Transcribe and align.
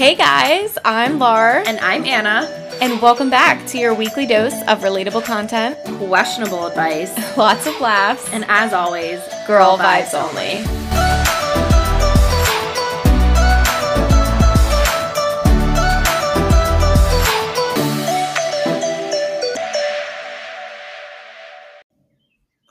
Hey 0.00 0.14
guys, 0.14 0.78
I'm 0.82 1.18
Lar, 1.18 1.62
And 1.66 1.78
I'm 1.80 2.06
Anna. 2.06 2.48
and 2.80 3.02
welcome 3.02 3.28
back 3.28 3.66
to 3.66 3.76
your 3.76 3.92
weekly 3.92 4.24
dose 4.24 4.54
of 4.66 4.78
relatable 4.80 5.22
content, 5.26 5.76
Questionable 5.98 6.68
advice. 6.68 7.12
lots 7.36 7.66
of 7.66 7.78
laughs, 7.82 8.26
And 8.32 8.46
as 8.48 8.72
always, 8.72 9.20
girl 9.46 9.76
vibes 9.76 10.14
only. 10.14 10.64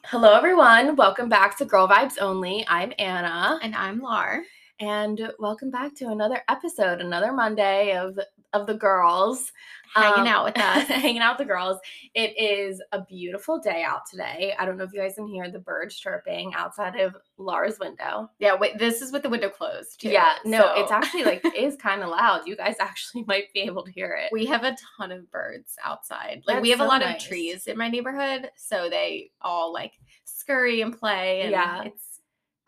Hello, 0.05 0.33
everyone. 0.35 0.95
Welcome 0.95 1.29
back 1.29 1.59
to 1.59 1.65
Girl 1.65 1.87
Vibes 1.87 2.15
Only. 2.19 2.65
I'm 2.67 2.91
Anna, 2.97 3.59
And 3.61 3.75
I'm 3.75 3.99
Lar. 3.99 4.41
And 4.79 5.31
welcome 5.39 5.69
back 5.69 5.93
to 5.95 6.07
another 6.07 6.41
episode, 6.47 7.01
another 7.01 7.33
Monday 7.33 7.95
of 7.97 8.17
of 8.53 8.65
the 8.65 8.73
girls 8.73 9.51
Hanging 9.93 10.21
Um, 10.21 10.27
out 10.27 10.45
with 10.45 10.57
us. 10.59 10.87
hanging 10.87 11.21
out 11.21 11.37
with 11.37 11.47
the 11.47 11.51
girls. 11.53 11.77
It 12.15 12.35
is 12.39 12.81
a 12.91 13.01
beautiful 13.03 13.59
day 13.59 13.83
out 13.83 14.01
today. 14.09 14.53
I 14.57 14.65
don't 14.65 14.77
know 14.77 14.83
if 14.85 14.93
you 14.93 14.99
guys 15.01 15.15
can 15.15 15.27
hear 15.27 15.51
the 15.51 15.59
birds 15.59 15.95
chirping 15.99 16.53
outside 16.55 16.95
of 16.99 17.15
Laura's 17.37 17.77
window. 17.79 18.29
Yeah, 18.39 18.55
wait, 18.55 18.77
this 18.79 19.01
is 19.01 19.11
with 19.11 19.21
the 19.23 19.29
window 19.29 19.49
closed. 19.49 20.01
Too, 20.01 20.09
yeah, 20.09 20.35
no, 20.45 20.73
it's 20.75 20.91
actually 20.91 21.23
like 21.25 21.43
it 21.45 21.55
is 21.55 21.75
kind 21.81 22.01
of 22.01 22.09
loud. 22.09 22.47
You 22.47 22.55
guys 22.55 22.75
actually 22.79 23.23
might 23.27 23.51
be 23.53 23.61
able 23.61 23.83
to 23.83 23.91
hear 23.91 24.17
it. 24.19 24.29
we 24.31 24.45
have 24.47 24.63
a 24.63 24.75
ton 24.97 25.11
of 25.11 25.29
birds 25.31 25.75
outside. 25.83 26.43
Like 26.47 26.61
we 26.61 26.69
That's 26.69 26.79
have 26.79 26.87
a 26.87 26.89
lot 26.89 27.01
nice. 27.01 27.21
of 27.21 27.27
trees 27.27 27.67
in 27.67 27.77
my 27.77 27.89
neighborhood, 27.89 28.49
so 28.55 28.89
they 28.89 29.29
all 29.41 29.71
like 29.73 29.93
scurry 30.25 30.81
and 30.81 30.97
play 30.97 31.41
and 31.41 31.51
Yeah. 31.51 31.83
it's 31.83 32.08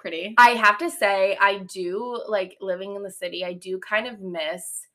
pretty. 0.01 0.33
I 0.37 0.49
have 0.49 0.77
to 0.79 0.89
say, 0.89 1.37
I 1.39 1.59
do 1.59 2.21
like 2.27 2.57
living 2.59 2.95
in 2.95 3.03
the 3.03 3.11
city. 3.11 3.45
I 3.45 3.53
do 3.53 3.79
kind 3.79 4.07
of 4.07 4.19
miss 4.19 4.87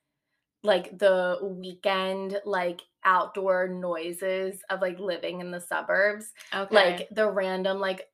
like 0.63 0.99
the 0.99 1.39
weekend, 1.43 2.41
like 2.45 2.83
outdoor 3.05 3.69
noises 3.69 4.61
of 4.69 4.81
like 4.81 4.99
living 4.99 5.41
in 5.41 5.53
the 5.53 5.61
suburbs. 5.61 6.33
Okay. 6.53 6.75
Like 6.75 7.09
the 7.13 7.31
random, 7.31 7.79
like 7.79 8.09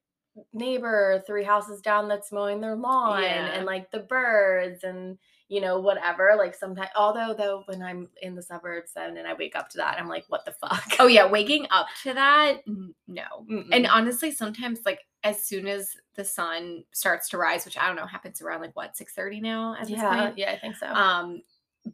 neighbor 0.53 1.23
three 1.27 1.45
houses 1.45 1.81
down 1.81 2.09
that's 2.09 2.33
mowing 2.33 2.61
their 2.61 2.77
lawn 2.77 3.23
Yeah. 3.23 3.53
and 3.53 3.67
like 3.67 3.91
the 3.91 4.01
birds 4.01 4.85
and 4.85 5.19
you 5.53 5.61
know 5.61 5.79
whatever 5.79 6.33
like 6.39 6.55
sometimes 6.55 6.89
although 6.97 7.35
though 7.37 7.63
when 7.67 7.83
i'm 7.83 8.09
in 8.23 8.35
the 8.35 8.41
suburbs 8.43 8.93
and 8.97 9.17
then 9.17 9.25
and 9.25 9.29
i 9.29 9.35
wake 9.35 9.55
up 9.55 9.69
to 9.69 9.77
that 9.77 9.99
i'm 10.01 10.09
like 10.09 10.25
what 10.29 10.45
the 10.47 10.53
fuck 10.53 10.83
Oh 10.99 11.07
yeah, 11.09 11.27
waking 11.27 11.67
up 11.71 11.89
to 12.05 12.15
that, 12.15 12.59
no. 12.67 13.23
Mm-mm. 13.51 13.69
And 13.73 13.87
honestly, 13.87 14.31
sometimes 14.31 14.81
like 14.87 15.01
as 15.25 15.45
soon 15.45 15.67
as 15.67 15.91
the 16.15 16.25
sun 16.25 16.85
starts 16.93 17.29
to 17.31 17.39
rise, 17.39 17.65
which 17.65 17.77
I 17.77 17.87
don't 17.87 17.97
know 17.97 18.07
happens 18.07 18.41
around 18.41 18.61
like 18.63 18.75
what 18.77 18.97
six 18.97 19.13
thirty 19.15 19.41
now 19.41 19.75
at 19.75 19.89
this 19.89 19.91
yeah 19.99 20.15
point. 20.27 20.39
yeah 20.39 20.53
i 20.53 20.59
think 20.59 20.77
so 20.77 20.87
Um, 20.87 21.43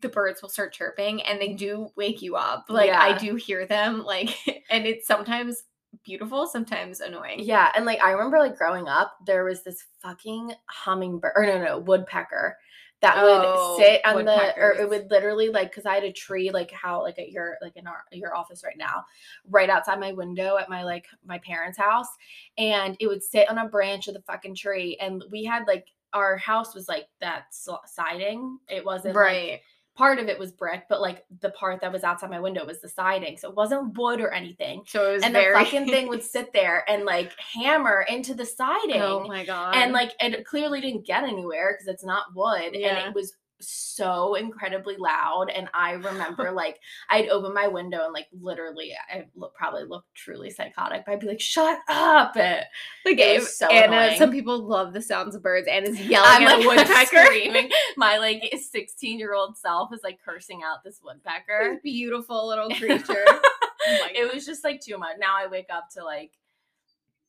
the 0.02 0.08
birds 0.08 0.42
will 0.42 0.50
start 0.50 0.72
chirping, 0.72 1.22
and 1.22 1.40
they 1.40 1.54
do 1.54 1.88
wake 1.96 2.20
you 2.22 2.36
up. 2.36 2.66
Like 2.68 2.90
I 2.90 3.16
do 3.16 3.34
hear 3.36 3.66
them, 3.66 4.04
like, 4.04 4.30
and 4.70 4.86
it's 4.86 5.06
sometimes 5.06 5.64
beautiful, 6.04 6.46
sometimes 6.46 7.00
annoying. 7.00 7.40
Yeah, 7.40 7.70
and 7.74 7.86
like 7.86 8.00
I 8.02 8.10
remember 8.12 8.38
like 8.38 8.56
growing 8.58 8.88
up, 8.88 9.14
there 9.26 9.44
was 9.44 9.64
this 9.64 9.84
fucking 10.02 10.52
hummingbird 10.66 11.32
or 11.36 11.46
no 11.46 11.64
no 11.64 11.78
woodpecker 11.78 12.56
that 13.00 13.16
Oh, 13.18 13.76
would 13.76 13.86
sit 13.86 14.04
on 14.04 14.24
the 14.24 14.54
or 14.60 14.72
it 14.72 14.88
would 14.88 15.10
literally 15.10 15.50
like 15.50 15.70
because 15.70 15.86
I 15.86 15.94
had 15.94 16.04
a 16.04 16.12
tree 16.12 16.50
like 16.50 16.70
how 16.72 17.02
like 17.02 17.18
at 17.18 17.30
your 17.30 17.56
like 17.62 17.76
in 17.76 17.86
our 17.86 18.04
your 18.12 18.34
office 18.36 18.64
right 18.64 18.76
now, 18.76 19.04
right 19.48 19.70
outside 19.70 20.00
my 20.00 20.12
window 20.12 20.56
at 20.56 20.68
my 20.68 20.82
like 20.82 21.06
my 21.24 21.38
parents' 21.38 21.78
house, 21.78 22.08
and 22.56 22.96
it 23.00 23.06
would 23.06 23.22
sit 23.22 23.48
on 23.50 23.58
a 23.58 23.68
branch 23.68 24.08
of 24.08 24.14
the 24.14 24.22
fucking 24.22 24.54
tree, 24.56 24.96
and 25.00 25.24
we 25.30 25.44
had 25.44 25.66
like 25.66 25.86
our 26.12 26.36
house 26.38 26.74
was 26.74 26.88
like 26.88 27.06
that 27.20 27.44
siding. 27.86 28.58
It 28.68 28.84
wasn't 28.84 29.14
like, 29.14 29.16
Right. 29.16 29.60
Part 29.98 30.20
of 30.20 30.28
it 30.28 30.38
was 30.38 30.52
brick, 30.52 30.84
but 30.88 31.00
like 31.00 31.24
the 31.40 31.50
part 31.50 31.80
that 31.80 31.92
was 31.92 32.04
outside 32.04 32.30
my 32.30 32.38
window 32.38 32.64
was 32.64 32.80
the 32.80 32.88
siding, 32.88 33.36
so 33.36 33.48
it 33.50 33.56
wasn't 33.56 33.98
wood 33.98 34.20
or 34.20 34.30
anything 34.32 34.82
so 34.86 35.10
it 35.10 35.12
was 35.14 35.22
and 35.24 35.32
very. 35.34 35.52
the 35.52 35.58
fucking 35.58 35.86
thing 35.88 36.08
would 36.08 36.22
sit 36.36 36.52
there 36.52 36.88
and 36.88 37.04
like 37.04 37.32
hammer 37.54 38.06
into 38.08 38.32
the 38.32 38.46
siding 38.46 39.02
oh 39.02 39.26
my 39.26 39.44
god. 39.44 39.74
and 39.74 39.92
like 39.92 40.12
it 40.20 40.46
clearly 40.46 40.80
didn't 40.80 41.04
get 41.04 41.24
anywhere 41.24 41.74
because 41.74 41.92
it's 41.92 42.04
not 42.04 42.26
wood 42.34 42.70
Yeah. 42.74 42.96
and 42.96 43.08
it 43.08 43.14
was 43.14 43.34
so 43.60 44.34
incredibly 44.34 44.96
loud 44.96 45.46
and 45.54 45.68
i 45.74 45.92
remember 46.08 46.50
like 46.52 46.78
i'd 47.10 47.28
open 47.28 47.52
my 47.52 47.66
window 47.66 48.04
and 48.04 48.12
like 48.12 48.26
literally 48.40 48.92
i 49.12 49.24
look 49.34 49.54
probably 49.54 49.84
look 49.84 50.04
truly 50.14 50.50
psychotic 50.50 51.02
but 51.04 51.12
i'd 51.12 51.20
be 51.20 51.26
like 51.26 51.40
shut 51.40 51.78
up 51.88 52.36
it, 52.36 52.64
like 53.04 53.18
it 53.18 53.40
was 53.40 53.56
so 53.56 53.66
Anna, 53.68 53.96
annoying. 53.96 54.18
some 54.18 54.30
people 54.30 54.58
love 54.58 54.92
the 54.92 55.02
sounds 55.02 55.34
of 55.34 55.42
birds. 55.42 55.66
and 55.70 55.86
is 55.86 56.00
yelling 56.00 56.28
i'm 56.28 56.42
at 56.42 56.56
like 56.58 56.64
a 56.64 56.68
woodpecker. 56.68 57.24
screaming 57.26 57.70
my 57.96 58.18
like 58.18 58.42
16 58.56 59.18
year 59.18 59.34
old 59.34 59.56
self 59.56 59.92
is 59.92 60.00
like 60.02 60.18
cursing 60.24 60.62
out 60.64 60.84
this 60.84 61.00
woodpecker 61.02 61.74
This 61.74 61.80
beautiful 61.82 62.46
little 62.46 62.68
creature. 62.76 63.24
Oh 63.26 64.06
it 64.14 64.32
was 64.32 64.44
just 64.44 64.64
like 64.64 64.80
too 64.80 64.98
much. 64.98 65.16
Now 65.18 65.34
I 65.36 65.46
wake 65.46 65.68
up 65.72 65.88
to 65.96 66.04
like 66.04 66.32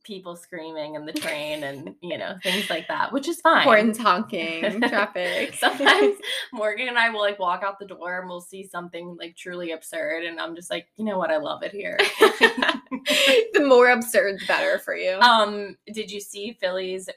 people 0.03 0.35
screaming 0.35 0.95
in 0.95 1.05
the 1.05 1.13
train 1.13 1.63
and 1.63 1.95
you 2.01 2.17
know 2.17 2.35
things 2.43 2.69
like 2.69 2.87
that, 2.87 3.11
which 3.11 3.27
is 3.27 3.41
fine. 3.41 3.63
Horns 3.63 3.97
honking, 3.97 4.81
traffic. 4.89 5.53
Sometimes 5.55 6.17
Morgan 6.53 6.87
and 6.87 6.97
I 6.97 7.09
will 7.09 7.21
like 7.21 7.39
walk 7.39 7.63
out 7.63 7.79
the 7.79 7.87
door 7.87 8.19
and 8.19 8.29
we'll 8.29 8.41
see 8.41 8.63
something 8.65 9.15
like 9.19 9.35
truly 9.35 9.71
absurd, 9.71 10.23
and 10.25 10.39
I'm 10.39 10.55
just 10.55 10.69
like, 10.69 10.87
you 10.95 11.05
know 11.05 11.17
what, 11.17 11.31
I 11.31 11.37
love 11.37 11.63
it 11.63 11.71
here. 11.71 11.97
the 11.99 13.65
more 13.65 13.89
absurd, 13.89 14.39
the 14.39 14.45
better 14.45 14.79
for 14.79 14.95
you. 14.95 15.17
um, 15.19 15.75
did 15.93 16.11
you 16.11 16.19
see 16.19 16.57
Philly's 16.59 17.09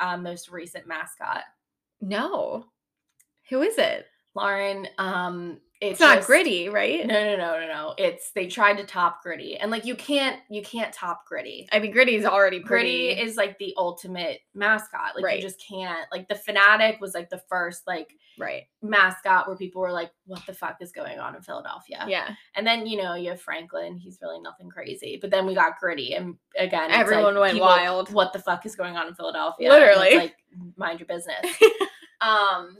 uh, 0.00 0.16
most 0.16 0.50
recent 0.50 0.86
mascot, 0.86 1.42
no. 2.00 2.66
Who 3.50 3.62
is 3.62 3.78
it? 3.78 4.06
Lauren? 4.34 4.86
Um, 4.98 5.58
It's 5.80 5.98
not 5.98 6.16
just- 6.16 6.26
gritty, 6.26 6.68
right? 6.68 7.06
No, 7.06 7.14
no, 7.14 7.36
no, 7.36 7.58
no, 7.60 7.66
no. 7.66 7.94
It's 7.96 8.32
they 8.32 8.46
tried 8.46 8.76
to 8.76 8.84
top 8.84 9.22
gritty, 9.22 9.56
and 9.56 9.70
like 9.70 9.86
you 9.86 9.94
can't, 9.96 10.38
you 10.50 10.60
can't 10.62 10.92
top 10.92 11.24
gritty. 11.26 11.66
I 11.72 11.78
mean, 11.78 11.90
gritty 11.90 12.16
is 12.16 12.26
already 12.26 12.58
Gritty 12.58 13.08
is 13.10 13.36
like 13.36 13.58
the 13.58 13.72
ultimate 13.78 14.40
mascot. 14.54 15.14
Like 15.16 15.24
Right. 15.24 15.36
you 15.36 15.42
just 15.42 15.64
can't. 15.66 16.06
Like 16.12 16.28
the 16.28 16.34
Phanatic 16.34 17.00
was 17.00 17.14
like 17.14 17.30
the 17.30 17.42
first 17.48 17.86
like 17.86 18.14
right. 18.38 18.64
mascot 18.82 19.46
where 19.48 19.56
people 19.56 19.80
were 19.80 19.90
like, 19.92 20.10
"What 20.26 20.44
the 20.46 20.52
fuck 20.52 20.76
is 20.82 20.92
going 20.92 21.18
on 21.18 21.34
in 21.34 21.40
Philadelphia?" 21.40 22.04
Yeah. 22.06 22.34
And 22.56 22.66
then 22.66 22.86
you 22.86 22.98
know 23.02 23.14
you 23.14 23.30
have 23.30 23.40
Franklin. 23.40 23.96
He's 23.96 24.18
really 24.20 24.40
nothing 24.42 24.68
crazy. 24.68 25.16
But 25.18 25.30
then 25.30 25.46
we 25.46 25.54
got 25.54 25.80
Gritty, 25.80 26.12
and 26.12 26.36
again, 26.58 26.90
it's 26.90 26.92
like 26.92 27.00
Everyone 27.00 27.38
went 27.38 27.54
people, 27.54 27.68
wild. 27.68 28.12
What 28.12 28.34
the 28.34 28.38
fuck 28.38 28.66
is 28.66 28.76
going 28.76 28.96
on 28.98 29.06
in 29.06 29.14
Philadelphia? 29.14 29.68
It's 29.72 29.80
Literally. 29.80 30.14
like 30.16 30.36
mind 30.76 31.00
your 31.00 31.06
business. 31.06 31.46
um. 32.20 32.76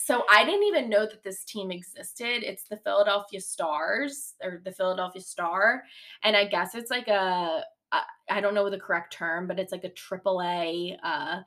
So 0.00 0.22
I 0.30 0.44
didn't 0.44 0.62
even 0.62 0.88
know 0.88 1.06
that 1.06 1.24
this 1.24 1.42
team 1.42 1.72
existed. 1.72 2.44
It's 2.48 2.62
the 2.68 2.76
Philadelphia 2.76 3.40
Stars 3.40 4.34
or 4.42 4.62
the 4.64 4.70
Philadelphia 4.70 5.20
Star, 5.20 5.82
and 6.22 6.36
I 6.36 6.44
guess 6.46 6.74
it's 6.76 6.90
like 6.90 7.08
a 7.08 7.64
I- 7.90 8.04
I 8.30 8.40
don't 8.40 8.54
know 8.54 8.70
the 8.70 8.78
correct 8.78 9.12
term, 9.14 9.48
but 9.48 9.58
it's 9.58 9.72
like 9.72 9.82
a 9.84 9.88
triple 9.90 10.40
A 10.42 10.96
uh, 11.02 11.40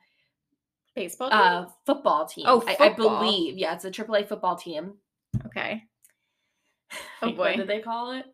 Baseball. 0.94 1.30
team? 1.30 1.38
uh, 1.40 1.66
football 1.86 2.26
team. 2.26 2.44
Oh, 2.46 2.62
I, 2.66 2.76
I 2.78 2.88
believe. 2.90 3.56
Yeah, 3.56 3.74
it's 3.74 3.84
a 3.86 3.90
triple 3.90 4.16
A 4.16 4.24
football 4.24 4.56
team. 4.56 4.94
okay. 5.46 5.84
Oh, 7.22 7.28
Like, 7.28 7.38
What 7.38 7.52
boy. 7.52 7.56
did 7.56 7.68
they 7.68 7.80
call 7.80 8.12
it? 8.12 8.26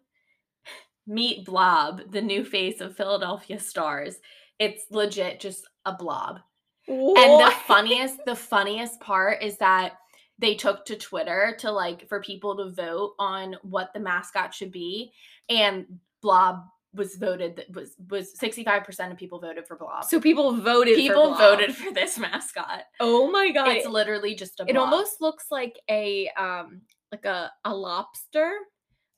Meet 1.06 1.44
Blob, 1.46 2.10
the 2.10 2.20
new 2.22 2.44
face 2.44 2.80
of 2.80 2.96
Philadelphia 2.96 3.60
Stars. 3.60 4.16
It's 4.58 4.82
legit 4.90 5.38
just 5.40 5.64
a 5.84 5.92
blob. 5.94 6.40
And 6.88 7.40
the 7.40 7.54
funniest, 7.66 8.24
the 8.26 8.34
funniest 8.34 8.98
part 9.00 9.42
is 9.42 9.58
that 9.58 9.92
they 10.38 10.54
took 10.54 10.84
to 10.86 10.96
Twitter 10.96 11.54
to 11.58 11.70
like 11.70 12.08
for 12.08 12.20
people 12.20 12.56
to 12.56 12.70
vote 12.70 13.14
on 13.18 13.56
what 13.62 13.92
the 13.92 14.00
mascot 14.00 14.54
should 14.54 14.72
be, 14.72 15.12
and 15.48 15.86
Blob 16.22 16.64
was 16.94 17.16
voted 17.16 17.56
that 17.56 17.74
was 17.74 17.94
was 18.08 18.34
65% 18.34 19.10
of 19.10 19.16
people 19.16 19.40
voted 19.40 19.66
for 19.66 19.76
Blob. 19.76 20.04
So 20.04 20.20
people 20.20 20.56
voted. 20.56 20.94
for 20.94 21.00
people 21.00 21.26
Blob. 21.28 21.38
voted 21.38 21.74
for 21.74 21.92
this 21.92 22.18
mascot. 22.18 22.84
Oh 23.00 23.30
my 23.30 23.50
god! 23.50 23.68
It's 23.68 23.86
literally 23.86 24.34
just 24.34 24.60
a 24.60 24.66
it 24.68 24.76
almost 24.76 25.20
looks 25.20 25.46
like 25.50 25.78
a 25.90 26.28
um 26.36 26.82
like 27.12 27.24
a 27.24 27.50
a 27.64 27.74
lobster, 27.74 28.52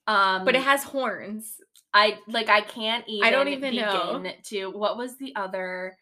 um 0.06 0.44
but 0.44 0.55
it 0.55 0.62
has 0.62 0.83
horns. 0.83 1.56
I 1.93 2.19
like 2.29 2.49
I 2.49 2.61
can't 2.61 3.05
even 3.09 3.33
don't 3.33 3.49
even 3.49 3.77
know. 3.77 4.19
begin 4.19 4.35
to 4.44 4.71
what 4.71 4.97
was 4.97 5.17
the 5.17 5.35
other 5.37 5.97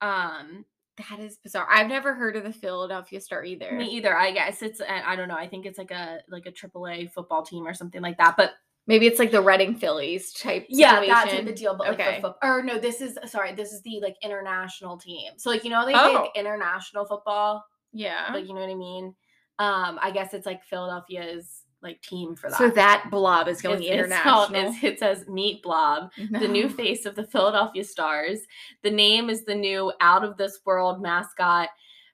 um 0.00 0.64
That 0.98 1.20
is 1.20 1.38
bizarre. 1.38 1.66
I've 1.70 1.88
never 1.88 2.14
heard 2.14 2.36
of 2.36 2.44
the 2.44 2.52
Philadelphia 2.52 3.20
Star 3.20 3.44
either. 3.44 3.72
me 3.72 3.86
either 3.86 4.14
I 4.16 4.30
guess 4.30 4.60
it's 4.62 4.80
I 4.80 5.02
I 5.12 5.16
don't 5.16 5.28
know 5.28 5.36
I 5.36 5.48
think 5.48 5.64
it's 5.66 5.78
like 5.78 5.90
a 5.90 6.18
like 6.28 6.44
a 6.46 6.52
AAA 6.52 7.10
football 7.12 7.42
team 7.42 7.66
or 7.66 7.72
something 7.74 8.02
like 8.02 8.18
that 8.18 8.36
but 8.36 8.52
Maybe 8.88 9.06
it's 9.06 9.20
like 9.20 9.30
the 9.30 9.40
Reading 9.40 9.76
Phillies 9.76 10.32
type. 10.32 10.66
yeah 10.68 10.98
that 11.00 11.06
type 11.06 11.24
situation. 11.30 11.48
of 11.48 11.54
deal 11.54 11.74
but 11.76 11.86
like 11.88 12.00
Okay. 12.00 12.16
for 12.20 12.28
foot- 12.32 12.36
or 12.42 12.62
no 12.62 12.78
this 12.78 13.00
is 13.00 13.16
sorry 13.26 13.54
this 13.54 13.72
is 13.72 13.80
the 13.82 14.00
like 14.02 14.16
international 14.22 14.98
team 14.98 15.32
so 15.38 15.48
like 15.50 15.62
you 15.64 15.70
know 15.70 15.86
they 15.86 15.94
Oh. 15.94 15.98
play 16.10 16.14
like, 16.14 16.30
international 16.34 17.04
football 17.06 17.64
Yeah. 17.92 18.28
like 18.34 18.46
you 18.46 18.52
know 18.54 18.60
what 18.60 18.70
I 18.70 18.74
mean 18.74 19.14
um 19.60 19.98
I 20.02 20.10
guess 20.10 20.34
it's 20.34 20.46
like 20.46 20.62
Philadelphia's 20.64 21.61
like 21.82 22.00
team 22.02 22.36
for 22.36 22.48
that 22.48 22.58
so 22.58 22.70
that 22.70 23.08
blob 23.10 23.48
is 23.48 23.60
going 23.60 23.82
It's- 23.82 24.06
it's 24.10 24.22
called- 24.22 24.50
international. 24.52 24.70
it's- 24.82 24.84
it 24.84 24.98
says 24.98 25.26
Meet 25.28 25.62
Blob 25.62 26.10
the 26.30 26.46
new 26.48 26.68
face 26.80 27.06
of 27.06 27.14
the 27.16 27.26
Philadelphia 27.26 27.82
Stars. 27.84 28.40
The 28.82 28.90
name 28.90 29.28
is 29.28 29.44
the 29.44 29.54
new 29.54 29.92
out 30.00 30.24
of 30.24 30.36
this 30.36 30.60
world 30.64 31.02
mascot. 31.02 31.68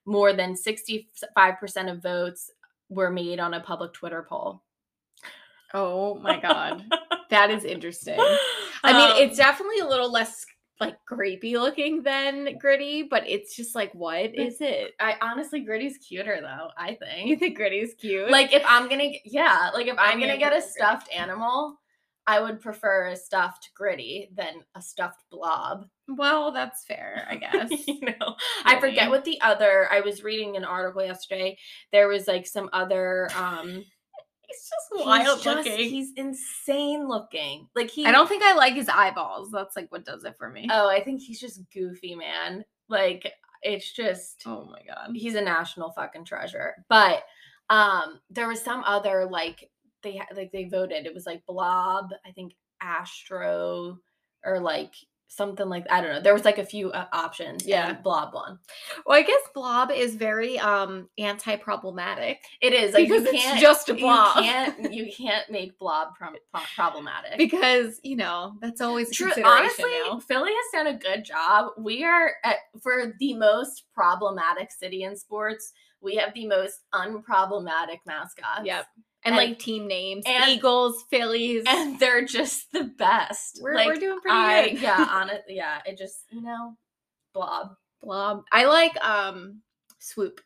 More 0.06 0.32
than 0.32 0.54
65% 0.54 1.04
of 1.92 2.02
votes 2.02 2.50
were 2.88 3.10
made 3.10 3.40
on 3.40 3.52
a 3.54 3.60
public 3.60 3.92
Twitter 3.92 4.24
poll. 4.26 4.62
Oh 5.74 6.14
my 6.20 6.40
god. 6.40 6.84
that 7.30 7.50
is 7.50 7.64
interesting. 7.64 8.18
I 8.82 8.92
mean, 8.94 9.10
Um, 9.10 9.16
it's 9.18 9.36
definitely 9.36 9.80
a 9.80 9.86
little 9.86 10.10
less 10.10 10.46
like 10.80 10.96
grapey 11.10 11.54
looking 11.54 12.02
than 12.02 12.56
gritty, 12.58 13.02
but 13.02 13.28
it's 13.28 13.56
just 13.56 13.74
like, 13.74 13.92
what 13.94 14.34
is 14.34 14.60
it? 14.60 14.92
I 15.00 15.16
honestly 15.20 15.60
Gritty's 15.60 15.98
cuter 15.98 16.38
though, 16.40 16.68
I 16.76 16.94
think. 16.94 17.28
You 17.28 17.36
think 17.36 17.56
gritty's 17.56 17.94
cute? 17.94 18.30
like 18.30 18.52
if 18.52 18.62
I'm 18.66 18.88
gonna 18.88 19.10
yeah, 19.24 19.70
like 19.74 19.86
if 19.88 19.98
I 19.98 20.12
I'm 20.12 20.18
mean, 20.18 20.28
gonna 20.28 20.38
get 20.38 20.52
a 20.52 20.56
prefer 20.56 20.72
Gritty. 20.72 20.72
stuffed 20.76 21.08
animal, 21.14 21.78
I 22.26 22.40
would 22.40 22.60
prefer 22.60 23.06
a 23.08 23.16
stuffed 23.16 23.70
gritty 23.74 24.28
than 24.34 24.62
a 24.74 24.82
stuffed 24.82 25.24
blob. 25.30 25.86
well, 26.08 26.52
that's 26.52 26.84
fair, 26.84 27.26
I 27.30 27.36
guess. 27.38 27.70
you 27.86 28.00
know, 28.02 28.36
I 28.64 28.78
forget 28.80 29.10
what 29.10 29.24
the 29.24 29.40
other. 29.40 29.88
I 29.90 30.00
was 30.00 30.22
reading 30.22 30.56
an 30.56 30.64
article 30.64 31.04
yesterday. 31.04 31.58
There 31.92 32.08
was 32.08 32.28
like 32.28 32.46
some 32.46 32.68
other. 32.72 33.28
um 33.36 33.84
He's 34.48 34.62
just 34.62 34.72
he's 34.96 35.06
wild 35.06 35.42
just- 35.42 35.46
looking. 35.46 35.78
He's 35.90 36.12
insane 36.16 37.06
looking. 37.08 37.68
Like 37.76 37.90
he. 37.90 38.06
I 38.06 38.12
don't 38.12 38.28
think 38.28 38.42
I 38.42 38.54
like 38.54 38.74
his 38.74 38.88
eyeballs. 38.88 39.50
That's 39.50 39.76
like 39.76 39.90
what 39.92 40.04
does 40.04 40.24
it 40.24 40.36
for 40.38 40.48
me. 40.48 40.68
Oh, 40.70 40.88
I 40.88 41.02
think 41.02 41.20
he's 41.20 41.40
just 41.40 41.60
goofy, 41.72 42.14
man. 42.14 42.64
Like 42.88 43.30
it's 43.62 43.92
just. 43.92 44.42
oh 44.46 44.64
my 44.70 44.80
god. 44.86 45.10
he's 45.14 45.34
a 45.34 45.40
national 45.40 45.92
fucking 45.92 46.24
treasure. 46.24 46.74
But 46.88 47.22
um 47.70 48.20
there 48.30 48.48
was 48.48 48.62
some 48.62 48.82
other 48.84 49.26
like 49.30 49.70
they 50.02 50.20
like 50.34 50.52
they 50.52 50.64
voted. 50.64 51.06
It 51.06 51.14
was 51.14 51.26
like 51.26 51.44
Blob, 51.46 52.10
I 52.26 52.30
think 52.32 52.54
Astro 52.80 53.98
or 54.44 54.60
like 54.60 54.94
something 55.28 55.68
like 55.68 55.86
I 55.90 56.00
don't 56.00 56.12
know. 56.12 56.20
There 56.20 56.34
was 56.34 56.44
like 56.44 56.58
a 56.58 56.64
few 56.64 56.90
uh, 56.90 57.06
options. 57.12 57.66
Yeah. 57.66 57.92
Blob 57.94 58.34
one. 58.34 58.58
Well, 59.06 59.18
I 59.18 59.22
guess 59.22 59.40
blob 59.54 59.90
is 59.90 60.16
very 60.16 60.58
um 60.58 61.08
anti-problematic 61.18 62.40
It 62.60 62.72
is 62.72 62.94
like 62.94 63.08
because 63.08 63.24
you 63.24 63.30
it's 63.30 63.42
can't 63.44 63.60
just 63.60 63.88
a 63.88 63.94
blob. 63.94 64.36
You 64.36 64.42
can't 64.42 64.92
you 64.92 65.12
can't 65.12 65.50
make 65.50 65.78
Blob 65.78 66.14
prom- 66.16 66.36
pro- 66.52 66.62
problematic. 66.74 67.38
because 67.38 68.00
you 68.02 68.16
know 68.16 68.54
that's 68.60 68.80
always 68.80 69.10
a 69.10 69.14
True. 69.14 69.32
Honestly, 69.44 69.90
now. 70.08 70.18
Philly 70.20 70.50
has 70.52 70.84
done 70.84 70.94
a 70.94 70.98
good 70.98 71.24
job. 71.24 71.72
We 71.78 72.04
are 72.04 72.32
at, 72.44 72.56
for 72.82 73.14
the 73.18 73.34
most 73.34 73.84
problematic 73.94 74.70
city 74.72 75.02
in 75.04 75.16
sports. 75.16 75.72
We 76.00 76.14
have 76.16 76.32
the 76.34 76.46
most 76.46 76.84
unproblematic 76.94 77.98
mascots. 78.06 78.62
Yep. 78.64 78.86
And, 79.28 79.38
And- 79.38 79.50
like 79.50 79.58
team 79.58 79.86
names, 79.86 80.24
and- 80.26 80.50
Eagles, 80.50 81.04
Phillies. 81.10 81.64
and 81.66 81.98
they're 82.00 82.24
just 82.24 82.70
the 82.72 82.84
best. 82.84 83.60
we're, 83.62 83.74
like, 83.74 83.86
we're 83.86 83.96
doing 83.96 84.20
pretty 84.20 84.36
I, 84.36 84.68
good. 84.70 84.80
yeah, 84.82 85.06
on 85.10 85.30
it. 85.30 85.44
Yeah, 85.48 85.78
it 85.86 85.96
just 85.98 86.24
you 86.30 86.42
know, 86.42 86.76
blob. 87.34 87.74
blob. 88.02 88.44
I 88.52 88.64
like 88.66 88.96
um 89.04 89.62
swoop. 89.98 90.40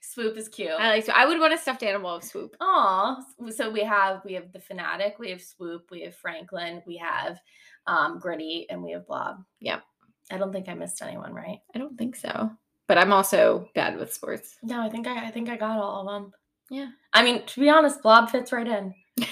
Swoop 0.00 0.36
is 0.38 0.48
cute. 0.48 0.70
I 0.70 0.88
like. 0.88 1.04
So 1.04 1.12
I 1.14 1.26
would 1.26 1.38
want 1.38 1.52
a 1.52 1.58
stuffed 1.58 1.82
animal 1.82 2.14
of 2.14 2.24
swoop. 2.24 2.56
Aw, 2.60 3.22
so 3.50 3.68
we 3.70 3.80
have 3.80 4.22
we 4.24 4.32
have 4.34 4.50
the 4.52 4.58
Phanatic, 4.60 5.18
we 5.18 5.30
have 5.30 5.42
Swoop, 5.42 5.90
we 5.90 6.00
have 6.02 6.14
Franklin, 6.14 6.82
we 6.86 6.96
have 6.96 7.38
um 7.86 8.18
Gritty, 8.18 8.66
and 8.70 8.82
we 8.82 8.92
have 8.92 9.06
Blob. 9.06 9.44
Yep. 9.60 9.82
I 10.30 10.38
don't 10.38 10.52
think 10.52 10.68
I 10.68 10.74
missed 10.74 11.02
anyone, 11.02 11.34
right? 11.34 11.58
I 11.74 11.78
don't 11.78 11.98
think 11.98 12.16
so. 12.16 12.50
But 12.88 12.98
I'm 12.98 13.12
also 13.12 13.68
bad 13.74 13.98
with 13.98 14.12
sports. 14.14 14.56
No, 14.62 14.80
I 14.80 14.88
think 14.88 15.06
I 15.06 15.26
I 15.26 15.30
think 15.30 15.48
I 15.50 15.56
got 15.56 15.78
all 15.78 16.08
of 16.08 16.22
them. 16.22 16.32
Yeah. 16.70 16.88
I 17.12 17.22
mean, 17.22 17.44
to 17.46 17.60
be 17.60 17.68
honest, 17.68 18.02
Blob 18.02 18.30
fits 18.30 18.52
right 18.52 18.66
in. 18.66 18.94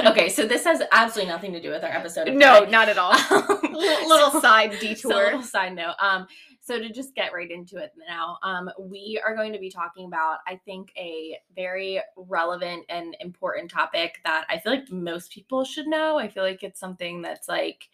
Okay, 0.00 0.28
so 0.28 0.46
this 0.46 0.64
has 0.64 0.82
absolutely 0.92 1.30
nothing 1.32 1.52
to 1.52 1.60
do 1.60 1.70
with 1.70 1.82
our 1.82 1.90
episode. 1.90 2.28
no, 2.32 2.60
today. 2.60 2.70
not 2.70 2.88
at 2.88 2.98
all. 2.98 3.12
Um, 3.78 4.08
little 4.08 4.30
so- 4.30 4.40
side 4.40 4.72
So, 4.74 4.78
detour. 4.80 5.24
little 5.24 5.42
side 5.42 5.74
note. 5.74 5.94
Um, 6.00 6.26
so 6.60 6.78
to 6.78 6.90
just 6.92 7.14
get 7.14 7.32
right 7.32 7.50
into 7.50 7.78
it 7.78 7.92
now, 8.08 8.38
um, 8.42 8.70
we 8.78 9.20
are 9.24 9.34
going 9.34 9.52
to 9.52 9.58
be 9.58 9.70
talking 9.70 10.06
about, 10.06 10.38
I 10.46 10.56
think, 10.64 10.92
a 10.96 11.38
very 11.54 12.00
relevant 12.16 12.84
and 12.88 13.16
important 13.20 13.70
topic 13.70 14.18
that 14.24 14.44
I 14.48 14.58
feel 14.58 14.72
like 14.72 14.90
most 14.90 15.32
people 15.32 15.64
should 15.64 15.86
know. 15.86 16.18
I 16.18 16.28
feel 16.28 16.42
like 16.42 16.62
it's 16.62 16.80
something 16.80 17.22
that's 17.22 17.48
like, 17.48 17.88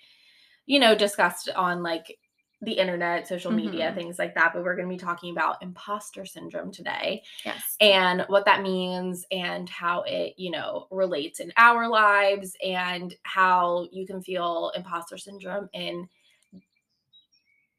you 0.67 0.79
know, 0.81 0.95
discussed 0.95 1.49
on 1.55 1.83
like 1.83 2.19
the 2.65 2.73
internet, 2.73 3.27
social 3.29 3.53
media, 3.53 3.91
Mhm. 3.91 3.95
things 3.95 4.19
like 4.19 4.35
that. 4.35 4.53
But 4.55 4.65
we're 4.65 4.77
going 4.77 4.89
to 4.89 4.95
be 4.95 4.99
talking 4.99 5.31
about 5.33 5.63
imposter 5.63 6.25
syndrome 6.25 6.71
today 6.73 7.23
yes. 7.45 7.77
and 7.81 8.23
what 8.29 8.45
that 8.47 8.63
means 8.63 9.25
and 9.31 9.69
how 9.69 10.03
it 10.03 10.35
you 10.37 10.51
know 10.51 10.87
relates 10.91 11.41
in 11.41 11.53
our 11.57 11.89
lives 11.89 12.57
and 12.65 13.15
how 13.25 13.89
you 13.93 14.07
can 14.07 14.23
feel 14.23 14.73
imposter 14.77 15.19
syndrome 15.19 15.69
in 15.73 16.09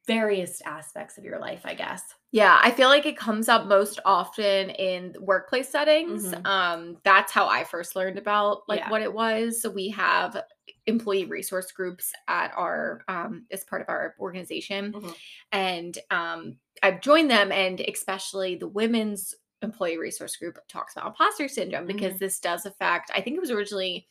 various 0.08 0.62
aspects 0.66 1.18
of 1.18 1.24
your 1.24 1.40
life 1.40 1.62
i 1.66 1.74
guess 1.74 2.04
Yeah, 2.31 2.60
I 2.62 2.70
feel 2.72 2.90
like 2.90 3.06
it 3.06 3.18
comes 3.18 3.48
up 3.48 3.66
most 3.66 4.00
often 4.04 4.70
in 4.72 5.16
workplace 5.22 5.70
settings. 5.70 6.34
Mhm. 6.34 6.46
Um, 6.46 6.98
that's 7.04 7.31
how 7.31 7.48
I 7.48 7.64
first 7.64 7.96
learned 7.96 8.18
about 8.18 8.64
like 8.68 8.81
Yeah. 8.81 8.90
what 8.90 9.02
it 9.02 9.14
was. 9.14 9.62
So 9.62 9.70
we 9.70 9.88
have 9.90 10.44
employee 10.88 11.26
resource 11.26 11.72
groups 11.72 12.14
at 12.28 12.52
our 12.56 13.04
um 13.08 13.46
as 13.52 13.64
part 13.64 13.82
of 13.82 13.90
our 13.90 14.16
organization. 14.20 14.94
Mhm. 14.94 15.16
And 15.52 15.98
um 16.12 16.60
I've 16.84 17.02
joined 17.02 17.32
them 17.32 17.52
and 17.52 17.80
especially 17.82 18.56
the 18.56 18.68
women's 18.68 19.34
employee 19.62 19.98
resource 19.98 20.36
group 20.36 20.60
talks 20.68 20.94
about 20.96 21.08
imposter 21.08 21.48
syndrome 21.48 21.88
because 21.88 22.20
this 22.20 22.40
does 22.40 22.66
affect 22.66 23.12
I 23.16 23.22
think 23.22 23.38
it 23.38 23.40
was 23.42 23.52
originally 23.52 24.08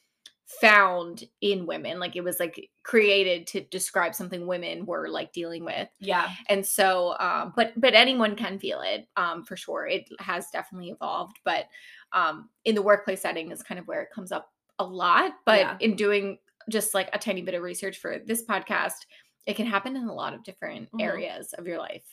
found 0.46 1.24
in 1.40 1.64
women 1.64 1.98
like 1.98 2.16
it 2.16 2.20
was 2.24 2.38
like 2.38 2.70
created 2.82 3.46
to 3.46 3.62
describe 3.62 4.14
something 4.14 4.46
women 4.46 4.84
were 4.84 5.08
like 5.08 5.32
dealing 5.32 5.64
with 5.64 5.88
yeah 6.00 6.34
and 6.50 6.66
so 6.66 7.16
um 7.18 7.54
but 7.56 7.72
but 7.78 7.94
anyone 7.94 8.36
can 8.36 8.58
feel 8.58 8.82
it 8.82 9.08
um 9.16 9.42
for 9.42 9.56
sure 9.56 9.86
it 9.86 10.06
has 10.18 10.50
definitely 10.50 10.90
evolved 10.90 11.38
but 11.46 11.66
um 12.12 12.50
in 12.66 12.74
the 12.74 12.82
workplace 12.82 13.22
setting 13.22 13.50
is 13.52 13.62
kind 13.62 13.78
of 13.80 13.86
where 13.88 14.02
it 14.02 14.10
comes 14.14 14.30
up 14.32 14.52
a 14.78 14.84
lot 14.84 15.32
but 15.46 15.60
Yeah. 15.60 15.76
in 15.80 15.96
doing 15.96 16.38
just 16.70 16.94
like 16.94 17.08
a 17.12 17.18
tiny 17.18 17.42
bit 17.42 17.54
of 17.54 17.62
research 17.62 17.98
for 17.98 18.18
this 18.26 18.44
podcast 18.44 19.06
it 19.46 19.56
can 19.56 19.66
happen 19.66 19.94
in 19.96 20.08
a 20.08 20.14
lot 20.14 20.32
of 20.34 20.42
different 20.42 20.90
Mhm. 20.92 21.02
areas 21.02 21.52
of 21.54 21.66
your 21.66 21.78
life. 21.78 22.04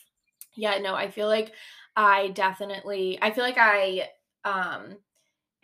Yeah 0.54 0.78
no 0.78 0.94
i 0.94 1.10
feel 1.10 1.28
like 1.28 1.52
i 1.96 2.28
definitely 2.28 3.18
i 3.22 3.30
feel 3.30 3.44
like 3.44 3.56
i 3.58 4.08
um 4.44 4.98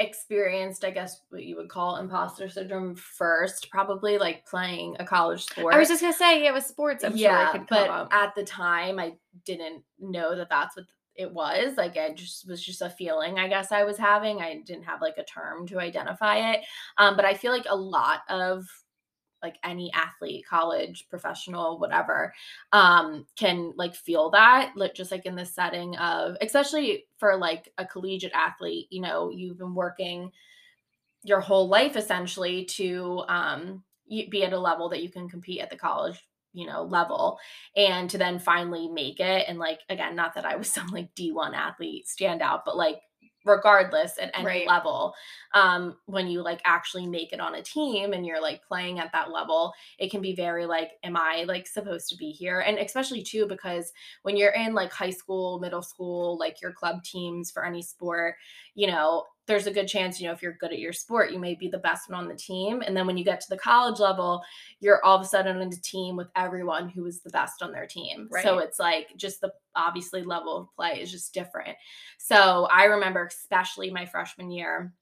experienced 0.00 0.85
i 0.85 0.90
guess 0.90 1.20
what 1.31 1.43
you 1.43 1.56
would 1.56 1.69
call 1.69 1.96
imposter 1.96 2.49
syndrome 2.49 2.94
first 2.94 3.69
probably 3.70 4.17
like 4.17 4.46
playing 4.46 4.94
a 5.00 5.05
college 5.05 5.44
sport 5.44 5.75
i 5.75 5.79
was 5.79 5.88
just 5.88 6.00
gonna 6.00 6.12
say 6.12 6.44
yeah 6.44 6.52
with 6.52 6.64
sports 6.64 7.02
i'm 7.02 7.17
sure 7.17 7.43
it 7.43 7.50
could 7.50 7.67
come 7.67 7.87
but 7.87 7.91
up. 7.91 8.08
at 8.14 8.32
the 8.37 8.44
time 8.44 8.99
I 9.00 9.14
didn't 9.44 9.82
know 9.99 10.37
that 10.37 10.49
that's 10.49 10.76
what 10.76 10.87
it 11.19 11.31
was. 11.31 11.76
Like 11.76 11.97
I 11.99 12.15
just 12.15 12.49
was 12.49 12.65
just 12.65 12.81
a 12.81 12.88
feeling 12.88 13.38
I 13.38 13.49
guess 13.49 13.73
I 13.73 13.82
was 13.82 13.99
having. 13.99 14.41
I 14.41 14.63
didn't 14.65 14.84
have 14.84 15.03
like 15.03 15.19
a 15.19 15.25
term 15.25 15.67
to 15.67 15.81
identify 15.81 16.53
it. 16.53 16.60
Um, 16.96 17.17
but 17.17 17.25
I 17.25 17.34
feel 17.34 17.53
like 17.53 17.67
a 17.69 17.77
lot 17.77 18.20
of 18.31 18.65
like 19.43 19.56
any 19.63 19.93
athlete, 19.93 20.44
college, 20.48 21.06
professional, 21.08 21.79
whatever, 21.79 22.32
um, 22.72 23.25
can 23.37 23.72
like 23.77 23.94
feel 23.94 24.31
that, 24.31 24.72
like 24.75 24.94
just 24.94 25.13
like 25.13 25.27
in 25.27 25.37
the 25.37 25.44
setting 25.44 25.96
of, 25.96 26.37
especially 26.41 27.05
for 27.19 27.37
like 27.37 27.72
a 27.79 27.87
collegiate 27.87 28.32
athlete, 28.34 28.87
you 28.91 29.01
know, 29.01 29.31
you've 29.31 29.58
been 29.58 29.75
working 29.75 30.32
your 31.25 31.41
whole 31.41 31.69
life 31.69 31.96
essentially 31.96 32.65
to 32.65 33.25
um 33.29 33.82
be 34.08 34.44
at 34.44 34.53
a 34.53 34.58
level 34.58 34.89
that 34.89 35.03
you 35.03 35.10
can 35.10 35.29
compete 35.29 35.60
at 35.60 35.69
the 35.69 35.77
college 35.77 36.25
you 36.52 36.67
know 36.67 36.82
level 36.84 37.38
and 37.76 38.10
to 38.10 38.19
then 38.19 38.38
finally 38.38 38.88
make 38.88 39.20
it 39.20 39.44
and 39.48 39.58
like 39.58 39.81
again 39.88 40.17
not 40.17 40.34
that 40.34 40.44
i 40.46 40.56
was 40.56 40.70
some 40.72 40.88
like 40.88 41.14
d1 41.14 41.55
athlete 41.55 42.06
stand 42.08 42.43
out 42.43 42.64
but 42.64 42.76
like 42.76 43.00
regardless 43.44 44.19
at 44.20 44.31
any 44.34 44.44
Right. 44.44 44.67
level 44.67 45.14
um 45.55 45.96
when 46.06 46.26
you 46.26 46.43
like 46.43 46.60
actually 46.64 47.06
make 47.06 47.32
it 47.32 47.40
on 47.40 47.55
a 47.55 47.62
team 47.62 48.12
and 48.12 48.26
you're 48.26 48.43
like 48.43 48.62
playing 48.67 48.98
at 48.98 49.12
that 49.12 49.31
level 49.31 49.72
it 49.98 50.10
can 50.10 50.20
be 50.20 50.34
very 50.34 50.67
like 50.67 50.90
am 51.05 51.17
i 51.17 51.44
like 51.46 51.67
supposed 51.67 52.08
to 52.08 52.17
be 52.17 52.31
here 52.31 52.60
and 52.60 52.78
especially 52.78 53.22
too 53.22 53.46
because 53.46 53.93
when 54.22 54.36
you're 54.36 54.50
in 54.52 54.74
like 54.74 54.93
high 54.93 55.10
school 55.10 55.60
middle 55.60 55.82
school 55.82 56.36
like 56.38 56.60
your 56.60 56.72
club 56.72 57.02
teams 57.05 57.50
for 57.50 57.64
any 57.64 57.81
sport 57.81 58.34
you 58.74 58.86
know 58.86 59.24
there's 59.48 59.67
a 59.67 59.72
good 59.72 59.88
chance 59.88 60.20
you 60.20 60.28
know 60.28 60.32
if 60.32 60.43
you're 60.43 60.52
good 60.52 60.72
at 60.72 60.78
your 60.78 60.93
sport 60.93 61.32
you 61.32 61.38
may 61.38 61.55
be 61.55 61.69
the 61.69 61.78
best 61.78 62.08
one 62.08 62.20
on 62.20 62.28
the 62.28 62.36
team. 62.36 62.82
And 62.86 62.96
then 62.96 63.06
when 63.06 63.17
you 63.17 63.24
get 63.24 63.40
to 63.40 63.50
the 63.50 63.58
college 63.58 63.98
level 63.98 64.43
you're 64.78 65.05
all 65.05 65.17
of 65.17 65.22
a 65.22 65.26
sudden 65.26 65.56
on 65.56 65.67
a 65.67 65.70
team 65.81 66.14
with 66.14 66.28
everyone 66.36 66.88
who 66.88 67.06
is 67.06 67.20
the 67.20 67.31
best 67.31 67.62
on 67.62 67.72
their 67.72 67.86
team. 67.86 68.28
So 68.43 68.58
it's 68.58 68.78
like 68.78 69.08
just 69.17 69.40
the 69.40 69.52
obviously 69.74 70.22
level 70.22 70.56
of 70.56 70.74
play 70.76 71.00
is 71.00 71.10
just 71.10 71.34
different. 71.34 71.76
So 72.19 72.69
i 72.72 72.84
remember 72.84 73.26
especially 73.26 73.90
my 73.90 74.06
freshman 74.06 74.50
year 74.50 74.93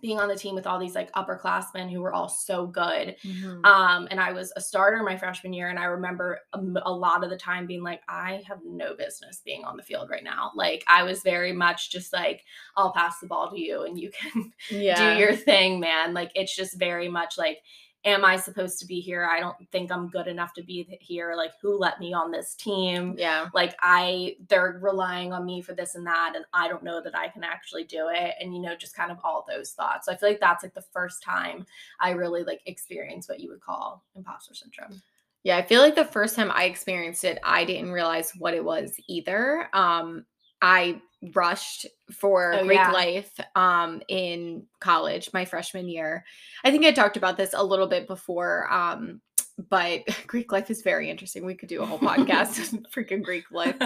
being 0.00 0.18
on 0.18 0.28
the 0.28 0.36
team 0.36 0.54
with 0.54 0.66
all 0.66 0.78
these 0.78 0.94
like 0.94 1.12
upperclassmen 1.12 1.90
who 1.90 2.00
were 2.00 2.12
all 2.12 2.28
so 2.28 2.66
good 2.66 3.16
Mhm. 3.24 3.64
um, 3.66 4.08
and 4.10 4.20
I 4.20 4.32
was 4.32 4.52
a 4.56 4.60
starter 4.60 5.02
my 5.02 5.16
freshman 5.16 5.52
year, 5.52 5.68
and 5.68 5.78
I 5.78 5.84
remember 5.84 6.40
a 6.54 6.92
lot 6.92 7.22
of 7.22 7.30
the 7.30 7.36
time 7.36 7.66
being 7.66 7.82
like, 7.82 8.00
I 8.08 8.42
have 8.46 8.60
no 8.64 8.94
business 8.94 9.40
being 9.44 9.64
on 9.64 9.76
the 9.76 9.82
field 9.82 10.08
right 10.10 10.24
now. 10.24 10.52
Like 10.54 10.84
I 10.86 11.02
was 11.02 11.22
very 11.22 11.52
much 11.52 11.90
just 11.90 12.12
like, 12.12 12.44
I'll 12.76 12.92
pass 12.92 13.18
the 13.20 13.26
ball 13.26 13.50
to 13.50 13.60
you, 13.60 13.82
and 13.82 13.98
you 13.98 14.10
can 14.10 14.52
yeah 14.70 15.14
do 15.14 15.20
your 15.20 15.34
thing, 15.34 15.80
man. 15.80 16.14
Like 16.14 16.30
it's 16.34 16.54
just 16.54 16.78
very 16.78 17.08
much 17.08 17.36
like 17.38 17.58
am 18.04 18.24
I 18.24 18.36
supposed 18.36 18.78
to 18.78 18.86
be 18.86 19.00
here? 19.00 19.28
I 19.30 19.40
don't 19.40 19.56
think 19.70 19.92
I'm 19.92 20.08
good 20.08 20.26
enough 20.26 20.54
to 20.54 20.62
be 20.62 20.98
here. 21.00 21.34
Like, 21.36 21.52
who 21.60 21.78
let 21.78 22.00
me 22.00 22.14
on 22.14 22.30
this 22.30 22.54
team? 22.54 23.14
Yeah. 23.18 23.48
Like, 23.52 23.74
I, 23.82 24.36
they're 24.48 24.78
relying 24.82 25.32
on 25.32 25.44
me 25.44 25.60
for 25.60 25.74
this 25.74 25.94
and 25.94 26.06
that, 26.06 26.32
and 26.34 26.44
I 26.54 26.68
don't 26.68 26.82
know 26.82 27.02
that 27.02 27.16
I 27.16 27.28
can 27.28 27.44
actually 27.44 27.84
do 27.84 28.08
it. 28.10 28.34
And, 28.40 28.54
you 28.54 28.62
know, 28.62 28.74
just 28.74 28.96
kind 28.96 29.10
of 29.10 29.18
all 29.22 29.44
those 29.48 29.72
thoughts. 29.72 30.06
So 30.06 30.12
I 30.12 30.16
feel 30.16 30.30
like 30.30 30.40
that's 30.40 30.62
like 30.62 30.74
the 30.74 30.84
first 30.92 31.22
time 31.22 31.66
I 32.00 32.10
really 32.10 32.42
like 32.42 32.62
experienced 32.66 33.28
what 33.28 33.40
you 33.40 33.50
would 33.50 33.60
call 33.60 34.02
imposter 34.16 34.54
syndrome. 34.54 35.02
Yeah, 35.42 35.56
I 35.56 35.62
feel 35.62 35.80
like 35.80 35.94
the 35.94 36.04
first 36.04 36.36
time 36.36 36.50
I 36.50 36.64
experienced 36.64 37.24
it, 37.24 37.38
I 37.42 37.64
didn't 37.64 37.92
realize 37.92 38.32
what 38.38 38.54
it 38.54 38.64
was 38.64 38.94
either. 39.08 39.68
Um, 39.72 40.26
I 40.62 41.00
rushed 41.34 41.86
for 42.12 42.54
Oh, 42.54 42.64
Greek 42.64 42.78
yeah. 42.78 42.90
life 42.92 43.38
um 43.54 44.00
in 44.08 44.64
college 44.80 45.30
my 45.34 45.44
freshman 45.44 45.88
year. 45.88 46.24
I 46.64 46.70
think 46.70 46.84
I 46.86 46.92
talked 46.92 47.16
about 47.18 47.36
this 47.36 47.52
a 47.54 47.62
little 47.62 47.86
bit 47.86 48.06
before 48.06 48.72
um 48.72 49.20
but 49.68 50.00
Greek 50.26 50.52
life 50.52 50.70
is 50.70 50.80
very 50.80 51.10
interesting. 51.10 51.44
We 51.44 51.54
could 51.54 51.68
do 51.68 51.82
a 51.82 51.86
whole 51.86 51.98
podcast 51.98 52.72
on 52.72 52.84
freaking 52.84 53.22
Greek 53.22 53.50
life. 53.50 53.76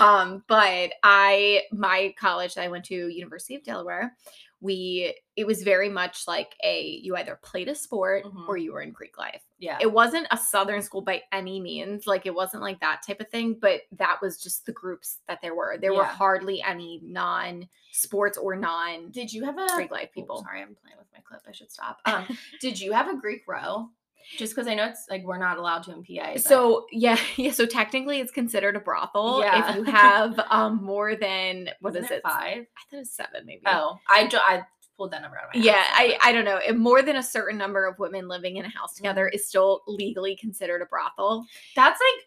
Um 0.00 0.44
but 0.46 0.92
I 1.02 1.62
my 1.72 2.14
college 2.18 2.54
that 2.54 2.62
I 2.64 2.68
went 2.68 2.84
to 2.86 3.08
University 3.08 3.56
of 3.56 3.64
Delaware, 3.64 4.14
we 4.60 5.14
it 5.36 5.46
was 5.46 5.62
very 5.62 5.88
much 5.88 6.24
like 6.26 6.54
a 6.64 6.82
you 7.02 7.14
either 7.16 7.38
played 7.42 7.68
a 7.68 7.74
sport 7.74 8.24
Mhm. 8.24 8.48
or 8.48 8.56
you 8.56 8.72
were 8.72 8.82
in 8.82 8.90
Greek 8.90 9.16
life 9.16 9.42
yeah. 9.58 9.78
it 9.80 9.92
wasn't 9.92 10.26
a 10.32 10.36
southern 10.36 10.82
school 10.82 11.00
by 11.02 11.22
any 11.32 11.60
means 11.60 12.06
like 12.06 12.26
it 12.26 12.34
wasn't 12.34 12.62
like 12.62 12.80
that 12.80 13.02
type 13.06 13.20
of 13.20 13.28
thing 13.28 13.54
but 13.60 13.82
that 13.92 14.18
was 14.20 14.42
just 14.42 14.66
the 14.66 14.72
groups 14.72 15.18
that 15.28 15.40
there 15.42 15.54
were 15.54 15.78
there 15.80 15.94
were 15.94 16.04
hardly 16.04 16.60
any 16.62 17.00
non 17.04 17.68
sports 17.92 18.36
or 18.36 18.56
non 18.56 19.10
Did 19.10 19.32
you 19.32 19.44
have 19.44 19.56
a 19.58 19.66
Greek 19.74 19.90
life 19.92 20.08
Oh, 20.10 20.14
people 20.20 20.42
sorry, 20.42 20.60
I'm 20.60 20.74
playing 20.74 20.98
with 20.98 21.06
my 21.12 21.20
clip. 21.26 21.42
I 21.48 21.52
should 21.52 21.70
stop. 21.72 21.98
Um, 22.04 22.26
did 22.60 22.80
you 22.80 22.92
have 22.92 23.08
a 23.08 23.16
Greek 23.16 23.42
row? 23.46 23.88
Just 24.36 24.54
because 24.54 24.68
I 24.68 24.74
know 24.74 24.84
it's 24.84 25.06
like 25.08 25.24
we're 25.24 25.38
not 25.38 25.56
allowed 25.58 25.84
to 25.84 25.92
in 25.92 26.04
PA. 26.04 26.32
but- 26.34 26.42
so 26.42 26.86
yeah 26.92 27.18
yeah 27.36 27.50
so 27.52 27.64
technically 27.66 28.20
it's 28.20 28.30
considered 28.30 28.76
a 28.76 28.80
brothel 28.80 29.40
Yeah. 29.42 29.70
if 29.70 29.76
you 29.76 29.84
have 29.92 30.38
um 30.50 30.82
more 30.84 31.16
than 31.16 31.70
what 31.80 31.94
Isn't 31.96 32.04
is 32.04 32.10
it 32.10 32.22
five? 32.22 32.34
i 32.42 32.56
thought 32.56 32.92
it 32.92 32.96
was 32.98 33.10
seven 33.12 33.46
maybe 33.46 33.62
Oh, 33.66 33.96
I 34.08 34.26
jo- 34.26 34.38
I 34.42 34.64
pulled 34.96 35.12
that 35.12 35.22
number 35.22 35.38
out 35.38 35.44
of 35.48 35.54
my 35.54 35.60
yeah 35.62 35.84
i 35.94 36.18
i 36.22 36.32
don't 36.32 36.44
know 36.44 36.56
if 36.58 36.76
more 36.76 37.02
than 37.02 37.16
a 37.16 37.22
certain 37.22 37.56
number 37.56 37.86
of 37.86 37.98
women 37.98 38.26
living 38.28 38.56
in 38.56 38.64
a 38.64 38.68
house 38.68 38.94
together 38.94 39.26
Mm-hmm. 39.26 39.36
is 39.36 39.48
still 39.48 39.82
legally 39.86 40.36
considered 40.36 40.82
a 40.82 40.86
brothel 40.86 41.46
That's 41.76 42.00
like 42.00 42.24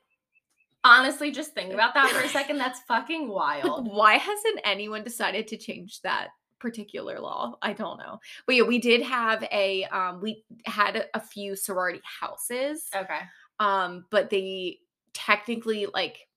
honestly, 0.83 1.29
just 1.31 1.53
think 1.53 1.71
about 1.75 1.93
that 1.93 2.09
for 2.09 2.21
a 2.25 2.29
second. 2.29 2.57
That's 2.57 2.79
fucking 2.87 3.27
wild. 3.29 3.87
Why 3.87 4.13
hasn't 4.15 4.61
anyone 4.63 5.03
decided 5.03 5.47
to 5.49 5.57
change 5.57 6.01
that 6.01 6.29
particular 6.61 7.19
law? 7.19 7.57
I 7.61 7.73
don't 7.73 7.97
know. 7.97 8.19
But 8.45 8.55
yeah, 8.55 8.63
we 8.63 8.77
did 8.79 9.01
have 9.01 9.43
a 9.51 9.83
um 9.85 10.21
we 10.21 10.43
had 10.65 11.07
a, 11.13 11.19
few 11.19 11.55
sorority 11.55 12.01
houses. 12.21 12.87
Okay. 12.95 13.19
Um 13.59 14.05
but 14.11 14.29
they 14.29 14.79
technically 15.13 15.87
like 15.93 16.27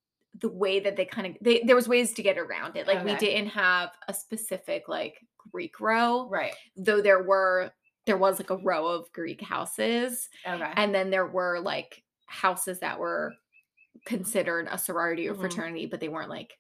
the 0.41 0.49
way 0.49 0.81
that 0.81 0.97
they 0.97 1.05
kind 1.05 1.27
of 1.29 1.37
they 1.41 1.63
there 1.65 1.77
was 1.77 1.87
ways 1.89 2.13
to 2.15 2.23
get 2.23 2.39
around 2.39 2.77
it. 2.77 2.87
Like 2.87 3.05
we 3.05 3.15
didn't 3.17 3.51
have 3.51 3.91
a 4.09 4.15
specific 4.15 4.89
like 4.89 5.21
Greek 5.53 5.79
row, 5.79 6.29
Right. 6.29 6.55
though 6.77 7.01
there 7.03 7.23
were 7.23 7.71
there 8.07 8.17
was 8.19 8.39
like 8.41 8.51
a 8.51 8.57
row 8.57 8.87
of 8.87 9.13
Greek 9.13 9.41
houses 9.43 10.29
Okay. 10.47 10.73
and 10.77 10.95
then 10.95 11.11
there 11.11 11.27
were 11.27 11.61
like 11.61 12.03
houses 12.27 12.81
that 12.81 12.99
were 12.99 13.35
considered 14.07 14.69
a 14.71 14.77
sorority 14.79 15.29
or 15.29 15.35
Mhm. 15.35 15.41
fraternity 15.41 15.87
but 15.87 16.01
they 16.01 16.09
weren't 16.09 16.29
like 16.31 16.59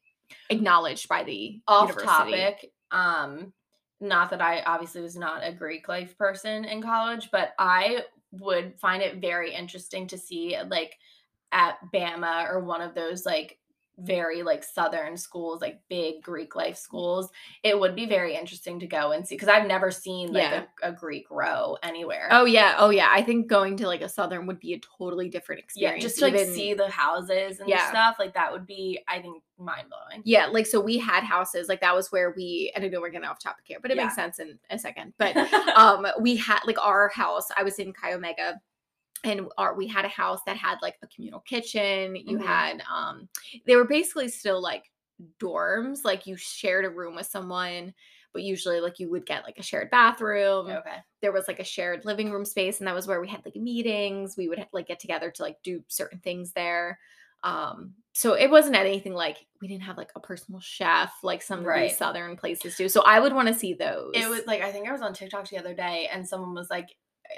acknowledged 0.50 1.09
by 1.09 1.23
the 1.25 1.61
Off 1.68 1.88
university. 1.90 2.33
topic. 2.33 2.73
Um, 2.91 3.53
not 4.00 4.31
that 4.31 4.43
I 4.43 4.62
obviously 4.62 5.00
was 5.00 5.17
not 5.17 5.47
a 5.47 5.53
Greek 5.53 5.88
life 5.88 6.17
person 6.19 6.64
in 6.64 6.83
college, 6.83 7.31
but 7.31 7.55
I 7.59 8.05
would 8.33 8.79
find 8.79 9.03
it 9.03 9.21
very 9.21 9.55
interesting 9.55 10.07
to 10.09 10.19
see 10.19 10.57
like 10.69 10.97
at 11.53 11.79
Bama 11.93 12.50
or 12.50 12.61
one 12.61 12.81
of 12.81 12.95
those 12.95 13.25
like 13.25 13.59
very 13.99 14.43
like 14.43 14.65
southern 14.65 15.17
schools 15.17 15.61
like 15.61 15.81
big 15.89 16.21
greek 16.21 16.57
life 16.57 16.77
schools 16.77 17.31
it 17.63 17.79
would 17.79 17.95
be 17.95 18.07
very 18.07 18.35
interesting 18.35 18.81
to 18.81 18.87
go 18.89 19.13
and 19.13 19.25
see 19.27 19.37
because 19.37 19.47
i've 19.49 19.69
never 19.69 19.91
seen 19.91 20.33
like 20.33 20.43
Yeah. 20.43 20.65
a, 20.83 20.89
a 20.89 20.93
greek 20.93 21.27
row 21.31 21.77
anywhere. 21.83 22.29
Oh 22.33 22.45
yeah. 22.45 22.75
Oh 22.79 22.91
yeah. 22.91 23.09
I 23.11 23.23
think 23.23 23.47
going 23.47 23.77
to 23.77 23.87
like 23.87 24.01
a 24.03 24.09
southern 24.09 24.47
would 24.47 24.59
be 24.59 24.75
a 24.75 24.81
totally 24.99 25.29
different 25.29 25.61
yeah 25.77 25.91
experience 25.91 26.03
just 26.03 26.19
to 26.19 26.25
like 26.25 26.35
even- 26.35 26.53
see 26.53 26.75
the 26.75 26.89
houses 26.91 27.61
and 27.61 27.69
Yeah. 27.69 27.89
stuff 27.89 28.17
like 28.19 28.35
that 28.35 28.51
would 28.53 28.67
be 28.67 28.99
i 29.09 29.21
think 29.21 29.43
mind-blowing. 29.59 30.23
Yeah 30.25 30.47
like 30.47 30.67
so 30.67 30.81
we 30.81 30.99
had 30.99 31.23
houses 31.23 31.69
like 31.69 31.81
that 31.81 31.95
was 31.95 32.11
where 32.11 32.33
we 32.37 32.73
and 32.75 32.85
i 32.85 32.89
know 32.89 33.01
we're 33.01 33.11
getting 33.11 33.29
off 33.29 33.39
topic 33.39 33.65
here 33.67 33.79
but 33.81 33.93
it 33.93 33.97
makes 33.97 34.17
sense 34.17 34.41
in 34.41 34.59
a 34.71 34.79
second 34.79 35.13
but 35.19 35.37
um 35.77 36.05
we 36.21 36.35
had 36.37 36.59
like 36.67 36.79
our 36.85 37.09
house 37.11 37.47
i 37.57 37.63
was 37.63 37.79
in 37.79 37.93
chi 37.93 38.13
omega 38.13 38.61
and 39.25 39.49
our 39.59 39.75
we 39.75 39.87
had 39.87 40.04
a 40.04 40.09
house 40.09 40.40
that 40.47 40.57
had 40.57 40.78
like 40.83 40.97
a 41.02 41.07
communal 41.09 41.40
kitchen 41.40 42.14
you 42.16 42.38
Mhm. 42.38 42.43
had 42.45 42.83
um 42.93 43.28
they 43.66 43.76
were 43.76 43.85
basically 43.85 44.28
still 44.28 44.61
like 44.61 44.90
dorms 45.40 46.04
like 46.04 46.26
you 46.26 46.37
shared 46.37 46.85
a 46.85 46.90
room 46.90 47.14
with 47.14 47.26
someone 47.26 47.95
but 48.33 48.43
usually 48.43 48.81
like 48.81 48.99
you 48.99 49.09
would 49.09 49.25
get 49.25 49.45
like 49.45 49.59
a 49.59 49.62
shared 49.62 49.88
bathroom. 49.90 50.66
Okay. 50.69 50.97
There 51.23 51.31
was 51.31 51.47
like 51.47 51.61
a 51.61 51.64
shared 51.64 52.04
living 52.04 52.33
room 52.33 52.45
space 52.45 52.81
and 52.81 52.88
that 52.88 52.95
was 52.95 53.07
where 53.07 53.21
we 53.21 53.28
had 53.28 53.45
like 53.45 53.54
meetings. 53.54 54.37
We 54.37 54.49
would 54.49 54.66
like 54.73 54.88
get 54.88 54.99
together 54.99 55.31
to 55.31 55.43
like 55.43 55.62
do 55.62 55.85
certain 55.87 56.19
things 56.19 56.50
there. 56.52 56.99
Um 57.45 57.95
so 58.12 58.35
it 58.35 58.50
wasn't 58.50 58.75
anything 58.75 59.14
like 59.14 59.47
we 59.62 59.69
didn't 59.69 59.85
have 59.85 59.97
like 59.97 60.11
a 60.16 60.21
personal 60.21 60.61
chef 60.61 61.12
like 61.23 61.43
some 61.43 61.61
of 61.64 61.75
these 61.75 61.97
southern 61.97 62.37
places 62.37 62.76
do. 62.76 62.88
So 62.88 63.02
i 63.02 63.21
would 63.21 63.33
want 63.33 63.47
to 63.47 63.54
see 63.54 63.73
those 63.73 64.11
it 64.14 64.28
was 64.28 64.45
like 64.49 64.62
I 64.62 64.73
think 64.73 64.88
I 64.88 64.93
was 64.93 65.00
on 65.00 65.14
TikTok 65.14 65.49
the 65.49 65.59
other 65.59 65.73
day 65.75 66.09
and 66.12 66.28
someone 66.28 66.54
was 66.54 66.69
like 66.71 66.88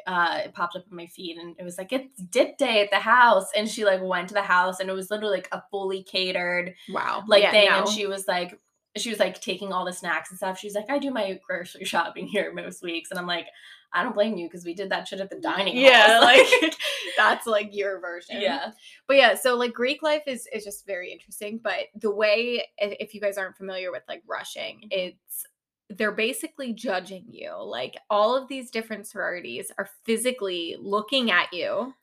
uh 0.07 0.40
it 0.45 0.52
popped 0.55 0.76
up 0.76 0.85
in 0.90 0.97
my 0.97 1.07
feed 1.07 1.37
and 1.37 1.55
it 1.59 1.62
was 1.64 1.78
like 1.78 1.93
it's 1.93 2.21
dip 2.31 2.59
day 2.59 2.83
at 2.83 2.90
the 2.90 2.99
house. 2.99 3.47
And 3.57 3.69
she 3.69 3.85
like 3.85 4.00
went 4.02 4.28
to 4.28 4.35
the 4.35 4.43
house 4.43 4.81
and 4.81 4.88
it 4.90 4.93
was 4.95 5.11
literally 5.11 5.37
like 5.37 5.49
a 5.52 5.62
fully 5.71 6.02
catered 6.02 6.75
wow. 6.88 7.25
like 7.26 7.43
Yeah, 7.43 7.50
thing. 7.52 7.69
No. 7.71 7.78
and 7.81 7.88
she 7.88 8.07
was 8.07 8.26
like 8.28 8.59
she 8.97 9.11
was 9.11 9.19
like 9.19 9.40
taking 9.43 9.73
all 9.75 9.85
the 9.85 9.93
snacks 9.93 10.31
and 10.31 10.38
stuff. 10.38 10.59
She's 10.59 10.75
like 10.75 10.88
I 10.90 10.99
do 10.99 11.11
my 11.11 11.38
grocery 11.47 11.85
shopping 11.93 12.26
here 12.26 12.52
most 12.52 12.83
weeks. 12.83 13.11
And 13.11 13.19
I'm 13.19 13.26
like 13.26 13.47
I 13.93 14.02
don't 14.02 14.14
blame 14.14 14.37
you 14.37 14.49
because 14.49 14.64
we 14.64 14.75
did 14.75 14.90
that 14.90 15.07
shit 15.09 15.21
at 15.21 15.31
the 15.31 15.38
dining 15.40 15.76
yeah 15.76 16.19
like 16.23 16.75
that's 17.16 17.47
like 17.47 17.71
your 17.75 18.00
version. 18.00 18.40
yeah. 18.40 18.73
But 19.07 19.16
yeah 19.16 19.35
so 19.35 19.55
like 19.55 19.73
greek 19.73 20.02
life 20.02 20.23
is 20.26 20.47
is 20.52 20.64
just 20.64 20.85
very 20.87 21.12
interesting 21.12 21.61
but 21.62 21.87
the 21.95 22.11
way 22.11 22.66
if 22.78 23.14
you 23.14 23.21
guys 23.21 23.38
aren't 23.38 23.57
familiar 23.57 23.93
with 23.93 24.02
like 24.09 24.23
rushing 24.26 24.81
Mhm. 24.81 24.88
it's 24.90 25.47
they're 25.90 26.12
basically 26.12 26.73
judging 26.73 27.25
you 27.28 27.52
like 27.59 27.97
all 28.11 28.37
of 28.37 28.49
these 28.49 28.71
different 28.71 29.07
sororities 29.07 29.71
are 29.78 29.88
physically 30.05 30.76
looking 30.81 31.31
at 31.31 31.52
you 31.52 31.95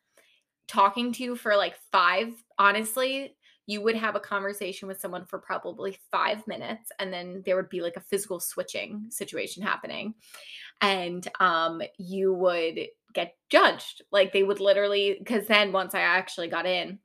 talking 0.67 1.11
to 1.11 1.23
you 1.23 1.35
for 1.35 1.55
like 1.55 1.75
five 1.91 2.29
honestly 2.57 3.35
you 3.65 3.81
would 3.81 3.95
have 3.95 4.15
a 4.15 4.19
conversation 4.19 4.87
with 4.87 4.99
someone 4.99 5.25
for 5.25 5.39
probably 5.39 5.97
five 6.11 6.45
minutes 6.47 6.91
and 6.99 7.11
then 7.11 7.41
there 7.45 7.55
would 7.55 7.69
be 7.69 7.81
like 7.81 7.97
a 7.97 8.01
physical 8.01 8.39
switching 8.39 9.05
situation 9.09 9.61
happening 9.61 10.13
and 10.81 11.27
um 11.39 11.81
you 11.97 12.33
would 12.33 12.79
get 13.13 13.35
judged 13.49 14.01
like 14.11 14.31
they 14.31 14.43
would 14.43 14.59
literally 14.59 15.17
because 15.19 15.45
then 15.47 15.71
once 15.71 15.93
i 15.93 15.99
actually 15.99 16.47
got 16.47 16.65
in 16.65 16.97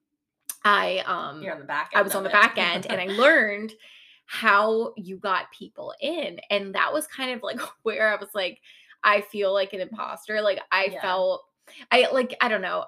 i 0.64 0.98
um 1.06 1.42
you're 1.42 1.52
on 1.52 1.60
the 1.60 1.66
back 1.66 1.90
I 1.94 2.02
was 2.02 2.14
on 2.14 2.22
the 2.22 2.30
back 2.30 2.56
end 2.56 2.86
and 2.86 3.00
I 3.00 3.06
learned 3.06 3.72
how 4.28 4.92
you 4.96 5.18
got 5.18 5.50
people 5.52 5.94
in. 6.00 6.38
And 6.50 6.74
that 6.74 6.92
was 6.92 7.06
kind 7.08 7.32
of 7.32 7.42
like 7.42 7.60
where 7.82 8.12
I 8.12 8.16
was 8.20 8.30
like, 8.34 8.60
I 9.02 9.22
feel 9.22 9.52
like 9.54 9.72
an 9.72 9.80
imposter. 9.80 10.40
Like 10.42 10.60
I 10.70 10.90
Yeah. 10.90 11.00
felt 11.00 11.44
I 11.90 12.08
like 12.12 12.36
I 12.40 12.48
don't 12.48 12.62
know. 12.62 12.86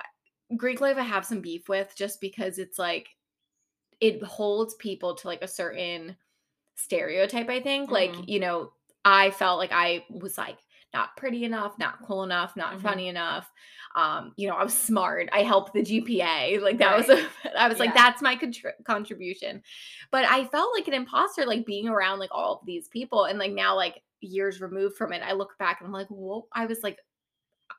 Greek 0.56 0.80
life 0.80 0.98
I 0.98 1.02
have 1.02 1.26
some 1.26 1.40
beef 1.40 1.68
with 1.68 1.94
just 1.96 2.20
because 2.20 2.58
it's 2.58 2.78
like 2.78 3.10
it 4.00 4.22
holds 4.22 4.74
people 4.74 5.14
to 5.16 5.26
like 5.26 5.42
a 5.42 5.48
certain 5.48 6.16
stereotype, 6.76 7.48
I 7.50 7.60
think. 7.60 7.90
Like, 7.90 8.16
Mhm. 8.16 8.28
you 8.28 8.40
know, 8.40 8.72
I 9.04 9.30
felt 9.32 9.58
like 9.58 9.72
I 9.72 10.06
was 10.10 10.38
like 10.38 10.58
not 10.92 11.16
pretty 11.16 11.44
enough, 11.44 11.78
not 11.78 12.04
cool 12.06 12.24
enough, 12.24 12.56
not 12.56 12.74
Mhm. 12.78 12.82
funny 12.82 13.08
enough. 13.08 13.50
Um, 13.94 14.32
you 14.36 14.48
know, 14.48 14.54
I 14.56 14.64
was 14.64 14.76
smart. 14.76 15.28
I 15.32 15.42
helped 15.42 15.72
the 15.72 15.82
GPA. 15.82 16.58
Like 16.60 16.78
that 16.78 16.96
was 16.96 17.08
a, 17.08 17.26
I 17.58 17.68
was 17.68 17.78
like, 17.78 17.94
that's 17.94 18.22
my 18.22 18.36
contr- 18.36 18.84
contribution. 18.84 19.62
But 20.10 20.24
I 20.24 20.44
felt 20.46 20.74
like 20.74 20.88
an 20.88 20.94
imposter, 20.94 21.44
like 21.46 21.64
being 21.66 21.88
around 21.88 22.18
like 22.18 22.30
all 22.32 22.54
of 22.60 22.66
these 22.66 22.88
people. 22.88 23.24
And 23.24 23.38
like 23.38 23.52
now, 23.52 23.74
like 23.76 24.02
years 24.20 24.60
removed 24.60 24.96
from 24.96 25.12
it, 25.12 25.22
I 25.24 25.32
look 25.32 25.56
back 25.58 25.80
and 25.80 25.86
I'm 25.86 25.92
like, 25.92 26.08
whoa, 26.08 26.46
I 26.52 26.66
was 26.66 26.82
like, 26.82 26.98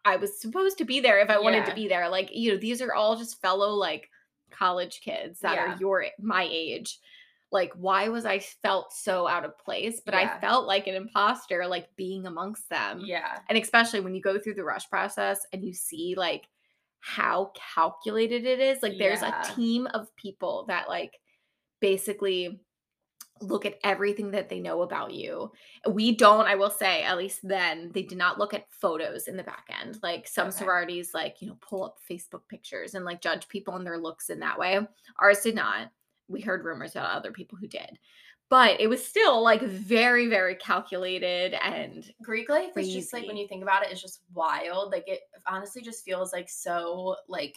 I 0.05 0.15
was 0.15 0.39
supposed 0.41 0.77
to 0.79 0.85
be 0.85 0.99
there 1.01 1.19
if 1.19 1.29
I 1.29 1.37
wanted 1.39 1.65
to 1.65 1.75
be 1.75 1.87
there. 1.87 2.07
Like, 2.09 2.29
you 2.33 2.51
know, 2.51 2.57
these 2.57 2.81
are 2.81 2.93
all 2.93 3.15
just 3.17 3.41
fellow 3.41 3.71
like 3.73 4.09
college 4.51 5.01
kids 5.01 5.41
that 5.41 5.55
Yeah. 5.55 5.73
are 5.73 5.77
your 5.79 6.05
my 6.19 6.47
age. 6.49 6.97
Like, 7.51 7.73
why 7.75 8.07
was 8.09 8.25
I 8.25 8.39
felt 8.39 8.93
so 8.93 9.27
out 9.27 9.43
of 9.45 9.57
place? 9.59 10.01
But 10.05 10.13
Yeah. 10.13 10.35
I 10.37 10.39
felt 10.39 10.67
like 10.67 10.87
an 10.87 10.95
imposter, 10.95 11.67
like 11.67 11.87
being 11.95 12.25
amongst 12.25 12.69
them 12.69 13.01
yeah 13.05 13.39
and 13.49 13.57
especially 13.57 13.99
when 13.99 14.15
you 14.15 14.21
go 14.21 14.39
through 14.39 14.53
the 14.55 14.63
rush 14.63 14.89
process 14.89 15.45
and 15.53 15.63
you 15.63 15.73
see 15.73 16.15
like 16.17 16.47
how 16.99 17.51
calculated 17.75 18.45
it 18.45 18.59
is 18.59 18.81
like 18.83 18.97
there's 18.97 19.21
Yeah. 19.21 19.41
a 19.41 19.55
team 19.55 19.87
of 19.87 20.15
people 20.15 20.65
that 20.67 20.87
like 20.87 21.19
basically 21.79 22.61
look 23.41 23.65
at 23.65 23.79
everything 23.83 24.29
that 24.31 24.49
they 24.49 24.59
know 24.59 24.83
about 24.83 25.13
you. 25.13 25.51
We 25.89 26.15
don't, 26.15 26.45
I 26.45 26.53
will 26.53 26.69
say, 26.69 27.01
at 27.01 27.17
least 27.17 27.39
then, 27.41 27.89
they 27.91 28.03
did 28.03 28.17
not 28.19 28.37
look 28.37 28.53
at 28.53 28.71
photos 28.71 29.27
in 29.27 29.35
the 29.35 29.41
back 29.43 29.65
end. 29.81 29.97
Like 30.03 30.27
some 30.27 30.49
Okay. 30.49 30.57
sororities, 30.57 31.15
like, 31.15 31.41
you 31.41 31.47
know, 31.47 31.57
pull 31.59 31.83
up 31.83 31.97
Facebook 32.07 32.47
pictures 32.47 32.93
and 32.93 33.03
like 33.03 33.19
judge 33.19 33.47
people 33.47 33.73
on 33.73 33.83
their 33.83 33.97
looks 33.97 34.29
in 34.29 34.39
that 34.41 34.59
way. 34.59 34.79
Ours 35.19 35.41
did 35.41 35.55
not. 35.55 35.89
We 36.31 36.41
heard 36.41 36.63
rumors 36.65 36.91
about 36.91 37.11
other 37.15 37.31
people 37.31 37.57
who 37.57 37.67
did. 37.67 37.99
But 38.49 38.81
it 38.81 38.87
was 38.87 39.05
still 39.05 39.41
like 39.41 39.61
very, 39.61 40.27
very 40.27 40.55
calculated 40.55 41.53
and 41.63 42.11
Greek 42.21 42.49
life 42.49 42.75
is 42.75 42.91
just 42.91 43.13
like 43.13 43.25
when 43.25 43.37
you 43.37 43.47
think 43.47 43.63
about 43.63 43.83
it, 43.85 43.91
it's 43.91 44.01
just 44.01 44.21
wild. 44.33 44.91
Like 44.91 45.07
it 45.07 45.21
honestly 45.47 45.81
just 45.81 46.03
feels 46.03 46.33
like 46.33 46.49
so 46.49 47.15
like 47.29 47.55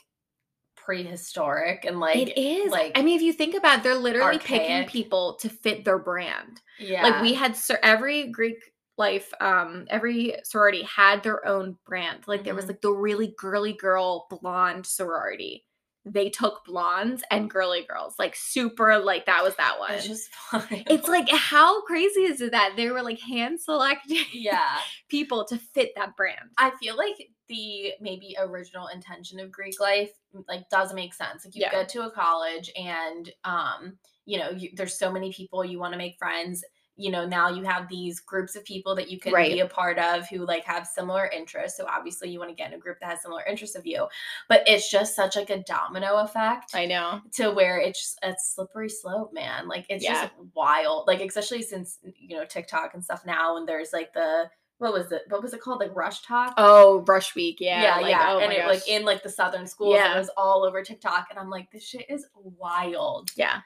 prehistoric 0.76 1.84
and 1.84 1.98
like 2.00 2.16
it 2.16 2.38
is. 2.40 2.70
like 2.70 2.92
I 2.94 3.02
mean, 3.02 3.16
if 3.16 3.22
you 3.22 3.32
think 3.32 3.54
about 3.56 3.78
it, 3.78 3.82
they're 3.82 3.94
literally 3.94 4.38
picking 4.38 4.86
people 4.86 5.34
to 5.40 5.48
fit 5.48 5.84
their 5.84 5.98
brand. 5.98 6.60
yeah. 6.78 7.02
Like 7.02 7.22
we 7.22 7.34
had 7.34 7.56
sor- 7.56 7.78
every 7.82 8.28
Greek 8.28 8.58
life, 8.96 9.32
um, 9.40 9.86
every 9.90 10.36
sorority 10.44 10.82
had 10.82 11.22
their 11.22 11.44
own 11.46 11.76
brand. 11.86 12.20
Like 12.28 12.44
there 12.44 12.54
was 12.54 12.66
Mhm. 12.66 12.68
like 12.68 12.80
the 12.82 12.92
really 12.92 13.34
girly 13.38 13.72
girl 13.72 14.26
blonde 14.30 14.86
sorority. 14.86 15.63
They 16.06 16.28
took 16.28 16.64
blondes 16.66 17.22
and 17.30 17.48
girly 17.48 17.86
girls, 17.88 18.14
like 18.18 18.36
super, 18.36 18.98
like 18.98 19.24
that 19.26 19.42
was 19.42 19.54
that 19.56 19.78
one. 19.78 19.92
it's 19.92 20.06
just 20.06 20.28
fun. 20.34 20.62
it's 20.70 21.08
like 21.08 21.28
how 21.30 21.80
crazy 21.82 22.20
is 22.20 22.40
it 22.42 22.52
that 22.52 22.74
they 22.76 22.90
were 22.90 23.02
like 23.02 23.18
hand 23.20 23.60
selecting 23.60 24.24
yeah. 24.32 24.76
people 25.08 25.44
to 25.46 25.56
fit 25.56 25.92
that 25.96 26.14
brand? 26.16 26.50
I 26.58 26.72
feel 26.80 26.96
like 26.96 27.16
the 27.48 27.92
maybe 28.00 28.36
original 28.38 28.88
intention 28.88 29.40
of 29.40 29.50
Greek 29.50 29.80
life 29.80 30.10
like 30.48 30.68
does 30.70 30.92
make 30.92 31.14
sense. 31.14 31.44
Like 31.44 31.54
you 31.54 31.62
Yeah. 31.62 31.72
go 31.72 31.84
to 31.84 32.06
a 32.06 32.10
college 32.10 32.70
and 32.76 33.30
um 33.44 33.98
you 34.26 34.38
know 34.38 34.50
you, 34.50 34.70
there's 34.74 34.98
so 34.98 35.10
many 35.12 35.32
people 35.32 35.64
you 35.64 35.78
want 35.78 35.92
to 35.92 35.98
make 35.98 36.16
friends. 36.18 36.64
You 36.96 37.10
know 37.10 37.26
now 37.26 37.48
you 37.50 37.64
have 37.64 37.88
these 37.88 38.20
groups 38.20 38.54
of 38.54 38.64
people 38.64 38.94
that 38.94 39.10
you 39.10 39.18
can 39.18 39.32
Right. 39.32 39.52
be 39.52 39.60
a 39.60 39.66
part 39.66 39.98
of 39.98 40.28
who 40.28 40.46
like 40.46 40.64
have 40.64 40.86
similar 40.86 41.26
interests. 41.26 41.76
So 41.76 41.86
obviously 41.88 42.30
you 42.30 42.38
want 42.38 42.50
to 42.50 42.54
get 42.54 42.68
in 42.72 42.78
a 42.78 42.80
group 42.80 42.98
that 43.00 43.10
has 43.10 43.22
similar 43.22 43.42
interests 43.44 43.74
of 43.76 43.84
you. 43.86 44.06
But 44.48 44.62
it's 44.68 44.88
just 44.90 45.16
such 45.16 45.34
like 45.36 45.50
a 45.50 45.62
domino 45.64 46.18
effect 46.18 46.70
I 46.74 46.86
know. 46.86 47.20
to 47.32 47.50
where 47.50 47.78
it's 47.78 48.16
a 48.22 48.34
slippery 48.38 48.88
slope, 48.88 49.32
man. 49.32 49.66
Like 49.66 49.86
it's 49.88 50.04
just 50.04 50.32
wild. 50.54 51.08
Like 51.08 51.20
especially 51.20 51.62
since 51.62 51.98
you 52.16 52.36
know 52.36 52.44
TikTok 52.44 52.94
and 52.94 53.02
stuff 53.04 53.24
now, 53.26 53.56
and 53.56 53.66
there's 53.68 53.92
like 53.92 54.12
the 54.12 54.50
what 54.78 54.92
was 54.92 55.12
it? 55.12 55.22
What 55.28 55.40
was 55.42 55.54
it 55.54 55.60
called? 55.60 55.78
Like 55.80 55.94
Rush 55.94 56.22
Talk. 56.22 56.54
Oh, 56.58 57.04
Rush 57.06 57.34
Week, 57.36 57.58
yeah, 57.60 57.80
yeah, 57.82 57.96
like, 58.00 58.10
yeah. 58.10 58.32
oh 58.32 58.38
and 58.40 58.52
it 58.52 58.66
like 58.66 58.86
in 58.88 59.04
like 59.04 59.22
the 59.22 59.30
southern 59.30 59.66
schools, 59.68 59.94
Yeah. 59.94 60.14
it 60.14 60.18
was 60.18 60.30
all 60.36 60.64
over 60.64 60.82
TikTok. 60.82 61.28
And 61.30 61.38
I'm 61.38 61.48
like, 61.48 61.70
this 61.70 61.84
shit 61.86 62.06
is 62.10 62.26
wild. 62.34 63.30
yeah, 63.36 63.60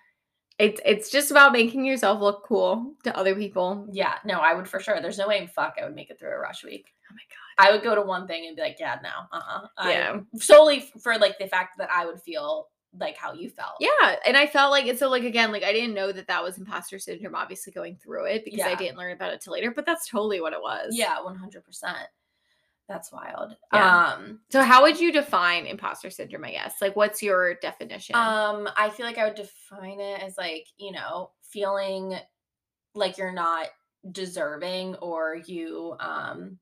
it's 0.59 0.81
it's 0.85 1.11
just 1.11 1.31
about 1.31 1.53
making 1.53 1.85
yourself 1.85 2.21
look 2.21 2.45
cool 2.47 2.95
to 3.05 3.17
other 3.17 3.35
people. 3.35 3.87
Yeah, 3.93 4.15
no, 4.25 4.39
I 4.41 4.55
would 4.55 4.69
for 4.69 4.81
sure. 4.81 5.01
There's 5.01 5.19
no 5.19 5.29
way 5.29 5.39
in 5.39 5.49
fuck 5.49 5.77
I 5.81 5.85
would 5.85 5.95
make 5.95 6.11
it 6.11 6.19
through 6.19 6.31
a 6.31 6.39
rush 6.39 6.65
week. 6.65 6.93
Oh 7.11 7.15
my 7.15 7.21
god. 7.31 7.69
I 7.69 7.73
would 7.73 7.83
go 7.83 7.95
to 7.95 8.03
one 8.03 8.27
thing 8.27 8.47
and 8.47 8.55
be 8.57 8.63
like, 8.63 8.77
yeah, 8.79 8.99
no, 9.03 9.11
uh, 9.33 9.67
uh 9.77 9.89
Yeah. 9.89 10.21
solely 10.37 10.91
for 11.03 11.17
like 11.19 11.39
the 11.39 11.49
fact 11.49 11.79
that 11.79 11.91
I 11.93 12.07
would 12.07 12.21
feel 12.23 12.69
like 12.99 13.17
how 13.17 13.33
you 13.33 13.51
felt. 13.51 13.75
Yeah, 13.81 14.17
and 14.27 14.37
I 14.37 14.47
felt 14.47 14.71
like 14.71 14.87
it's 14.87 14.99
so 14.99 15.09
like 15.11 15.25
again, 15.25 15.53
like 15.53 15.63
I 15.63 15.73
didn't 15.73 15.95
know 15.95 16.11
that 16.13 16.27
that 16.27 16.43
was 16.43 16.59
imposter 16.59 16.99
syndrome. 16.99 17.35
Obviously, 17.35 17.73
going 17.73 17.97
through 17.97 18.27
it 18.27 18.45
because 18.45 18.61
I 18.61 18.75
didn't 18.75 18.97
learn 18.99 19.13
about 19.13 19.33
it 19.33 19.41
till 19.41 19.53
later. 19.53 19.71
But 19.71 19.87
that's 19.87 20.09
totally 20.09 20.41
what 20.41 20.53
it 20.53 20.61
was. 20.61 20.95
yeah, 20.97 21.23
one 21.23 21.37
hundred 21.37 21.65
percent. 21.65 22.09
That's 22.89 23.13
wild. 23.13 23.55
Yeah. 23.73 24.15
Um, 24.15 24.41
So 24.51 24.63
how 24.63 24.83
would 24.83 24.99
you 24.99 25.13
define 25.13 25.67
imposter 25.67 26.09
syndrome? 26.09 26.45
I 26.45 26.53
guess 26.53 26.77
like 26.81 26.97
what's 26.97 27.23
your 27.23 27.55
definition? 27.57 28.17
Um, 28.17 28.69
I 28.77 28.89
feel 28.89 29.05
like 29.05 29.19
I 29.19 29.27
would 29.27 29.35
define 29.35 30.01
it 30.01 30.23
as 30.23 30.39
like, 30.39 30.67
you 30.79 30.93
know, 30.93 31.31
feeling 31.43 32.15
like 32.95 33.19
you're 33.19 33.33
not 33.33 33.67
deserving 34.11 34.95
or 34.97 35.37
you 35.47 35.97
um 36.01 36.59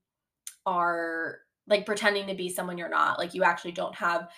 are 0.64 1.38
like 1.68 1.86
pretending 1.86 2.26
to 2.26 2.34
be 2.34 2.48
someone 2.48 2.76
you're 2.76 2.88
not. 2.88 3.18
Like 3.18 3.34
you 3.34 3.44
actually 3.44 3.72
don't 3.72 3.94
have 3.94 4.28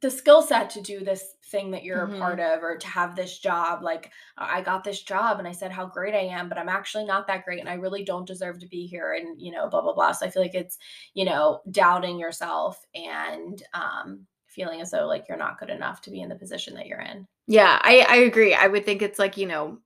the 0.00 0.10
skill 0.10 0.42
set 0.42 0.70
to 0.70 0.80
do 0.80 1.00
this 1.04 1.34
thing 1.50 1.70
that 1.72 1.82
you're 1.82 2.06
Mhm. 2.06 2.16
a 2.16 2.18
part 2.20 2.38
of 2.40 2.62
or 2.62 2.76
to 2.76 2.86
have 2.86 3.16
this 3.16 3.38
job. 3.38 3.82
Like 3.82 4.12
I 4.36 4.60
got 4.62 4.84
this 4.84 5.02
job 5.02 5.38
and 5.38 5.48
I 5.48 5.52
said 5.52 5.72
how 5.72 5.86
great 5.86 6.14
I 6.14 6.18
am, 6.38 6.48
but 6.48 6.58
I'm 6.58 6.68
actually 6.68 7.04
not 7.04 7.26
that 7.26 7.44
great 7.44 7.60
and 7.60 7.68
I 7.68 7.74
really 7.74 8.04
don't 8.04 8.26
deserve 8.26 8.58
to 8.60 8.66
be 8.68 8.86
here 8.86 9.14
and 9.14 9.40
you 9.40 9.50
know, 9.50 9.68
blah 9.68 9.80
blah 9.80 9.94
blah. 9.94 10.12
So 10.12 10.26
I 10.26 10.30
feel 10.30 10.42
like 10.42 10.54
it's, 10.54 10.78
you 11.14 11.24
know, 11.24 11.60
doubting 11.70 12.18
yourself 12.18 12.84
and 12.94 13.62
um 13.74 14.26
feeling 14.46 14.80
as 14.80 14.90
though 14.90 15.06
like 15.06 15.24
you're 15.28 15.38
not 15.38 15.58
good 15.58 15.70
enough 15.70 16.00
to 16.02 16.10
be 16.10 16.20
in 16.20 16.28
the 16.28 16.34
position 16.36 16.74
that 16.74 16.86
you're 16.86 17.00
in. 17.00 17.26
yeah, 17.46 17.78
I 17.82 18.06
I 18.08 18.16
agree. 18.18 18.54
I 18.54 18.66
would 18.68 18.84
think 18.84 19.02
it's 19.02 19.18
like 19.18 19.36
you 19.36 19.46
know 19.46 19.78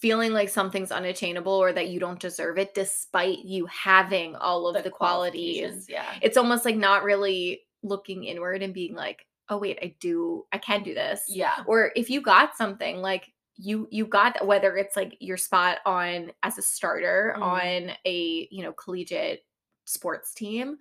feeling 0.00 0.32
like 0.34 0.50
something's 0.50 0.92
unattainable 0.92 1.52
or 1.52 1.72
that 1.72 1.88
you 1.88 1.98
don't 1.98 2.20
deserve 2.20 2.58
it 2.58 2.74
despite 2.74 3.38
you 3.40 3.64
having 3.66 4.36
all 4.36 4.68
of 4.68 4.82
the, 4.84 4.90
qualities. 4.90 5.86
Yeah. 5.88 6.04
It's 6.20 6.36
almost 6.36 6.64
like 6.66 6.76
not 6.76 7.04
really 7.04 7.62
looking 7.82 8.24
inward 8.24 8.62
and 8.62 8.74
being 8.74 8.94
like, 8.94 9.26
oh 9.48 9.58
wait, 9.58 9.78
I 9.82 9.94
do, 10.00 10.44
I 10.52 10.58
can 10.58 10.82
do 10.82 10.94
this. 10.94 11.24
Yeah. 11.28 11.62
or 11.66 11.92
if 11.96 12.10
you 12.10 12.20
got 12.20 12.56
something 12.56 12.98
like 12.98 13.32
you 13.60 13.88
you 13.90 14.06
got 14.06 14.34
that 14.34 14.46
whether 14.46 14.76
it's 14.76 14.94
like 14.94 15.16
your 15.20 15.36
spot 15.36 15.78
on 15.84 16.30
as 16.44 16.58
a 16.58 16.62
starter 16.62 17.34
Mhm. 17.36 17.42
on 17.42 17.90
a 18.04 18.46
you 18.52 18.62
know 18.62 18.72
collegiate 18.72 19.44
sports 19.84 20.32
team 20.32 20.76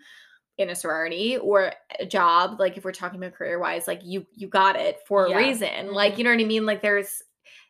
in 0.59 0.69
a 0.69 0.75
sorority 0.75 1.37
or 1.37 1.73
a 1.99 2.05
job 2.05 2.59
like 2.59 2.77
if 2.77 2.85
we're 2.85 2.91
talking 2.91 3.19
about 3.19 3.33
career 3.33 3.57
wise 3.59 3.87
like 3.87 4.01
you 4.03 4.27
you 4.35 4.47
got 4.47 4.75
it 4.75 4.99
for 5.07 5.27
Yeah. 5.27 5.35
a 5.35 5.39
reason 5.39 5.93
like 5.93 6.13
Mhm. 6.13 6.17
you 6.19 6.23
know 6.25 6.29
what 6.31 6.39
i 6.41 6.43
mean 6.43 6.65
like 6.67 6.81
there's 6.83 7.23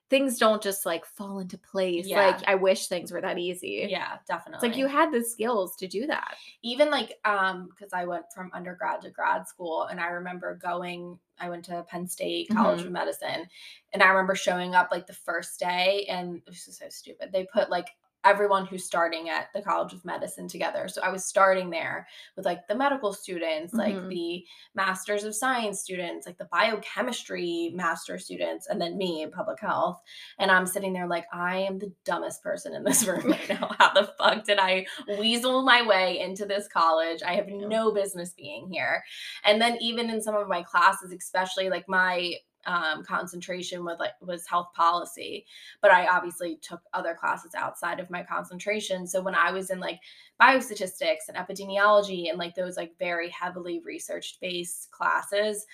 things 0.10 0.38
don't 0.38 0.64
just 0.64 0.86
like 0.86 1.06
fall 1.06 1.40
into 1.40 1.58
place 1.58 2.08
Yeah. 2.08 2.28
like 2.28 2.48
i 2.48 2.56
wish 2.56 2.88
things 2.88 3.12
were 3.12 3.22
that 3.22 3.38
easy 3.38 3.88
Yeah, 3.90 4.18
definitely. 4.28 4.56
it's 4.56 4.64
like 4.64 4.78
you 4.78 4.88
had 4.88 5.12
the 5.12 5.24
skills 5.24 5.76
to 5.78 5.88
do 5.88 6.08
that 6.08 6.36
even 6.64 6.90
like 6.90 7.14
um 7.26 7.68
because 7.70 7.92
i 7.94 8.06
went 8.06 8.26
from 8.34 8.50
undergrad 8.54 9.02
to 9.02 9.10
grad 9.10 9.48
school 9.48 9.84
and 9.84 10.00
i 10.00 10.08
remember 10.08 10.56
going 10.56 11.20
i 11.40 11.50
went 11.50 11.66
to 11.66 11.84
penn 11.90 12.08
state 12.08 12.48
college 12.50 12.80
Mm-hmm. 12.80 12.88
of 12.88 12.94
medicine 12.94 13.48
and 13.94 14.02
i 14.02 14.08
remember 14.08 14.36
showing 14.36 14.76
up 14.76 14.90
like 14.92 15.08
the 15.08 15.14
first 15.14 15.60
day 15.60 16.06
and 16.10 16.42
this 16.48 16.68
is 16.68 16.78
so 16.78 16.86
stupid 16.90 17.32
they 17.34 17.46
put 17.54 17.70
like 17.70 17.90
everyone 18.24 18.66
who's 18.66 18.84
starting 18.86 19.30
at 19.30 19.48
the 19.54 19.62
college 19.62 19.94
of 19.94 20.04
medicine 20.04 20.48
together 20.48 20.88
so 20.88 21.02
i 21.02 21.10
was 21.10 21.24
starting 21.26 21.70
there 21.70 22.08
with 22.36 22.46
like 22.46 22.68
the 22.68 22.76
medical 22.76 23.14
students 23.14 23.74
like 23.74 23.96
Mhm. 23.96 24.10
the 24.10 24.46
masters 24.76 25.24
of 25.24 25.36
science 25.36 25.80
students 25.80 26.26
like 26.26 26.38
the 26.38 26.46
biochemistry 26.52 27.72
master 27.74 28.18
students 28.18 28.68
and 28.68 28.82
then 28.82 28.98
me 28.98 29.22
in 29.22 29.32
public 29.32 29.60
health 29.60 30.02
and 30.40 30.52
i'm 30.52 30.66
sitting 30.66 30.94
there 30.94 31.08
like 31.08 31.26
i 31.32 31.58
am 31.58 31.80
the 31.80 31.92
dumbest 32.06 32.42
person 32.44 32.74
in 32.74 32.84
this 32.84 33.06
room 33.08 33.32
right 33.32 33.50
now 33.50 33.72
how 33.80 33.94
the 33.94 34.12
fuck 34.18 34.44
did 34.44 34.60
i 34.60 34.86
weasel 35.20 35.64
my 35.64 35.82
way 35.86 36.20
into 36.20 36.46
this 36.46 36.68
college. 36.68 37.22
I 37.26 37.34
have 37.36 37.48
no 37.48 37.92
business 37.92 38.34
being 38.34 38.70
here. 38.72 39.04
And 39.44 39.62
then 39.62 39.78
even 39.82 40.10
in 40.10 40.22
some 40.22 40.36
of 40.36 40.48
my 40.48 40.64
classes, 40.64 41.12
especially 41.12 41.70
like 41.70 41.88
my 41.88 42.34
um, 42.68 43.04
concentration 43.04 43.84
with 43.84 43.98
like 44.00 44.12
was 44.22 44.46
health 44.46 44.68
policy, 44.76 45.46
but 45.82 45.90
I 45.90 46.08
obviously 46.08 46.60
took 46.62 46.82
other 46.94 47.16
classes 47.16 47.56
outside 47.56 48.00
of 48.00 48.10
my 48.12 48.24
concentration. 48.24 49.08
So 49.08 49.22
when 49.22 49.36
I 49.36 49.52
was 49.52 49.70
in 49.70 49.80
like 49.80 50.00
biostatistics 50.40 51.30
and 51.30 51.38
epidemiology 51.38 52.30
and 52.30 52.38
like 52.38 52.56
those 52.56 52.78
like 52.78 52.92
very 53.00 53.30
heavily 53.30 53.82
research 53.84 54.38
based 54.42 54.92
classes, 54.92 55.66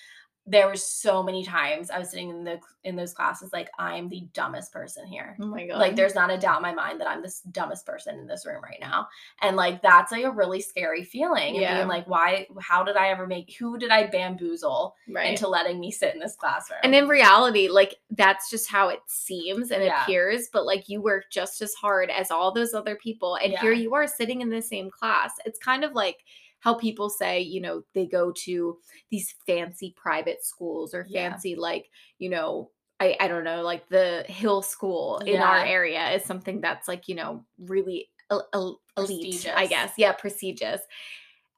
there 0.45 0.67
were 0.67 0.75
so 0.75 1.23
many 1.23 1.43
times 1.43 1.89
I 1.89 1.99
was 1.99 2.09
sitting 2.09 2.29
in 2.29 2.43
the 2.43 2.59
in 2.83 2.95
those 2.95 3.13
classes 3.13 3.53
like 3.53 3.69
I'm 3.79 4.09
the 4.09 4.27
dumbest 4.33 4.73
person 4.73 5.05
here 5.05 5.37
oh 5.39 5.45
my 5.45 5.65
god 5.65 5.79
like 5.79 5.95
there's 5.95 6.15
not 6.15 6.31
a 6.31 6.37
doubt 6.37 6.57
in 6.57 6.63
my 6.63 6.73
mind 6.73 6.99
that 6.99 7.09
I'm 7.09 7.21
this 7.21 7.41
dumbest 7.51 7.85
person 7.85 8.19
in 8.19 8.27
this 8.27 8.45
room 8.45 8.61
right 8.63 8.77
now. 8.79 9.07
And 9.41 9.55
like 9.55 9.81
that's 9.81 10.11
like 10.11 10.23
a 10.23 10.31
really 10.31 10.61
scary 10.61 11.03
feeling. 11.03 11.55
Yeah. 11.55 11.69
And 11.69 11.77
being 11.79 11.87
like, 11.87 12.07
why 12.07 12.47
how 12.59 12.83
did 12.83 12.95
I 12.97 13.09
ever 13.09 13.27
make 13.27 13.55
who 13.57 13.77
did 13.77 13.91
I 13.91 14.07
bamboozle 14.07 14.95
right 15.09 15.31
into 15.31 15.47
letting 15.47 15.79
me 15.79 15.91
sit 15.91 16.13
in 16.13 16.19
this 16.19 16.35
classroom? 16.35 16.79
And 16.83 16.93
in 16.93 17.07
reality, 17.07 17.67
like 17.69 17.95
that's 18.11 18.49
just 18.49 18.69
how 18.69 18.89
it 18.89 18.99
seems 19.07 19.71
and 19.71 19.83
Yeah. 19.83 20.03
appears, 20.03 20.49
but 20.51 20.65
like 20.65 20.89
you 20.89 21.01
work 21.01 21.25
just 21.31 21.61
as 21.61 21.73
hard 21.73 22.09
as 22.09 22.31
all 22.31 22.51
those 22.51 22.73
other 22.73 22.95
people. 22.95 23.35
And 23.35 23.53
here 23.59 23.73
you 23.73 23.93
are 23.95 24.07
sitting 24.07 24.41
in 24.41 24.49
the 24.49 24.61
same 24.61 24.89
class. 24.89 25.31
It's 25.45 25.59
kind 25.59 25.83
of 25.83 25.93
like 25.93 26.23
how 26.63 26.73
people 26.73 27.09
say, 27.09 27.41
you 27.41 27.59
know, 27.59 27.83
they 27.93 28.05
go 28.07 28.31
to 28.31 28.77
these 29.11 29.35
fancy 29.45 29.93
private 29.97 30.43
schools 30.45 30.93
or 30.93 31.05
Yeah. 31.09 31.29
fancy, 31.29 31.55
like, 31.55 31.89
you 32.19 32.29
know, 32.29 32.71
I, 33.01 33.17
I 33.19 33.27
don't 33.27 33.43
know, 33.43 33.63
like 33.63 33.89
the 33.89 34.23
Hill 34.29 34.61
School 34.61 35.17
in 35.25 35.41
our 35.41 35.57
area 35.65 36.11
is 36.11 36.23
something 36.23 36.61
that's 36.61 36.87
like, 36.87 37.09
you 37.09 37.15
know, 37.15 37.45
really 37.59 38.09
el- 38.31 38.47
el- 38.53 38.81
elite, 38.97 39.51
I 39.53 39.65
guess. 39.67 39.91
Yeah, 39.97 40.13
prestigious. 40.13 40.79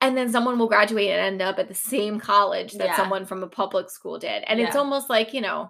And 0.02 0.18
then 0.18 0.32
someone 0.32 0.58
will 0.58 0.68
graduate 0.68 1.10
and 1.12 1.20
end 1.22 1.42
up 1.42 1.60
at 1.60 1.68
the 1.68 1.76
same 1.76 2.20
college 2.20 2.74
that 2.74 2.88
Yeah. 2.88 2.96
someone 2.98 3.26
from 3.28 3.44
a 3.44 3.48
public 3.48 3.92
school 3.92 4.18
did. 4.18 4.44
And 4.48 4.60
it's 4.60 4.76
almost 4.76 5.08
like, 5.10 5.34
you 5.34 5.42
know, 5.42 5.70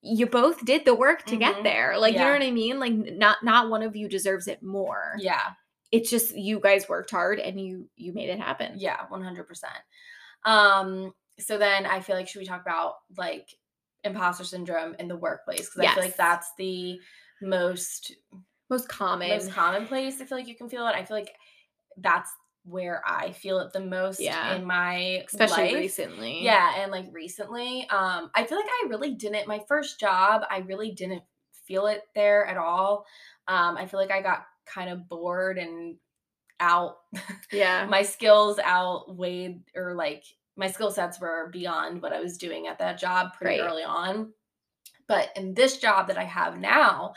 you 0.00 0.26
both 0.26 0.64
did 0.64 0.84
the 0.84 0.94
work 0.94 1.24
to 1.26 1.36
get 1.36 1.56
Mhm. 1.56 1.62
there. 1.64 1.98
Like, 1.98 2.14
you 2.14 2.20
know 2.20 2.32
what 2.32 2.42
I 2.42 2.50
mean? 2.50 2.80
Like 2.80 2.92
not 2.94 3.42
not 3.44 3.68
one 3.70 3.82
of 3.82 3.94
you 3.94 4.08
deserves 4.08 4.48
it 4.48 4.62
more. 4.62 5.14
yeah, 5.18 5.52
It's 5.92 6.10
just 6.10 6.34
you 6.36 6.58
guys 6.58 6.88
worked 6.88 7.10
hard 7.10 7.38
and 7.38 7.60
you 7.60 7.88
you 7.96 8.12
made 8.12 8.30
it 8.30 8.40
happen. 8.40 8.72
yeah, 8.78 9.06
100%. 9.10 9.44
Um 10.44 11.12
so 11.38 11.58
then 11.58 11.86
I 11.86 12.00
feel 12.00 12.16
like 12.16 12.28
should 12.28 12.40
we 12.40 12.46
talk 12.46 12.62
about 12.62 12.94
like 13.16 13.48
imposter 14.04 14.44
syndrome 14.44 14.94
in 14.98 15.06
the 15.08 15.16
workplace 15.16 15.68
because 15.70 15.80
I 15.80 15.94
feel 15.94 16.04
like 16.04 16.16
that's 16.16 16.50
the 16.58 16.98
most 17.40 18.12
most 18.70 18.88
common. 18.88 19.28
most 19.28 19.50
commonplace. 19.52 20.20
I 20.20 20.24
feel 20.24 20.38
like 20.38 20.48
you 20.48 20.56
can 20.56 20.68
feel 20.68 20.86
it. 20.88 20.94
I 20.94 21.04
feel 21.04 21.16
like 21.16 21.32
that's 21.98 22.30
where 22.64 23.02
I 23.06 23.32
feel 23.32 23.58
it 23.60 23.72
the 23.72 23.80
most 23.80 24.20
Yeah. 24.20 24.54
in 24.54 24.64
my 24.64 25.22
especially 25.26 25.64
life. 25.64 25.74
recently. 25.74 26.42
Yeah, 26.44 26.74
and 26.80 26.90
like 26.92 27.06
recently, 27.12 27.86
um, 27.90 28.30
I 28.34 28.44
feel 28.44 28.56
like 28.58 28.66
I 28.68 28.86
really 28.88 29.14
didn't. 29.14 29.46
My 29.48 29.60
first 29.68 29.98
job, 30.00 30.42
I 30.48 30.58
really 30.58 30.92
didn't 30.92 31.22
feel 31.66 31.86
it 31.86 32.02
there 32.14 32.46
at 32.46 32.56
all. 32.56 33.04
Um, 33.48 33.76
I 33.76 33.86
feel 33.86 33.98
like 34.00 34.10
I 34.12 34.22
got 34.22 34.44
kind 34.66 34.90
of 34.90 35.08
bored 35.08 35.58
and 35.58 35.98
out. 36.60 36.98
Yeah. 37.50 37.90
my 37.90 38.02
skills 38.02 38.58
outweighed, 38.60 39.64
or 39.76 39.94
like 39.94 40.24
my 40.56 40.68
skill 40.68 40.90
sets 40.90 41.20
were 41.20 41.50
beyond 41.52 42.02
what 42.02 42.12
I 42.12 42.20
was 42.20 42.38
doing 42.38 42.66
at 42.68 42.78
that 42.80 42.98
job 42.98 43.34
pretty 43.34 43.58
Right. 43.58 43.60
early 43.60 43.84
on. 43.84 44.34
But 45.08 45.30
in 45.36 45.54
this 45.54 45.78
job 45.78 46.08
that 46.08 46.16
I 46.16 46.24
have 46.24 46.58
now, 46.58 47.12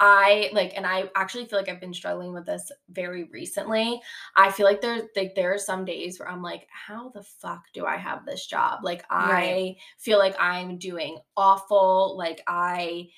I 0.00 0.50
like, 0.52 0.76
and 0.76 0.86
I 0.86 1.10
actually 1.14 1.46
feel 1.46 1.58
like 1.58 1.68
I've 1.68 1.80
been 1.80 1.94
struggling 1.94 2.32
with 2.32 2.46
this 2.46 2.70
very 2.90 3.24
recently. 3.24 4.00
I 4.36 4.50
feel 4.52 4.66
like 4.66 4.80
there's 4.80 5.02
like 5.16 5.34
there 5.34 5.54
are 5.54 5.58
some 5.58 5.84
days 5.84 6.18
where 6.18 6.28
I'm 6.28 6.42
like, 6.42 6.68
how 6.70 7.10
the 7.10 7.22
fuck 7.22 7.64
do 7.72 7.86
I 7.86 7.96
have 7.96 8.24
this 8.26 8.46
job? 8.46 8.80
Like 8.84 9.04
I 9.10 9.56
Right. 9.56 9.68
feel 9.98 10.18
like 10.18 10.36
I'm 10.38 10.78
doing 10.78 11.18
awful. 11.36 12.16
Like 12.18 12.42
I 12.46 13.08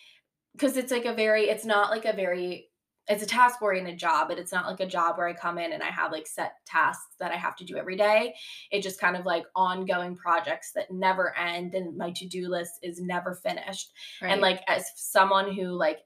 because 0.53 0.77
it's 0.77 0.93
like 0.93 1.05
a 1.07 1.15
very 1.15 1.45
it's 1.49 1.65
not 1.65 1.91
like 1.91 2.05
a 2.05 2.13
very 2.13 2.70
it's 3.11 3.23
a 3.23 3.27
task 3.27 3.61
oriented 3.61 3.99
job 3.99 4.29
but 4.29 4.39
it's 4.39 4.53
not 4.53 4.67
like 4.67 4.81
a 4.81 4.87
job 4.87 5.19
where 5.19 5.29
i 5.29 5.33
come 5.33 5.59
in 5.59 5.73
and 5.73 5.83
i 5.83 5.91
have 5.91 6.13
like 6.13 6.27
set 6.27 6.53
tasks 6.67 7.17
that 7.19 7.33
i 7.33 7.37
have 7.37 7.57
to 7.57 7.65
do 7.65 7.77
every 7.77 7.97
day. 7.97 8.35
It 8.71 8.83
just 8.83 9.01
kind 9.01 9.17
of 9.17 9.27
like 9.27 9.45
ongoing 9.55 10.17
projects 10.17 10.73
that 10.75 10.91
never 10.91 11.37
end 11.37 11.75
and 11.75 11.97
my 11.97 12.11
to-do 12.13 12.49
list 12.49 12.73
is 12.83 13.01
never 13.01 13.35
finished. 13.35 13.93
Right. 14.23 14.33
and 14.33 14.41
like 14.41 14.63
as 14.69 14.87
someone 14.97 15.53
who 15.53 15.69
like 15.69 15.99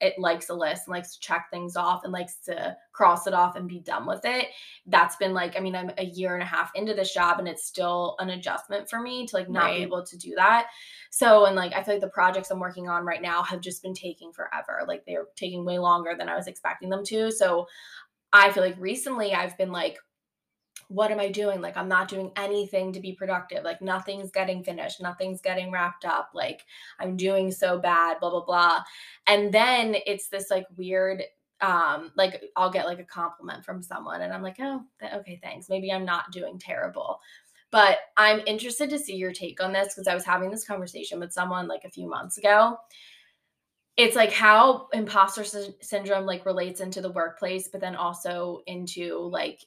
it 0.00 0.14
likes 0.18 0.48
a 0.50 0.54
list 0.54 0.86
and 0.86 0.94
likes 0.94 1.14
to 1.14 1.20
check 1.20 1.46
things 1.50 1.76
off 1.76 2.02
and 2.04 2.12
likes 2.12 2.36
to 2.46 2.76
cross 2.92 3.26
it 3.26 3.34
off 3.34 3.56
and 3.56 3.68
be 3.68 3.80
done 3.80 4.06
with 4.06 4.20
it 4.24 4.48
that's 4.86 5.16
been 5.16 5.32
like 5.32 5.56
i 5.56 5.60
mean 5.60 5.74
i'm 5.74 5.90
a 5.98 6.04
year 6.04 6.34
and 6.34 6.42
a 6.42 6.46
half 6.46 6.70
into 6.74 6.92
this 6.94 7.14
job 7.14 7.38
and 7.38 7.48
it's 7.48 7.64
still 7.64 8.16
an 8.18 8.30
adjustment 8.30 8.88
for 8.88 9.00
me 9.00 9.26
to 9.26 9.36
like 9.36 9.48
not 9.48 9.70
be 9.70 9.82
able 9.82 10.04
to 10.04 10.18
do 10.18 10.34
that. 10.36 10.66
So 11.10 11.46
and 11.46 11.56
like 11.56 11.72
i 11.74 11.82
feel 11.82 11.94
like 11.94 12.02
the 12.02 12.08
projects 12.08 12.50
i'm 12.50 12.60
working 12.60 12.88
on 12.88 13.04
right 13.04 13.22
now 13.22 13.42
have 13.42 13.60
just 13.60 13.82
been 13.82 13.94
taking 13.94 14.32
forever. 14.32 14.82
Like 14.86 15.04
they're 15.06 15.26
taking 15.36 15.64
way 15.64 15.78
longer 15.78 16.14
than 16.18 16.28
i 16.28 16.36
was 16.36 16.46
expecting 16.50 16.90
them 16.90 17.04
to 17.04 17.30
so 17.30 17.66
i 18.32 18.50
feel 18.50 18.62
like 18.62 18.76
recently 18.78 19.32
i've 19.32 19.56
been 19.56 19.72
like 19.72 19.98
what 20.90 21.12
am 21.12 21.20
I 21.20 21.28
doing? 21.28 21.60
Like, 21.60 21.76
I'm 21.76 21.88
not 21.88 22.08
doing 22.08 22.32
anything 22.34 22.92
to 22.92 23.00
be 23.00 23.12
productive. 23.12 23.62
Like, 23.62 23.80
nothing's 23.80 24.32
getting 24.32 24.64
finished, 24.64 25.00
nothing's 25.00 25.40
getting 25.40 25.70
wrapped 25.70 26.04
up. 26.04 26.30
Like, 26.34 26.64
I'm 26.98 27.16
doing 27.16 27.52
so 27.52 27.78
bad, 27.78 28.18
blah, 28.18 28.30
blah, 28.30 28.44
blah. 28.44 28.80
And 29.28 29.54
then 29.54 29.94
it's 30.04 30.28
this 30.28 30.50
like 30.50 30.66
weird, 30.76 31.22
um, 31.60 32.10
like, 32.16 32.42
I'll 32.56 32.72
get 32.72 32.86
like 32.86 32.98
a 32.98 33.04
compliment 33.04 33.64
from 33.64 33.84
someone, 33.84 34.22
and 34.22 34.32
I'm 34.32 34.42
like, 34.42 34.56
oh, 34.58 34.82
okay, 35.14 35.38
thanks. 35.40 35.68
Maybe 35.68 35.92
I'm 35.92 36.04
not 36.04 36.32
doing 36.32 36.58
terrible. 36.58 37.20
But 37.70 37.98
I'm 38.16 38.40
interested 38.48 38.90
to 38.90 38.98
see 38.98 39.14
your 39.14 39.32
take 39.32 39.62
on 39.62 39.72
this 39.72 39.94
because 39.94 40.08
I 40.08 40.14
was 40.14 40.24
having 40.24 40.50
this 40.50 40.64
conversation 40.64 41.20
with 41.20 41.32
someone 41.32 41.68
like 41.68 41.84
a 41.84 41.90
few 41.90 42.08
months 42.08 42.36
ago. 42.36 42.76
It's 44.00 44.16
like 44.16 44.32
how 44.32 44.88
imposter 44.92 45.44
sy- 45.44 45.74
syndrome 45.80 46.26
like 46.26 46.46
relates 46.46 46.80
into 46.80 47.00
the 47.00 47.12
workplace, 47.12 47.68
but 47.68 47.80
then 47.80 47.94
also 47.94 48.62
into 48.66 49.18
like 49.18 49.64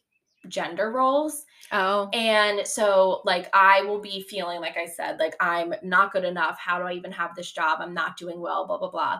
gender 0.48 0.91
roles. 0.91 1.46
oh. 1.72 2.10
And 2.13 2.67
so, 2.67 3.22
like, 3.26 3.48
I 3.54 3.82
will 3.84 4.00
be 4.00 4.26
feeling, 4.28 4.60
like 4.60 4.76
I 4.76 4.88
said, 4.88 5.19
like 5.19 5.36
I'm 5.39 5.74
not 5.84 6.12
good 6.12 6.26
enough. 6.26 6.58
How 6.60 6.80
do 6.80 6.86
I 6.86 6.93
even 6.93 7.12
have 7.12 7.36
this 7.36 7.52
job? 7.52 7.80
I'm 7.80 7.93
not 7.93 8.17
doing 8.17 8.39
well, 8.39 8.67
blah, 8.67 8.78
blah, 8.78 8.89
blah. 8.91 9.19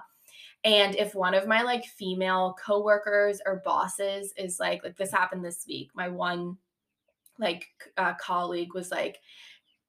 And 0.66 0.96
if 0.96 1.14
one 1.14 1.34
of 1.34 1.48
my 1.48 1.62
like 1.62 1.86
female 1.86 2.56
coworkers 2.64 3.42
or 3.46 3.62
bosses 3.66 4.34
is 4.38 4.60
like, 4.60 4.84
like 4.84 4.98
this 4.98 5.12
happened 5.12 5.44
this 5.44 5.66
week, 5.68 5.90
my 5.94 6.08
one 6.10 6.58
like 7.38 7.68
uh, 7.98 8.14
colleague 8.16 8.74
was 8.74 8.90
like, 8.90 9.20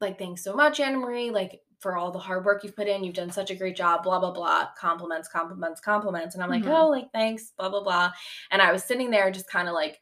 like, 0.01 0.19
thanks 0.19 0.43
so 0.43 0.55
much, 0.55 0.81
Anna 0.81 0.99
Marie, 0.99 1.31
like 1.31 1.61
for 1.85 1.99
all 1.99 2.11
the 2.11 2.19
hard 2.19 2.47
work 2.47 2.65
you've 2.65 2.75
put 2.75 2.89
in. 2.89 3.05
You've 3.05 3.15
done 3.15 3.31
such 3.31 3.51
a 3.51 3.55
great 3.55 3.77
job, 3.77 4.05
blah, 4.05 4.19
blah, 4.19 4.31
blah. 4.33 4.69
Compliments, 4.79 5.29
compliments, 5.29 5.83
compliments. 5.83 6.35
And 6.35 6.43
I'm 6.43 6.49
like, 6.49 6.63
Mhm. 6.65 6.75
oh, 6.75 6.89
like, 6.89 7.13
thanks, 7.13 7.53
blah, 7.59 7.69
blah, 7.69 7.83
blah. 7.83 8.11
And 8.51 8.63
I 8.63 8.73
was 8.73 8.83
sitting 8.83 9.11
there 9.11 9.31
just 9.31 9.47
kind 9.51 9.69
of 9.69 9.75
like 9.75 10.01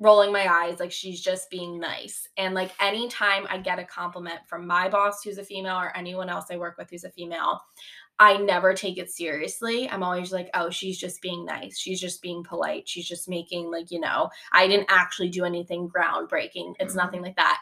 rolling 0.00 0.32
my 0.32 0.50
eyes, 0.50 0.80
like 0.80 0.90
she's 0.92 1.20
just 1.20 1.50
being 1.50 1.78
nice. 1.78 2.26
And 2.38 2.54
like 2.54 2.70
anytime 2.80 3.46
I 3.50 3.58
get 3.58 3.78
a 3.78 3.84
compliment 3.84 4.40
from 4.48 4.66
my 4.66 4.88
boss 4.88 5.22
who's 5.22 5.36
a 5.36 5.44
female 5.44 5.76
or 5.76 5.94
anyone 5.94 6.30
else 6.30 6.46
I 6.50 6.56
work 6.56 6.78
with 6.78 6.88
who's 6.88 7.04
a 7.04 7.10
female, 7.10 7.60
I 8.18 8.38
never 8.38 8.72
take 8.72 8.96
it 8.96 9.10
seriously. 9.10 9.90
I'm 9.90 10.02
always 10.02 10.32
like, 10.32 10.48
oh, 10.54 10.70
she's 10.70 10.98
just 10.98 11.20
being 11.20 11.44
nice. 11.44 11.78
She's 11.78 12.00
just 12.00 12.22
being 12.22 12.42
polite. 12.42 12.88
She's 12.88 13.06
just 13.06 13.28
making, 13.28 13.70
like, 13.70 13.90
you 13.90 14.00
know, 14.00 14.30
I 14.50 14.66
didn't 14.66 14.88
actually 14.88 15.28
do 15.28 15.44
anything 15.44 15.90
groundbreaking. 15.90 16.76
It's 16.78 16.94
Mhm. 16.94 16.96
nothing 16.96 17.20
like 17.22 17.36
that. 17.36 17.60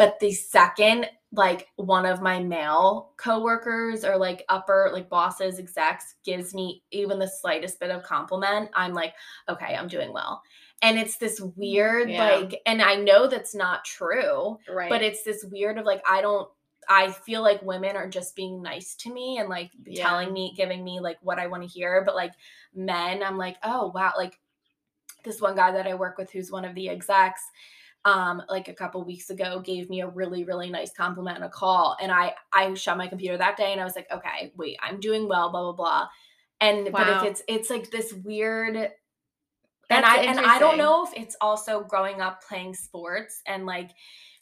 But 0.00 0.18
the 0.18 0.32
second, 0.32 1.10
like, 1.30 1.68
one 1.76 2.06
of 2.06 2.22
my 2.22 2.42
male 2.42 3.12
coworkers 3.18 4.02
or 4.02 4.16
like 4.16 4.46
upper, 4.48 4.88
like 4.94 5.10
bosses, 5.10 5.58
execs 5.58 6.14
gives 6.24 6.54
me 6.54 6.82
even 6.90 7.18
the 7.18 7.28
slightest 7.28 7.78
bit 7.78 7.90
of 7.90 8.02
compliment, 8.02 8.70
I'm 8.72 8.94
like, 8.94 9.12
okay, 9.46 9.76
I'm 9.76 9.88
doing 9.88 10.10
well. 10.14 10.40
And 10.80 10.98
it's 10.98 11.18
this 11.18 11.38
weird, 11.54 12.08
Yeah. 12.08 12.24
like, 12.24 12.62
and 12.64 12.80
I 12.80 12.94
know 12.94 13.26
that's 13.26 13.54
not 13.54 13.84
true, 13.84 14.56
Right. 14.66 14.88
but 14.88 15.02
it's 15.02 15.22
this 15.22 15.44
weird 15.44 15.76
of 15.76 15.84
like 15.84 16.02
i 16.08 16.22
don't 16.22 16.48
i 16.88 17.10
feel 17.10 17.42
like 17.42 17.60
women 17.62 17.94
are 17.94 18.08
just 18.08 18.34
being 18.34 18.62
nice 18.62 18.94
to 18.96 19.12
me 19.12 19.36
and 19.36 19.50
like 19.50 19.70
Yeah. 19.84 20.02
telling 20.08 20.32
me 20.32 20.54
giving 20.56 20.82
me 20.82 20.98
like 20.98 21.18
what 21.20 21.38
i 21.38 21.46
want 21.46 21.62
to 21.62 21.68
hear 21.68 22.02
but 22.06 22.14
like 22.14 22.32
men 22.74 23.22
i'm 23.22 23.36
like 23.36 23.58
oh 23.62 23.92
wow 23.94 24.12
like 24.16 24.40
this 25.24 25.40
one 25.42 25.54
guy 25.54 25.70
that 25.72 25.86
i 25.86 25.94
work 25.94 26.16
with 26.16 26.30
who's 26.30 26.50
one 26.50 26.64
of 26.64 26.74
the 26.74 26.88
execs 26.88 27.42
um 28.04 28.42
like 28.48 28.68
a 28.68 28.74
couple 28.74 29.04
weeks 29.04 29.28
ago 29.30 29.60
gave 29.60 29.90
me 29.90 30.00
a 30.00 30.08
really 30.08 30.44
really 30.44 30.70
nice 30.70 30.92
compliment 30.92 31.36
on 31.36 31.42
a 31.42 31.50
call 31.50 31.96
and 32.00 32.10
i 32.10 32.34
i 32.52 32.72
shut 32.74 32.96
my 32.96 33.06
computer 33.06 33.36
that 33.36 33.56
day 33.56 33.72
and 33.72 33.80
i 33.80 33.84
was 33.84 33.94
like 33.96 34.10
okay 34.10 34.52
wait 34.56 34.76
i'm 34.82 35.00
doing 35.00 35.28
well 35.28 35.50
blah 35.50 35.62
blah 35.62 35.72
blah. 35.72 36.08
And 36.62 36.94
but 36.94 37.08
if 37.08 37.22
it's 37.22 37.42
it's 37.48 37.70
like 37.70 37.90
this 37.90 38.12
weird 38.12 38.92
and 39.92 40.04
I 40.06 40.18
and 40.26 40.40
I 40.40 40.58
don't 40.58 40.78
know 40.78 41.04
if 41.04 41.12
it's 41.14 41.36
also 41.40 41.82
growing 41.84 42.20
up 42.20 42.42
playing 42.44 42.74
sports 42.74 43.42
and 43.46 43.66
like 43.66 43.90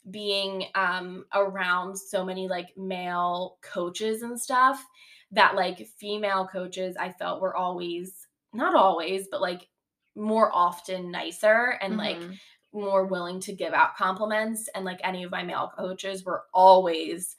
being 0.09 0.65
um 0.75 1.25
around 1.33 1.97
so 1.97 2.25
many 2.25 2.47
like 2.47 2.77
male 2.77 3.57
coaches 3.61 4.21
and 4.21 4.39
stuff 4.39 4.85
that 5.31 5.55
like 5.55 5.87
female 5.87 6.47
coaches 6.47 6.95
I 6.97 7.11
felt 7.11 7.41
were 7.41 7.55
always 7.55 8.27
not 8.53 8.75
always 8.75 9.27
but 9.29 9.41
like 9.41 9.69
more 10.15 10.51
often 10.53 11.11
nicer 11.11 11.77
and 11.81 11.97
like 11.97 12.17
Mhm. 12.17 12.39
More 12.73 13.05
willing 13.05 13.39
to 13.41 13.53
give 13.53 13.73
out 13.73 13.95
compliments 13.95 14.69
and 14.75 14.85
like 14.85 14.99
any 15.03 15.23
of 15.23 15.31
my 15.31 15.43
male 15.43 15.71
coaches 15.75 16.23
were 16.23 16.43
always 16.53 17.35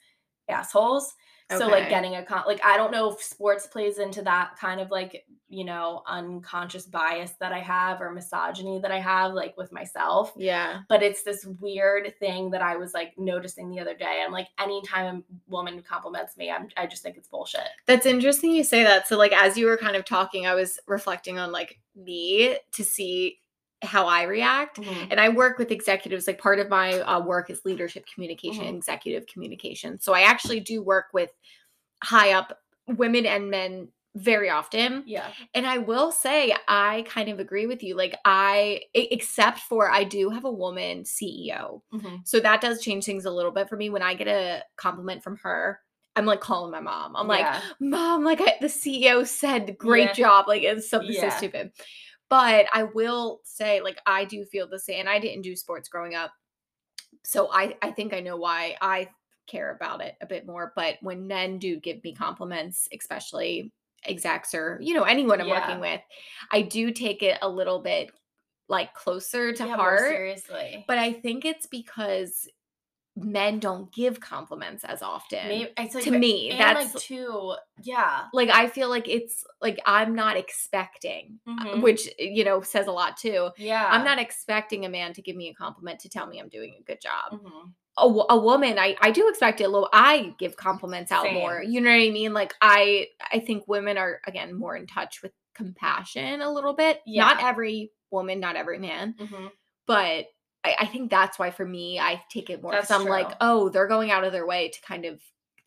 assholes. 0.49 1.13
So 1.57 1.67
like 1.67 1.89
getting 1.89 2.15
a 2.15 2.23
con 2.23 2.43
like 2.47 2.63
i 2.63 2.77
don't 2.77 2.91
know 2.91 3.11
if 3.11 3.21
sports 3.21 3.67
plays 3.67 3.99
into 3.99 4.21
that 4.21 4.57
kind 4.59 4.79
of 4.79 4.89
like 4.89 5.25
you 5.49 5.65
know 5.65 6.01
unconscious 6.07 6.85
bias 6.85 7.33
that 7.39 7.51
i 7.51 7.59
have 7.59 8.01
or 8.01 8.11
misogyny 8.11 8.79
that 8.79 8.91
i 8.91 8.99
have 8.99 9.33
like 9.33 9.57
with 9.57 9.71
myself. 9.71 10.33
Yeah. 10.37 10.81
but 10.87 11.03
it's 11.03 11.23
this 11.23 11.45
weird 11.59 12.17
thing 12.19 12.51
that 12.51 12.61
i 12.61 12.75
was 12.75 12.93
like 12.93 13.13
noticing 13.17 13.69
the 13.69 13.79
other 13.79 13.95
day. 13.95 14.23
I'm 14.25 14.31
like 14.31 14.47
anytime 14.59 15.15
a 15.17 15.51
woman 15.51 15.81
compliments 15.81 16.37
me 16.37 16.49
i'm 16.49 16.69
i 16.77 16.87
just 16.87 17.03
think 17.03 17.17
it's 17.17 17.27
bullshit. 17.27 17.67
That's 17.85 18.05
interesting 18.05 18.51
you 18.51 18.63
say 18.63 18.83
that. 18.83 19.07
So 19.07 19.17
like 19.17 19.33
as 19.33 19.57
you 19.57 19.65
were 19.65 19.77
kind 19.77 19.95
of 19.95 20.05
talking, 20.05 20.47
I 20.47 20.55
was 20.55 20.79
reflecting 20.87 21.37
on 21.37 21.51
like 21.51 21.79
me 21.95 22.57
to 22.73 22.83
see 22.83 23.39
how 23.83 24.05
I 24.07 24.23
react. 24.23 24.79
And 25.09 25.19
I 25.19 25.29
work 25.29 25.57
with 25.57 25.71
executives. 25.71 26.27
Like 26.27 26.37
part 26.39 26.59
of 26.59 26.69
my 26.69 26.99
uh, 27.01 27.19
work 27.19 27.49
is 27.49 27.61
leadership 27.65 28.05
communication, 28.13 28.65
Mhm. 28.65 28.77
executive 28.77 29.25
communication. 29.27 29.99
So 29.99 30.13
I 30.13 30.21
actually 30.21 30.59
do 30.59 30.83
work 30.83 31.07
with 31.13 31.31
high 32.03 32.33
up 32.33 32.59
women 32.87 33.25
and 33.25 33.49
men 33.49 33.87
very 34.15 34.49
often. 34.49 35.03
yeah 35.05 35.31
And 35.53 35.65
I 35.65 35.77
will 35.77 36.11
say, 36.11 36.53
I 36.67 37.05
kind 37.07 37.29
of 37.29 37.39
agree 37.39 37.65
with 37.65 37.81
you. 37.81 37.95
Like, 37.95 38.15
I 38.25 38.81
except 38.93 39.59
for 39.59 39.89
I 39.89 40.03
do 40.03 40.29
have 40.29 40.43
a 40.45 40.51
woman 40.51 41.03
CEO. 41.05 41.81
Mhm. 41.93 42.27
So 42.27 42.39
that 42.41 42.59
does 42.59 42.81
change 42.81 43.05
things 43.05 43.23
a 43.25 43.31
little 43.31 43.51
bit 43.51 43.69
for 43.69 43.77
me. 43.77 43.89
When 43.89 44.01
I 44.01 44.13
get 44.15 44.27
a 44.27 44.63
compliment 44.75 45.23
from 45.23 45.37
her, 45.37 45.79
I'm 46.17 46.25
like 46.25 46.41
calling 46.41 46.71
my 46.71 46.81
mom. 46.81 47.15
I'm 47.15 47.27
like, 47.27 47.47
Mom, 47.79 48.25
like 48.25 48.41
I, 48.41 48.55
the 48.59 48.67
CEO 48.67 49.25
said, 49.25 49.77
great 49.77 50.09
Yeah. 50.09 50.13
job. 50.13 50.47
Like, 50.49 50.63
it's 50.63 50.89
something 50.89 51.13
Yeah. 51.13 51.29
so 51.29 51.37
stupid. 51.37 51.71
But 52.31 52.65
I 52.73 52.83
will 52.83 53.41
say, 53.43 53.81
like, 53.81 53.99
I 54.07 54.23
do 54.25 54.45
feel 54.45 54.67
the 54.67 54.79
same. 54.79 55.01
And 55.01 55.09
I 55.09 55.19
didn't 55.19 55.43
do 55.43 55.55
sports 55.55 55.89
growing 55.89 56.15
up. 56.15 56.31
So 57.25 57.51
I, 57.51 57.75
I 57.81 57.91
think 57.91 58.13
I 58.13 58.21
know 58.21 58.37
why 58.37 58.77
I 58.81 59.09
care 59.47 59.75
about 59.75 60.01
it 60.01 60.15
a 60.21 60.25
bit 60.25 60.47
more. 60.47 60.71
But 60.75 60.95
when 61.01 61.27
men 61.27 61.59
do 61.59 61.77
give 61.79 62.01
me 62.05 62.15
compliments, 62.15 62.87
especially 62.97 63.73
execs 64.05 64.55
or, 64.55 64.79
you 64.81 64.93
know, 64.93 65.03
anyone 65.03 65.41
I'm 65.41 65.47
Yeah. 65.47 65.59
working 65.59 65.81
with, 65.81 66.01
I 66.51 66.61
do 66.61 66.91
take 66.91 67.21
it 67.21 67.37
a 67.41 67.49
little 67.49 67.81
bit 67.81 68.11
like 68.69 68.93
closer 68.93 69.51
to 69.51 69.67
yeah, 69.67 69.75
heart. 69.75 69.99
seriously 69.99 70.85
But 70.87 70.97
I 70.97 71.11
think 71.11 71.43
it's 71.43 71.67
because 71.67 72.47
men 73.17 73.59
don't 73.59 73.91
give 73.93 74.19
compliments 74.19 74.83
as 74.85 75.01
often. 75.01 75.47
Maybe, 75.47 75.71
like, 75.77 75.91
to 75.91 76.11
me, 76.11 76.49
and 76.51 76.59
that's 76.59 76.93
like 76.95 77.03
too, 77.03 77.55
yeah. 77.83 78.25
like 78.33 78.49
I 78.49 78.67
feel 78.67 78.89
like 78.89 79.09
it's 79.09 79.43
like 79.61 79.79
I'm 79.85 80.15
not 80.15 80.37
expecting, 80.37 81.39
uh, 81.47 81.65
Mhm. 81.65 81.81
which 81.81 82.07
you 82.17 82.43
know 82.45 82.61
says 82.61 82.87
a 82.87 82.91
lot 82.91 83.17
too. 83.17 83.49
Yeah. 83.57 83.85
I'm 83.89 84.05
not 84.05 84.17
expecting 84.19 84.85
a 84.85 84.89
man 84.89 85.13
to 85.13 85.21
give 85.21 85.35
me 85.35 85.49
a 85.49 85.53
compliment 85.53 85.99
to 86.01 86.09
tell 86.09 86.25
me 86.27 86.39
I'm 86.39 86.49
doing 86.49 86.75
a 86.79 86.83
good 86.83 87.01
job. 87.01 87.33
Mhm. 87.41 87.73
A, 87.97 88.03
a 88.33 88.37
woman, 88.39 88.79
I 88.79 88.95
I 89.01 89.11
do 89.11 89.27
expect 89.27 89.59
it. 89.59 89.67
little. 89.67 89.89
I 89.91 90.33
give 90.39 90.55
compliments 90.55 91.11
out 91.11 91.31
more. 91.33 91.61
You 91.61 91.81
know 91.81 91.89
what 91.89 91.97
I 92.01 92.09
mean? 92.09 92.33
Like 92.33 92.53
I 92.61 93.07
I 93.31 93.39
think 93.39 93.67
women 93.67 93.97
are 93.97 94.21
again 94.25 94.53
more 94.57 94.77
in 94.77 94.87
touch 94.87 95.21
with 95.21 95.33
compassion 95.53 96.41
a 96.41 96.49
little 96.49 96.73
bit. 96.73 97.01
yeah. 97.05 97.25
Not 97.25 97.43
every 97.43 97.91
woman, 98.09 98.39
not 98.39 98.55
every 98.55 98.79
man, 98.79 99.15
Mhm. 99.19 99.51
but 99.85 100.27
I, 100.63 100.75
I 100.81 100.85
think 100.85 101.09
that's 101.09 101.39
why 101.39 101.49
for 101.51 101.65
me 101.65 101.99
I 101.99 102.21
take 102.29 102.49
it 102.49 102.61
more 102.61 102.71
because 102.71 102.91
I'm 102.91 103.05
like, 103.05 103.31
oh, 103.41 103.69
they're 103.69 103.87
going 103.87 104.11
out 104.11 104.23
of 104.23 104.31
their 104.31 104.45
way 104.45 104.69
to 104.69 104.81
kind 104.81 105.05
of 105.05 105.19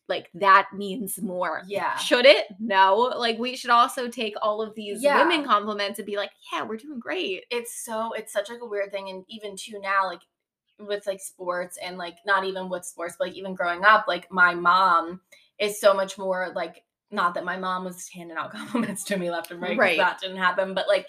like 0.09 0.29
that 0.35 0.67
means 0.75 1.19
more. 1.21 1.63
Yeah. 1.67 1.97
Should 1.97 2.27
it? 2.27 2.47
No. 2.61 3.13
Like 3.17 3.39
we 3.39 3.57
should 3.57 3.71
also 3.71 4.07
take 4.09 4.35
all 4.43 4.61
of 4.63 4.75
these 4.75 5.03
Yeah. 5.03 5.19
women 5.27 5.45
compliments 5.47 5.99
and 5.99 6.05
be 6.07 6.17
like, 6.17 6.31
yeah, 6.53 6.63
we're 6.63 6.77
doing 6.77 6.99
great. 7.01 7.45
it's 7.51 7.85
so 7.85 8.13
it's 8.13 8.33
such 8.33 8.51
like 8.51 8.61
a 8.61 8.67
weird 8.67 8.93
thing 8.93 9.09
and 9.09 9.25
even 9.29 9.57
too 9.57 9.81
now 9.81 10.07
like 10.07 10.21
with 10.79 11.07
like 11.07 11.21
sports 11.21 11.79
and 11.83 11.97
like 11.99 12.17
not 12.27 12.45
even 12.45 12.69
with 12.69 12.85
sports 12.85 13.15
but 13.19 13.29
like 13.29 13.37
even 13.37 13.55
growing 13.55 13.85
up 13.85 14.05
like 14.09 14.31
my 14.31 14.55
mom 14.55 15.21
is 15.59 15.81
so 15.81 15.95
much 15.95 16.19
more 16.19 16.51
like 16.55 16.83
not 17.11 17.33
that 17.35 17.45
my 17.45 17.57
mom 17.57 17.85
was 17.85 18.09
handing 18.09 18.37
out 18.37 18.51
compliments 18.53 19.05
to 19.05 19.17
me 19.17 19.31
left 19.31 19.51
and 19.53 19.63
right, 19.63 19.79
Right. 19.79 19.97
that 19.99 20.21
didn't 20.21 20.37
happen 20.37 20.75
but 20.75 20.89
like 20.89 21.07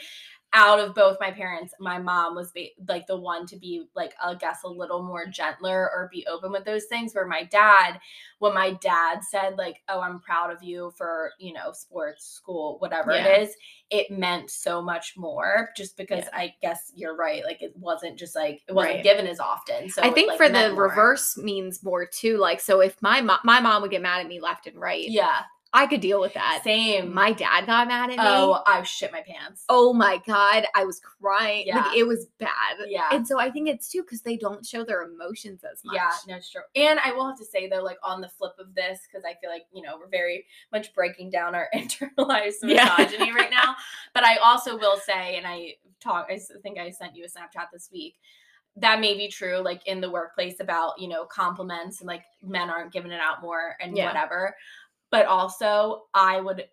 out 0.57 0.79
of 0.79 0.95
both 0.95 1.17
my 1.19 1.29
parents 1.29 1.73
my 1.81 1.99
mom 1.99 2.33
was 2.33 2.53
like 2.87 3.05
the 3.07 3.15
one 3.15 3.45
to 3.45 3.57
be 3.57 3.83
like 3.93 4.13
i 4.23 4.33
guess 4.33 4.63
a 4.63 4.67
little 4.67 5.03
more 5.03 5.25
gentler 5.27 5.91
or 5.93 6.09
be 6.13 6.25
open 6.27 6.49
with 6.49 6.63
those 6.63 6.85
things 6.85 7.13
where 7.13 7.27
my 7.27 7.43
dad 7.43 7.99
when 8.39 8.53
my 8.53 8.71
dad 8.81 9.19
said 9.21 9.57
like 9.57 9.81
oh 9.89 9.99
i'm 9.99 10.19
proud 10.21 10.49
of 10.51 10.63
you 10.63 10.93
for 10.97 11.31
you 11.39 11.51
know 11.51 11.73
sports 11.73 12.25
school 12.25 12.77
whatever 12.79 13.11
Yeah. 13.11 13.25
it 13.27 13.41
is 13.43 13.55
it 13.91 14.09
meant 14.09 14.49
so 14.49 14.81
much 14.81 15.15
more 15.17 15.69
just 15.75 15.97
because 15.97 16.23
Yeah. 16.23 16.29
I 16.33 16.55
guess 16.59 16.91
you're 16.95 17.15
right. 17.15 17.43
Like 17.45 17.61
it 17.61 17.71
wasn't 17.77 18.17
just 18.17 18.35
like 18.35 18.63
it 18.67 18.73
wasn't 18.73 18.95
Right. 18.95 19.03
given 19.03 19.27
as 19.27 19.39
often. 19.39 19.89
So 19.91 20.01
I 20.01 20.09
think 20.09 20.29
like, 20.29 20.37
for 20.37 20.49
the 20.49 20.71
more. 20.73 20.87
reverse 20.87 21.37
means 21.37 21.83
more 21.83 22.03
too. 22.07 22.37
Like, 22.39 22.59
so 22.61 22.79
if 22.81 22.99
my 23.03 23.21
mom, 23.21 23.37
my 23.43 23.59
mom 23.59 23.83
would 23.83 23.91
get 23.91 24.01
mad 24.01 24.21
at 24.21 24.27
me 24.27 24.39
left 24.41 24.65
and 24.65 24.79
right, 24.81 25.07
Yeah. 25.07 25.41
I 25.75 25.87
could 25.87 26.01
deal 26.01 26.21
with 26.21 26.33
that. 26.33 26.61
Same. 26.63 27.13
My 27.13 27.31
dad 27.33 27.65
got 27.65 27.87
mad 27.87 28.09
at 28.09 28.17
me. 28.17 28.23
oh, 28.23 28.63
I 28.65 28.81
shit 28.83 29.11
my 29.11 29.21
pants. 29.21 29.65
oh 29.69 29.93
my 29.93 30.21
god, 30.25 30.65
I 30.73 30.85
was 30.85 30.99
crying. 30.99 31.67
Yeah. 31.67 31.81
Like 31.81 31.97
it 31.97 32.07
was 32.07 32.27
bad. 32.39 32.77
Yeah. 32.87 33.09
And 33.11 33.27
so 33.27 33.39
I 33.39 33.51
think 33.51 33.67
it's 33.69 33.89
too 33.89 34.01
because 34.01 34.21
they 34.21 34.37
don't 34.37 34.65
show 34.65 34.83
their 34.85 35.03
emotions 35.03 35.63
as 35.69 35.83
much. 35.83 35.95
Yeah, 35.95 36.09
no, 36.27 36.35
it's 36.37 36.49
true. 36.49 36.61
And 36.75 36.99
I 37.03 37.11
will 37.11 37.27
have 37.27 37.37
to 37.39 37.45
say 37.45 37.67
though, 37.69 37.83
like 37.83 37.97
on 38.03 38.21
the 38.21 38.29
flip 38.29 38.53
of 38.57 38.73
this, 38.73 38.99
because 39.07 39.25
I 39.25 39.35
feel 39.41 39.49
like 39.49 39.65
you 39.73 39.81
know 39.83 39.97
we're 39.99 40.07
very 40.09 40.45
much 40.71 40.93
breaking 40.95 41.29
down 41.29 41.53
our 41.55 41.67
internalized 41.75 42.55
Yeah. 42.63 42.95
misogyny 42.97 43.33
right 43.33 43.51
now. 43.51 43.75
But 44.13 44.23
I 44.23 44.37
also 44.37 44.77
will 44.77 44.97
say, 44.97 45.35
and 45.35 45.45
I 45.45 45.73
talk, 45.99 46.27
I 46.31 46.39
think 46.63 46.77
I 46.79 46.89
sent 46.91 47.15
you 47.17 47.25
a 47.25 47.27
Snapchat 47.27 47.65
this 47.73 47.89
week. 47.91 48.15
That 48.77 48.99
may 48.99 49.15
be 49.17 49.27
true, 49.29 49.57
like 49.59 49.85
in 49.87 49.99
the 50.01 50.09
workplace 50.09 50.59
about 50.59 50.99
you 50.99 51.07
know 51.09 51.25
compliments 51.25 51.99
and 51.99 52.07
like 52.07 52.23
men 52.43 52.69
aren't 52.69 52.91
giving 52.93 53.11
it 53.11 53.19
out 53.21 53.41
more 53.41 53.75
and 53.81 53.95
Yeah. 53.97 54.05
whatever. 54.07 54.55
But 55.15 55.27
also, 55.27 56.07
I 56.13 56.41
would 56.41 56.67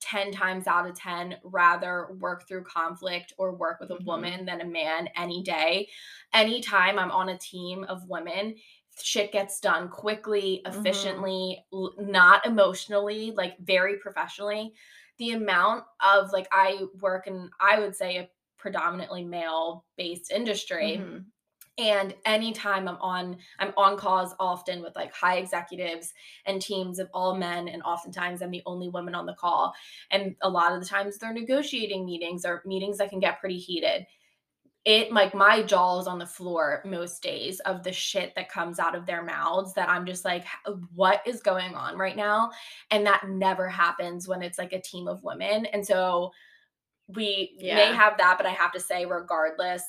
10 0.00 0.32
times 0.32 0.66
out 0.66 0.88
of 0.88 0.96
10 0.96 1.38
rather 1.44 2.14
work 2.18 2.48
through 2.48 2.64
conflict 2.64 3.32
or 3.38 3.54
work 3.54 3.78
with 3.78 3.92
a 3.92 3.98
Mhm. 3.98 4.04
woman 4.06 4.44
than 4.44 4.60
a 4.60 4.64
man 4.64 5.08
any 5.14 5.44
day. 5.44 5.88
Anytime 6.32 6.98
I'm 6.98 7.12
on 7.12 7.28
a 7.28 7.38
team 7.38 7.84
of 7.84 8.08
women, 8.08 8.56
shit 9.00 9.30
gets 9.30 9.60
done 9.60 9.88
quickly, 9.88 10.62
Mhm. 10.72 11.28
efficiently, 11.28 11.64
l- 11.72 11.94
not 11.98 12.44
emotionally, 12.44 13.30
like 13.30 13.56
very 13.60 13.98
professionally. 14.00 14.74
The 15.18 15.30
amount 15.30 15.84
of 16.00 16.32
like 16.32 16.48
I 16.50 16.86
work 17.00 17.28
in 17.28 17.50
I 17.60 17.78
would 17.78 17.94
say 17.94 18.16
a 18.18 18.30
predominantly 18.58 19.24
male 19.24 19.86
based 19.96 20.32
industry 20.32 20.96
Mhm. 20.96 21.30
And 21.80 22.14
anytime 22.26 22.86
i'm 22.86 22.98
on 23.00 23.36
i'm 23.58 23.72
on 23.76 23.96
calls 23.96 24.34
often 24.38 24.82
with 24.82 24.94
like 24.94 25.12
high 25.12 25.38
executives 25.38 26.12
and 26.46 26.62
teams 26.62 26.98
of 26.98 27.08
all 27.12 27.36
men 27.36 27.68
and 27.68 27.82
oftentimes 27.82 28.42
i'm 28.42 28.50
the 28.50 28.62
only 28.66 28.88
woman 28.88 29.14
on 29.14 29.26
the 29.26 29.34
call. 29.34 29.74
And 30.10 30.36
a 30.42 30.48
lot 30.48 30.72
of 30.72 30.80
the 30.80 30.86
times 30.86 31.18
they're 31.18 31.32
negotiating 31.32 32.04
meetings 32.04 32.44
or 32.44 32.62
meetings 32.66 32.98
that 32.98 33.10
can 33.10 33.20
get 33.20 33.40
pretty 33.40 33.58
heated. 33.58 34.06
It 34.84 35.12
like 35.12 35.34
my 35.34 35.62
jaw 35.62 36.00
is 36.00 36.06
on 36.06 36.18
the 36.18 36.26
floor 36.26 36.82
most 36.86 37.22
days 37.22 37.60
of 37.60 37.82
the 37.82 37.92
shit 37.92 38.34
that 38.34 38.50
comes 38.50 38.78
out 38.78 38.94
of 38.94 39.04
their 39.04 39.22
mouths 39.22 39.74
that 39.74 39.90
i'm 39.90 40.06
just 40.06 40.24
like 40.24 40.46
what 40.94 41.20
is 41.26 41.42
going 41.42 41.74
on 41.74 41.98
right 41.98 42.16
now? 42.16 42.50
And 42.90 43.06
that 43.06 43.28
never 43.28 43.68
happens 43.68 44.26
when 44.26 44.42
it's 44.42 44.58
like 44.58 44.72
a 44.72 44.80
team 44.80 45.06
of 45.06 45.22
women. 45.22 45.66
And 45.66 45.86
so 45.86 46.30
we 47.08 47.58
may 47.60 47.92
have 47.92 48.16
that 48.18 48.36
but 48.38 48.46
i 48.46 48.50
have 48.50 48.70
to 48.70 48.78
say 48.78 49.04
regardless 49.04 49.82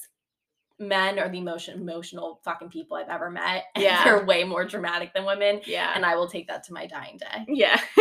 men 0.81 1.19
are 1.19 1.29
the 1.29 1.37
emotion 1.37 1.79
emotional 1.79 2.41
fucking 2.43 2.69
people 2.69 2.97
I've 2.97 3.07
ever 3.09 3.29
met. 3.29 3.65
and 3.75 3.83
Yeah. 3.83 4.03
They're 4.03 4.25
way 4.25 4.43
more 4.43 4.65
dramatic 4.65 5.13
than 5.13 5.25
women. 5.25 5.61
Yeah. 5.65 5.93
And 5.95 6.05
I 6.05 6.15
will 6.15 6.27
take 6.27 6.47
that 6.47 6.63
to 6.65 6.73
my 6.73 6.87
dying 6.87 7.17
day. 7.17 7.45
Yeah, 7.47 7.79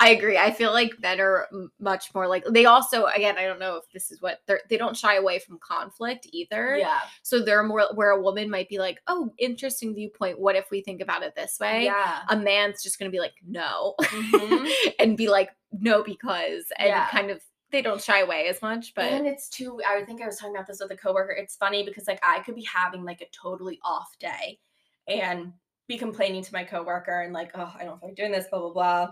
I 0.00 0.14
agree. 0.16 0.38
I 0.38 0.52
feel 0.52 0.72
like 0.72 0.92
men 1.00 1.20
are 1.20 1.46
much 1.80 2.14
more 2.14 2.26
like 2.28 2.44
they 2.48 2.64
also 2.66 3.06
again. 3.06 3.36
I 3.38 3.44
don't 3.46 3.58
know 3.58 3.76
if 3.76 3.84
this 3.92 4.10
is 4.10 4.22
what 4.22 4.40
they're. 4.46 4.60
They 4.70 4.76
don't 4.76 4.96
shy 4.96 5.16
away 5.16 5.38
from 5.40 5.58
conflict 5.58 6.26
either. 6.32 6.76
Yeah. 6.76 7.00
So 7.22 7.40
they're 7.40 7.62
more 7.64 7.88
where 7.94 8.10
a 8.10 8.20
woman 8.20 8.48
might 8.50 8.68
be 8.68 8.78
like, 8.78 9.00
"Oh, 9.08 9.32
interesting 9.38 9.94
viewpoint. 9.94 10.38
What 10.38 10.56
if 10.56 10.70
we 10.70 10.80
think 10.82 11.00
about 11.02 11.22
it 11.22 11.34
this 11.34 11.58
way?" 11.60 11.84
Yeah. 11.84 12.20
A 12.28 12.36
man's 12.36 12.82
just 12.82 12.98
gonna 12.98 13.10
be 13.10 13.20
like, 13.20 13.34
"No," 13.46 13.94
Mhm. 14.02 14.70
and 15.00 15.16
be 15.16 15.28
like, 15.28 15.50
"No," 15.72 16.02
because 16.02 16.64
and 16.78 16.88
Yeah. 16.88 17.08
kind 17.08 17.30
of 17.30 17.40
they 17.76 17.82
don't 17.82 18.02
shy 18.02 18.20
away 18.20 18.46
as 18.48 18.62
much. 18.62 18.94
But 18.94 19.04
and 19.12 19.26
it's 19.26 19.48
too 19.48 19.80
I 19.86 20.02
think 20.04 20.22
I 20.22 20.26
was 20.26 20.38
talking 20.38 20.54
about 20.56 20.66
this 20.66 20.80
with 20.80 20.90
a 20.90 20.96
coworker. 20.96 21.32
It's 21.32 21.56
funny 21.56 21.84
because 21.84 22.06
like 22.08 22.20
I 22.26 22.40
could 22.40 22.54
be 22.54 22.64
having 22.64 23.04
like 23.04 23.20
a 23.20 23.26
totally 23.38 23.78
off 23.84 24.18
day 24.18 24.58
and 25.06 25.52
be 25.88 25.98
complaining 25.98 26.42
to 26.42 26.52
my 26.52 26.64
coworker 26.64 27.20
and 27.20 27.32
like, 27.32 27.50
oh, 27.54 27.72
I 27.78 27.84
don't 27.84 28.00
feel 28.00 28.08
like 28.08 28.16
doing 28.16 28.32
this, 28.32 28.46
blah, 28.50 28.58
blah, 28.60 28.72
blah. 28.72 29.08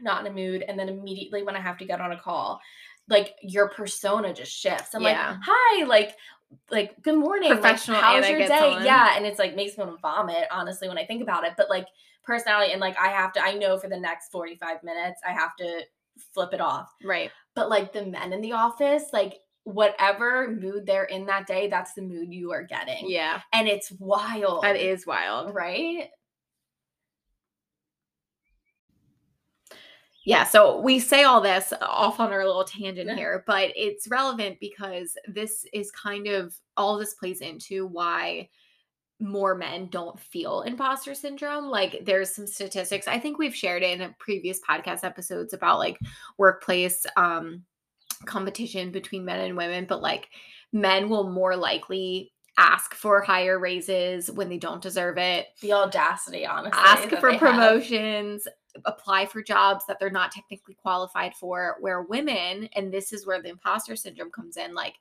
Not 0.00 0.24
in 0.24 0.30
a 0.30 0.34
mood. 0.34 0.62
And 0.68 0.78
then 0.78 0.88
immediately 0.88 1.42
when 1.42 1.56
I 1.56 1.60
have 1.60 1.78
to 1.78 1.84
get 1.84 2.00
on 2.00 2.12
a 2.12 2.18
call, 2.18 2.60
like 3.08 3.34
your 3.42 3.68
persona 3.70 4.32
just 4.34 4.52
shifts. 4.52 4.94
I'm 4.94 5.02
Yeah. 5.02 5.30
like, 5.30 5.38
hi, 5.42 5.84
like 5.86 6.14
like 6.70 7.02
good 7.02 7.16
morning. 7.16 7.50
like, 7.50 7.60
Professional 7.60 8.00
how's 8.00 8.24
Anna 8.24 8.38
your 8.38 8.46
day? 8.48 8.74
on. 8.74 8.84
Yeah. 8.84 9.16
And 9.16 9.24
it's 9.26 9.38
like 9.38 9.56
makes 9.56 9.76
me 9.78 9.84
want 9.84 9.96
to 9.96 10.00
vomit, 10.00 10.46
honestly, 10.50 10.88
when 10.88 10.98
I 10.98 11.04
think 11.06 11.22
about 11.22 11.44
it. 11.44 11.54
But 11.56 11.68
like 11.70 11.86
personality 12.22 12.72
and 12.72 12.80
like 12.80 12.98
I 12.98 13.08
have 13.08 13.32
to, 13.32 13.40
I 13.42 13.54
know 13.54 13.78
for 13.78 13.88
the 13.88 13.98
next 13.98 14.30
45 14.30 14.82
minutes, 14.82 15.20
I 15.26 15.32
have 15.32 15.56
to 15.56 15.80
flip 16.34 16.52
it 16.52 16.60
off. 16.60 16.92
Right, 17.04 17.30
but 17.54 17.68
like 17.68 17.92
the 17.92 18.06
men 18.06 18.32
in 18.32 18.40
the 18.40 18.52
office 18.52 19.04
like 19.12 19.34
whatever 19.64 20.50
mood 20.50 20.86
they're 20.86 21.04
in 21.04 21.26
that 21.26 21.46
day 21.46 21.68
that's 21.68 21.92
the 21.92 22.02
mood 22.02 22.32
you 22.32 22.52
are 22.52 22.62
getting. 22.62 23.10
Yeah, 23.10 23.40
and 23.52 23.68
it's 23.68 23.92
wild. 23.92 24.62
That 24.64 24.76
is 24.76 25.06
wild. 25.06 25.54
right? 25.54 26.08
Yeah, 30.28 30.44
so 30.44 30.78
we 30.82 30.98
say 30.98 31.22
all 31.22 31.40
this 31.40 31.72
off 31.80 32.20
on 32.20 32.32
our 32.32 32.44
little 32.44 32.64
tangent 32.64 33.10
here, 33.16 33.44
but 33.46 33.70
it's 33.74 34.08
relevant 34.08 34.58
because 34.60 35.16
this 35.26 35.64
is 35.72 35.90
kind 35.90 36.26
of 36.26 36.54
all 36.76 36.98
this 36.98 37.14
plays 37.14 37.40
into 37.40 37.86
why 37.86 38.50
more 39.20 39.54
men 39.54 39.88
don't 39.88 40.18
feel 40.18 40.62
imposter 40.62 41.14
syndrome. 41.14 41.66
Like 41.66 42.04
there's 42.04 42.34
some 42.34 42.46
statistics. 42.46 43.08
I 43.08 43.18
think 43.18 43.38
we've 43.38 43.54
shared 43.54 43.82
it 43.82 43.92
in 43.92 44.02
a 44.02 44.14
previous 44.18 44.60
podcast 44.60 45.04
episodes 45.04 45.52
about 45.52 45.78
like 45.78 45.98
workplace 46.36 47.04
um 47.16 47.64
competition 48.24 48.90
between 48.90 49.24
men 49.24 49.40
and 49.40 49.56
women, 49.56 49.86
but 49.88 50.02
like 50.02 50.28
men 50.72 51.08
will 51.08 51.30
more 51.30 51.56
likely 51.56 52.32
ask 52.56 52.94
for 52.94 53.22
higher 53.22 53.58
raises 53.58 54.30
when 54.32 54.48
they 54.48 54.58
don't 54.58 54.82
deserve 54.82 55.16
it 55.16 55.46
the 55.62 55.72
audacity 55.72 56.44
honestly 56.44 56.82
ask 56.84 57.08
for 57.08 57.30
they 57.30 57.38
have. 57.38 57.38
promotions, 57.38 58.48
apply 58.84 59.26
for 59.26 59.42
jobs 59.42 59.84
that 59.86 59.98
they're 59.98 60.10
not 60.10 60.32
technically 60.32 60.74
qualified 60.74 61.34
for. 61.34 61.76
Where 61.80 62.02
women, 62.02 62.68
and 62.74 62.92
this 62.92 63.12
is 63.12 63.26
where 63.26 63.40
the 63.40 63.50
imposter 63.50 63.96
syndrome 63.96 64.30
comes 64.30 64.56
in, 64.56 64.74
like 64.74 64.94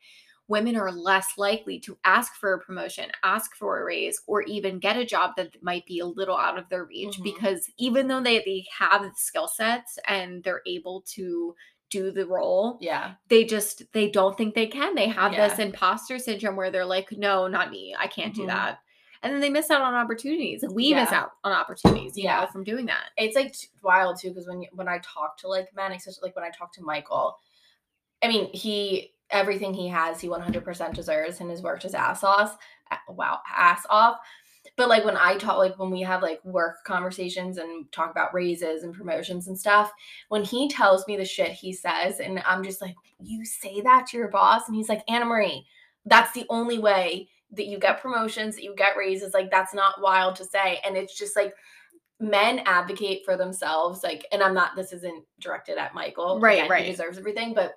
women 0.48 0.76
are 0.78 0.92
less 0.92 1.38
likely 1.38 1.80
to 1.82 1.98
ask 2.06 2.34
for 2.36 2.54
a 2.54 2.60
promotion, 2.60 3.12
ask 3.24 3.56
for 3.56 3.82
a 3.82 3.86
raise, 3.86 4.22
or 4.28 4.42
even 4.44 4.80
get 4.80 4.96
a 4.98 5.06
job 5.06 5.32
that 5.38 5.62
might 5.62 5.86
be 5.86 6.00
a 6.00 6.06
little 6.06 6.38
out 6.38 6.58
of 6.58 6.70
their 6.70 6.86
reach 6.86 7.18
Mhm. 7.20 7.24
because 7.24 7.70
even 7.78 8.08
though 8.08 8.22
they, 8.22 8.40
they 8.40 8.66
have 8.78 9.02
the 9.02 9.12
skill 9.16 9.48
sets 9.48 10.00
and 10.08 10.44
they're 10.44 10.62
able 10.66 11.02
to 11.16 11.56
do 11.90 12.12
the 12.12 12.26
role 12.26 12.78
yeah. 12.82 13.14
they 13.30 13.46
just 13.46 13.90
they 13.94 14.10
don't 14.10 14.38
think 14.38 14.54
they 14.54 14.68
can. 14.68 14.94
They 14.94 15.08
have 15.08 15.32
this 15.32 15.58
imposter 15.58 16.20
syndrome 16.20 16.58
where 16.58 16.70
they're 16.70 16.84
like 16.86 17.12
no 17.14 17.48
not 17.48 17.72
me. 17.72 17.96
I 17.98 18.08
can't 18.08 18.36
do 18.36 18.42
Mhm. 18.44 18.48
that. 18.48 18.80
And 19.24 19.34
then 19.34 19.40
they 19.40 19.50
miss 19.50 19.72
out 19.72 19.82
on 19.82 19.94
opportunities. 19.96 20.64
We 20.70 20.94
miss 20.94 21.12
out 21.14 21.32
on 21.46 21.54
opportunities 21.54 22.18
Yeah. 22.18 22.42
know 22.42 22.48
from 22.48 22.66
doing 22.66 22.86
that. 22.88 23.12
It's 23.18 23.36
like 23.38 23.56
wild 23.82 24.20
too 24.20 24.30
because 24.30 24.48
when 24.48 24.64
when 24.74 24.90
I 24.90 25.00
talk 25.00 25.38
to 25.40 25.48
like 25.48 25.74
men, 25.76 25.94
especially 25.94 26.28
like 26.28 26.36
when 26.36 26.44
I 26.46 26.50
talk 26.52 26.74
to 26.74 26.84
Michael, 26.84 27.40
I 28.22 28.28
mean 28.28 28.50
he 28.54 29.14
everything 29.30 29.74
he 29.74 29.88
has 29.88 30.22
he 30.22 30.28
100% 30.28 30.94
deserves 30.94 31.40
and 31.40 31.50
has 31.50 31.62
worked 31.62 31.84
his 31.84 31.94
ass 31.94 32.24
off. 32.24 32.58
Wow, 33.10 33.40
ass 33.56 33.86
off. 33.90 34.18
But 34.76 34.90
like 34.90 35.06
when 35.06 35.18
I 35.18 35.38
talk, 35.38 35.58
like 35.58 35.80
when 35.80 35.90
we 35.90 36.02
have 36.02 36.22
like 36.22 36.44
work 36.46 36.84
conversations 36.86 37.58
and 37.58 37.92
talk 37.92 38.12
about 38.12 38.34
raises 38.34 38.84
and 38.84 38.94
promotions 38.94 39.48
and 39.48 39.58
stuff, 39.58 39.92
when 40.30 40.44
he 40.44 40.70
tells 40.70 41.08
me 41.08 41.18
the 41.18 41.26
shit 41.26 41.52
he 41.52 41.74
says, 41.74 42.20
and 42.20 42.42
I'm 42.46 42.64
just 42.64 42.82
like, 42.82 42.96
you 43.20 43.44
say 43.44 43.82
that 43.82 44.08
to 44.08 44.18
your 44.18 44.30
boss, 44.30 44.68
and 44.68 44.76
he's 44.76 44.90
like, 44.90 45.04
Anna 45.08 45.26
Marie, 45.26 45.66
that's 46.06 46.32
the 46.34 46.46
only 46.50 46.78
way 46.78 47.28
that 47.54 47.66
you 47.66 47.80
get 47.80 48.02
promotions, 48.02 48.56
that 48.56 48.64
you 48.64 48.76
get 48.76 48.98
raises. 48.98 49.34
Like 49.34 49.50
that's 49.50 49.74
not 49.74 50.02
wild 50.02 50.36
to 50.38 50.46
say, 50.46 50.80
and 50.86 50.96
it's 50.96 51.18
just 51.18 51.36
like 51.36 51.54
men 52.20 52.60
advocate 52.66 53.24
for 53.26 53.38
themselves. 53.38 54.04
Like, 54.04 54.26
and 54.32 54.44
I'm 54.44 54.54
not. 54.54 54.76
This 54.76 54.94
isn't 54.94 55.24
directed 55.40 55.78
at 55.78 55.96
Michael. 55.96 56.40
Right, 56.40 56.60
Again, 56.60 56.70
right. 56.70 56.86
He 56.86 56.92
deserves 56.92 57.18
everything, 57.18 57.54
but 57.54 57.74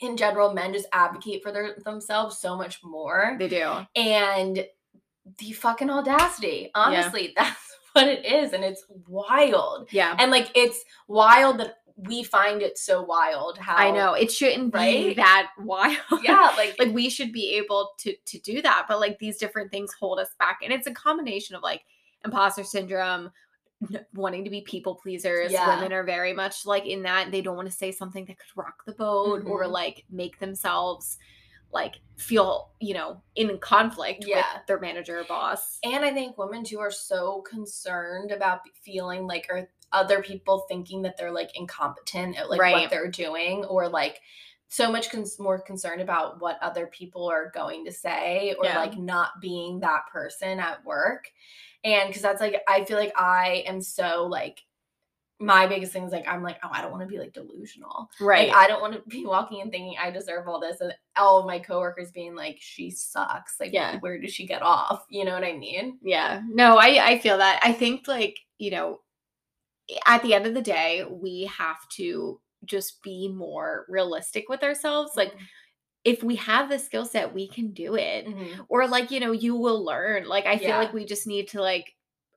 in 0.00 0.16
general, 0.16 0.52
men 0.52 0.72
just 0.72 0.86
advocate 0.92 1.42
for 1.42 1.52
their 1.52 1.76
themselves 1.84 2.38
so 2.38 2.56
much 2.56 2.80
more 2.82 3.36
They 3.38 3.48
do. 3.48 3.72
and 3.94 4.66
the 5.38 5.52
fucking 5.52 5.88
audacity 5.88 6.70
honestly 6.74 7.32
that's 7.36 7.60
what 7.92 8.06
it 8.08 8.26
is 8.26 8.52
and 8.52 8.62
it's 8.64 8.84
wild 9.08 9.88
Yeah. 9.90 10.14
and 10.18 10.30
like 10.30 10.50
it's 10.54 10.84
wild 11.08 11.58
that 11.60 11.76
we 11.96 12.24
find 12.24 12.60
it 12.60 12.76
so 12.76 13.02
wild 13.02 13.56
how 13.56 13.76
I 13.76 13.92
know. 13.92 14.14
It 14.14 14.32
shouldn't 14.32 14.72
be 14.74 15.14
that 15.14 15.50
wild. 15.60 15.96
yeah 16.24 16.52
like, 16.56 16.74
like 16.78 16.92
we 16.92 17.08
should 17.08 17.32
be 17.32 17.54
able 17.56 17.92
to 18.00 18.14
to 18.26 18.38
do 18.40 18.60
that 18.62 18.86
but 18.88 18.98
like 19.00 19.18
these 19.20 19.38
different 19.38 19.70
things 19.70 19.92
hold 19.98 20.18
us 20.18 20.28
back 20.40 20.58
and 20.62 20.72
it's 20.72 20.88
a 20.88 20.92
combination 20.92 21.54
of 21.56 21.62
like 21.62 21.82
imposter 22.24 22.64
syndrome 22.64 23.30
wanting 24.14 24.44
to 24.44 24.50
be 24.50 24.62
people 24.62 24.94
pleasers 24.94 25.52
Yeah. 25.52 25.76
women 25.76 25.92
are 25.92 26.04
very 26.04 26.32
much 26.32 26.64
like 26.64 26.86
in 26.86 27.02
that 27.02 27.30
they 27.30 27.42
don't 27.42 27.56
want 27.56 27.68
to 27.70 27.74
say 27.76 27.92
something 27.92 28.24
that 28.26 28.38
could 28.38 28.56
rock 28.56 28.84
the 28.86 28.92
boat 28.92 29.44
or 29.46 29.64
Mhm. 29.64 29.70
like 29.70 30.04
make 30.10 30.38
themselves 30.38 31.18
like 31.72 31.96
feel 32.16 32.70
you 32.80 32.94
know 32.94 33.20
in 33.34 33.58
conflict 33.58 34.24
Yeah. 34.26 34.36
with 34.58 34.66
their 34.66 34.78
manager 34.80 35.20
or 35.20 35.24
boss 35.24 35.78
and 35.82 36.04
i 36.04 36.12
think 36.12 36.38
women 36.38 36.62
too 36.64 36.78
are 36.78 36.90
so 36.90 37.42
concerned 37.42 38.30
about 38.30 38.60
feeling 38.82 39.26
like 39.26 39.46
or 39.50 39.68
other 39.92 40.22
people 40.22 40.60
thinking 40.68 41.02
that 41.02 41.16
they're 41.16 41.32
like 41.32 41.50
incompetent 41.56 42.36
at 42.38 42.48
like 42.48 42.60
Right. 42.60 42.72
what 42.74 42.90
they're 42.90 43.10
doing 43.10 43.64
or 43.64 43.88
like 43.88 44.20
so 44.68 44.90
much 44.90 45.10
cons- 45.10 45.38
more 45.38 45.60
concerned 45.60 46.00
about 46.00 46.40
what 46.40 46.58
other 46.62 46.86
people 46.88 47.28
are 47.30 47.50
going 47.54 47.84
to 47.84 47.92
say 47.92 48.54
or 48.58 48.64
Yeah. 48.64 48.78
like 48.78 48.98
not 48.98 49.40
being 49.40 49.80
that 49.80 50.02
person 50.12 50.58
at 50.58 50.84
work 50.84 51.28
and 51.84 52.08
because 52.08 52.22
that's 52.22 52.40
like 52.40 52.56
i 52.68 52.84
feel 52.84 52.98
like 52.98 53.12
i 53.16 53.62
am 53.66 53.80
so 53.80 54.24
like 54.26 54.60
my 55.40 55.66
biggest 55.66 55.92
thing 55.92 56.04
is 56.04 56.12
like 56.12 56.26
i'm 56.26 56.42
like 56.42 56.58
oh 56.64 56.68
i 56.72 56.80
don't 56.80 56.90
want 56.92 57.02
to 57.02 57.08
be 57.08 57.18
like 57.18 57.32
delusional 57.32 58.08
right 58.20 58.48
like 58.48 58.56
i 58.56 58.66
don't 58.66 58.80
want 58.80 58.94
to 58.94 59.02
be 59.08 59.26
walking 59.26 59.60
and 59.60 59.70
thinking 59.70 59.94
i 60.00 60.10
deserve 60.10 60.48
all 60.48 60.60
this 60.60 60.80
and 60.80 60.94
all 61.16 61.40
of 61.40 61.46
my 61.46 61.58
coworkers 61.58 62.10
being 62.12 62.34
like 62.34 62.56
she 62.60 62.90
sucks 62.90 63.56
like 63.60 63.72
Yeah. 63.72 63.98
where 64.00 64.18
does 64.18 64.32
she 64.32 64.46
get 64.46 64.62
off 64.62 65.04
you 65.10 65.24
know 65.24 65.34
what 65.34 65.44
i 65.44 65.52
mean 65.52 65.98
Yeah. 66.02 66.40
No, 66.48 66.78
I 66.78 67.04
I 67.04 67.18
feel 67.18 67.36
that. 67.38 67.60
I 67.62 67.72
think 67.72 68.06
like, 68.08 68.38
you 68.58 68.70
know, 68.70 69.00
at 70.06 70.22
the 70.22 70.32
end 70.34 70.46
of 70.46 70.54
the 70.54 70.62
day, 70.62 71.04
we 71.10 71.44
have 71.58 71.86
to 71.96 72.40
just 72.66 73.02
be 73.02 73.28
more 73.28 73.86
realistic 73.88 74.48
with 74.48 74.62
ourselves. 74.62 75.12
Like 75.16 75.36
if 76.04 76.22
we 76.22 76.36
have 76.36 76.68
the 76.68 76.78
skill 76.78 77.06
set, 77.06 77.34
we 77.34 77.48
can 77.48 77.72
do 77.72 77.96
it. 77.96 78.26
Mhm. 78.26 78.64
Or 78.68 78.86
like, 78.88 79.10
you 79.10 79.20
know, 79.20 79.32
you 79.32 79.56
will 79.56 79.84
learn. 79.84 80.26
Like 80.26 80.46
I 80.46 80.58
feel 80.58 80.76
Yeah. 80.76 80.78
like 80.78 80.92
we 80.92 81.04
just 81.06 81.26
need 81.26 81.48
to 81.48 81.62
like 81.62 81.93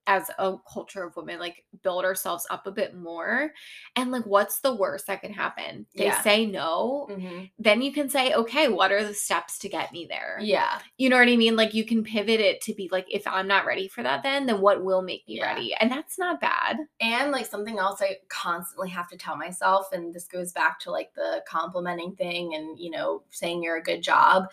as 0.08 0.30
a 0.40 0.56
culture 0.72 1.04
of 1.04 1.16
women 1.16 1.40
like 1.40 1.64
build 1.84 2.06
ourselves 2.06 2.48
up 2.50 2.66
a 2.66 2.72
bit 2.72 2.96
more 2.96 3.52
and 3.96 4.12
like 4.12 4.26
what's 4.26 4.62
the 4.62 4.74
worst 4.76 5.08
that 5.08 5.22
can 5.22 5.34
happen 5.34 5.86
they 5.96 6.06
Yeah. 6.06 6.22
say 6.22 6.46
no 6.46 7.08
Mhm. 7.10 7.52
then 7.60 7.82
you 7.82 7.92
can 7.92 8.10
say 8.10 8.34
okay 8.34 8.68
what 8.70 8.92
are 8.92 9.04
the 9.04 9.14
steps 9.14 9.60
to 9.60 9.70
get 9.70 9.92
me 9.92 10.06
there 10.10 10.40
yeah 10.42 10.80
you 10.98 11.10
know 11.10 11.18
what 11.18 11.28
I 11.28 11.36
mean? 11.36 11.56
Like 11.56 11.74
you 11.76 11.86
can 11.86 12.04
pivot 12.04 12.40
it 12.40 12.60
to 12.62 12.74
be 12.74 12.90
like, 12.92 13.06
if 13.10 13.28
I'm 13.28 13.48
not 13.48 13.66
ready 13.68 13.88
for 13.88 14.02
that, 14.04 14.24
then 14.24 14.46
then 14.48 14.62
what 14.62 14.84
will 14.84 15.02
make 15.04 15.28
me 15.28 15.38
Yeah. 15.38 15.54
ready? 15.54 15.74
And 15.76 15.92
that's 15.92 16.18
not 16.18 16.42
bad. 16.42 16.78
And 17.00 17.32
like 17.32 17.46
something 17.46 17.78
else 17.78 18.02
I 18.02 18.18
constantly 18.30 18.90
have 18.90 19.08
to 19.10 19.18
tell 19.18 19.36
myself, 19.38 19.92
and 19.92 20.14
this 20.14 20.26
goes 20.28 20.52
back 20.54 20.80
to 20.82 20.92
like 20.92 21.14
the 21.14 21.44
complimenting 21.48 22.16
thing 22.16 22.56
and, 22.56 22.80
you 22.80 22.90
know, 22.90 23.24
saying 23.30 23.62
you're 23.62 23.78
a 23.78 23.84
good 23.84 24.02
job 24.02 24.48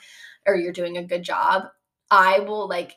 or 0.47 0.55
you're 0.57 0.73
doing 0.73 0.99
a 0.99 1.03
good 1.05 1.23
job. 1.23 1.65
I 2.11 2.41
will 2.41 2.69
like, 2.69 2.97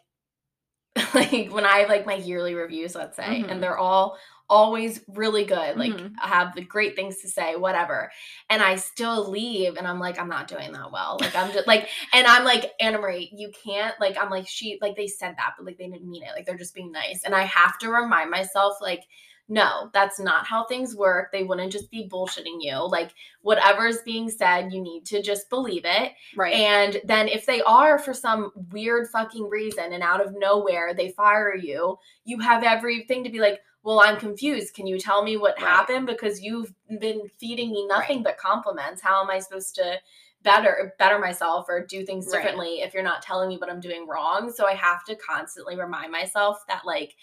like 1.14 1.50
when 1.52 1.66
I 1.66 1.80
have 1.80 1.90
like 1.90 2.06
my 2.06 2.16
yearly 2.16 2.54
reviews, 2.56 2.96
let's 2.96 3.16
say, 3.16 3.44
Mhm. 3.44 3.52
and 3.52 3.64
they're 3.64 3.78
all 3.78 4.18
always 4.50 5.02
really 5.10 5.44
good. 5.44 5.78
Like 5.78 5.92
Mhm. 5.92 6.14
I 6.24 6.28
have 6.30 6.56
the 6.56 6.62
great 6.62 6.96
things 6.96 7.18
to 7.18 7.28
say, 7.28 7.58
whatever. 7.58 8.10
And 8.50 8.64
I 8.64 8.76
still 8.78 9.30
leave 9.30 9.76
and 9.76 9.86
I'm 9.86 10.00
like, 10.00 10.18
I'm 10.18 10.30
not 10.30 10.48
doing 10.48 10.72
that 10.72 10.90
well. 10.90 11.18
Like 11.20 11.36
I'm 11.36 11.52
just 11.52 11.68
like, 11.68 11.90
and 12.14 12.26
I'm 12.26 12.46
like, 12.46 12.72
Anna 12.80 12.98
Marie, 12.98 13.30
you 13.36 13.52
can't 13.52 13.94
like, 14.00 14.18
I'm 14.18 14.30
like, 14.30 14.48
she 14.48 14.80
like 14.82 14.96
they 14.96 15.08
said 15.08 15.36
that, 15.38 15.56
but 15.58 15.66
like 15.66 15.78
they 15.78 15.90
didn't 15.90 16.10
mean 16.10 16.24
it. 16.24 16.32
Like 16.34 16.46
they're 16.46 16.56
just 16.58 16.74
being 16.76 16.94
nice. 16.94 17.24
And 17.26 17.36
I 17.36 17.42
have 17.44 17.78
to 17.80 17.90
remind 17.90 18.30
myself, 18.32 18.76
like, 18.82 19.04
no, 19.50 19.90
that's 19.94 20.20
not 20.20 20.46
how 20.46 20.66
things 20.66 20.96
work. 20.96 21.32
They 21.32 21.44
wouldn't 21.44 21.72
just 21.72 21.90
be 21.90 22.10
bullshitting 22.12 22.58
you. 22.60 22.86
Like 22.90 23.14
whatever's 23.42 24.02
being 24.02 24.30
said, 24.30 24.74
you 24.74 24.82
need 24.82 25.06
to 25.06 25.22
just 25.22 25.50
believe 25.50 25.84
it. 25.86 26.14
Right. 26.36 26.54
And 26.54 27.00
then 27.06 27.28
if 27.30 27.46
they 27.46 27.62
are 27.62 27.98
for 27.98 28.14
some 28.14 28.52
weird 28.72 29.08
fucking 29.08 29.50
reason 29.50 29.94
and 29.94 30.04
out 30.04 30.26
of 30.26 30.36
nowhere 30.38 30.94
they 30.94 31.10
fire 31.12 31.56
you, 31.56 31.98
you 32.26 32.40
have 32.40 32.64
everything 32.64 33.24
to 33.24 33.30
be 33.30 33.40
like, 33.40 33.62
well, 33.84 34.02
I'm 34.02 34.18
confused. 34.18 34.74
Can 34.74 34.86
you 34.86 35.00
tell 35.00 35.24
me 35.24 35.38
what 35.38 35.56
Right. 35.62 35.68
happened? 35.68 36.08
Because 36.08 36.42
you've 36.42 36.74
been 37.00 37.30
feeding 37.40 37.72
me 37.72 37.88
nothing 37.88 38.24
but 38.24 38.38
compliments. 38.38 39.02
How 39.02 39.24
am 39.24 39.30
I 39.30 39.40
supposed 39.40 39.76
to 39.76 40.00
better 40.44 40.94
better 41.00 41.20
myself 41.20 41.66
or 41.70 41.86
do 41.86 42.06
things 42.06 42.28
Right. 42.28 42.42
differently 42.42 42.82
if 42.82 42.94
you're 42.94 43.02
not 43.04 43.22
telling 43.22 43.48
me 43.50 43.58
what 43.58 43.70
I'm 43.70 43.80
doing 43.80 44.06
wrong? 44.08 44.52
So 44.52 44.68
I 44.68 44.74
have 44.74 45.06
to 45.06 45.16
constantly 45.16 45.78
remind 45.80 46.12
myself 46.12 46.66
that 46.68 46.86
like 46.86 47.16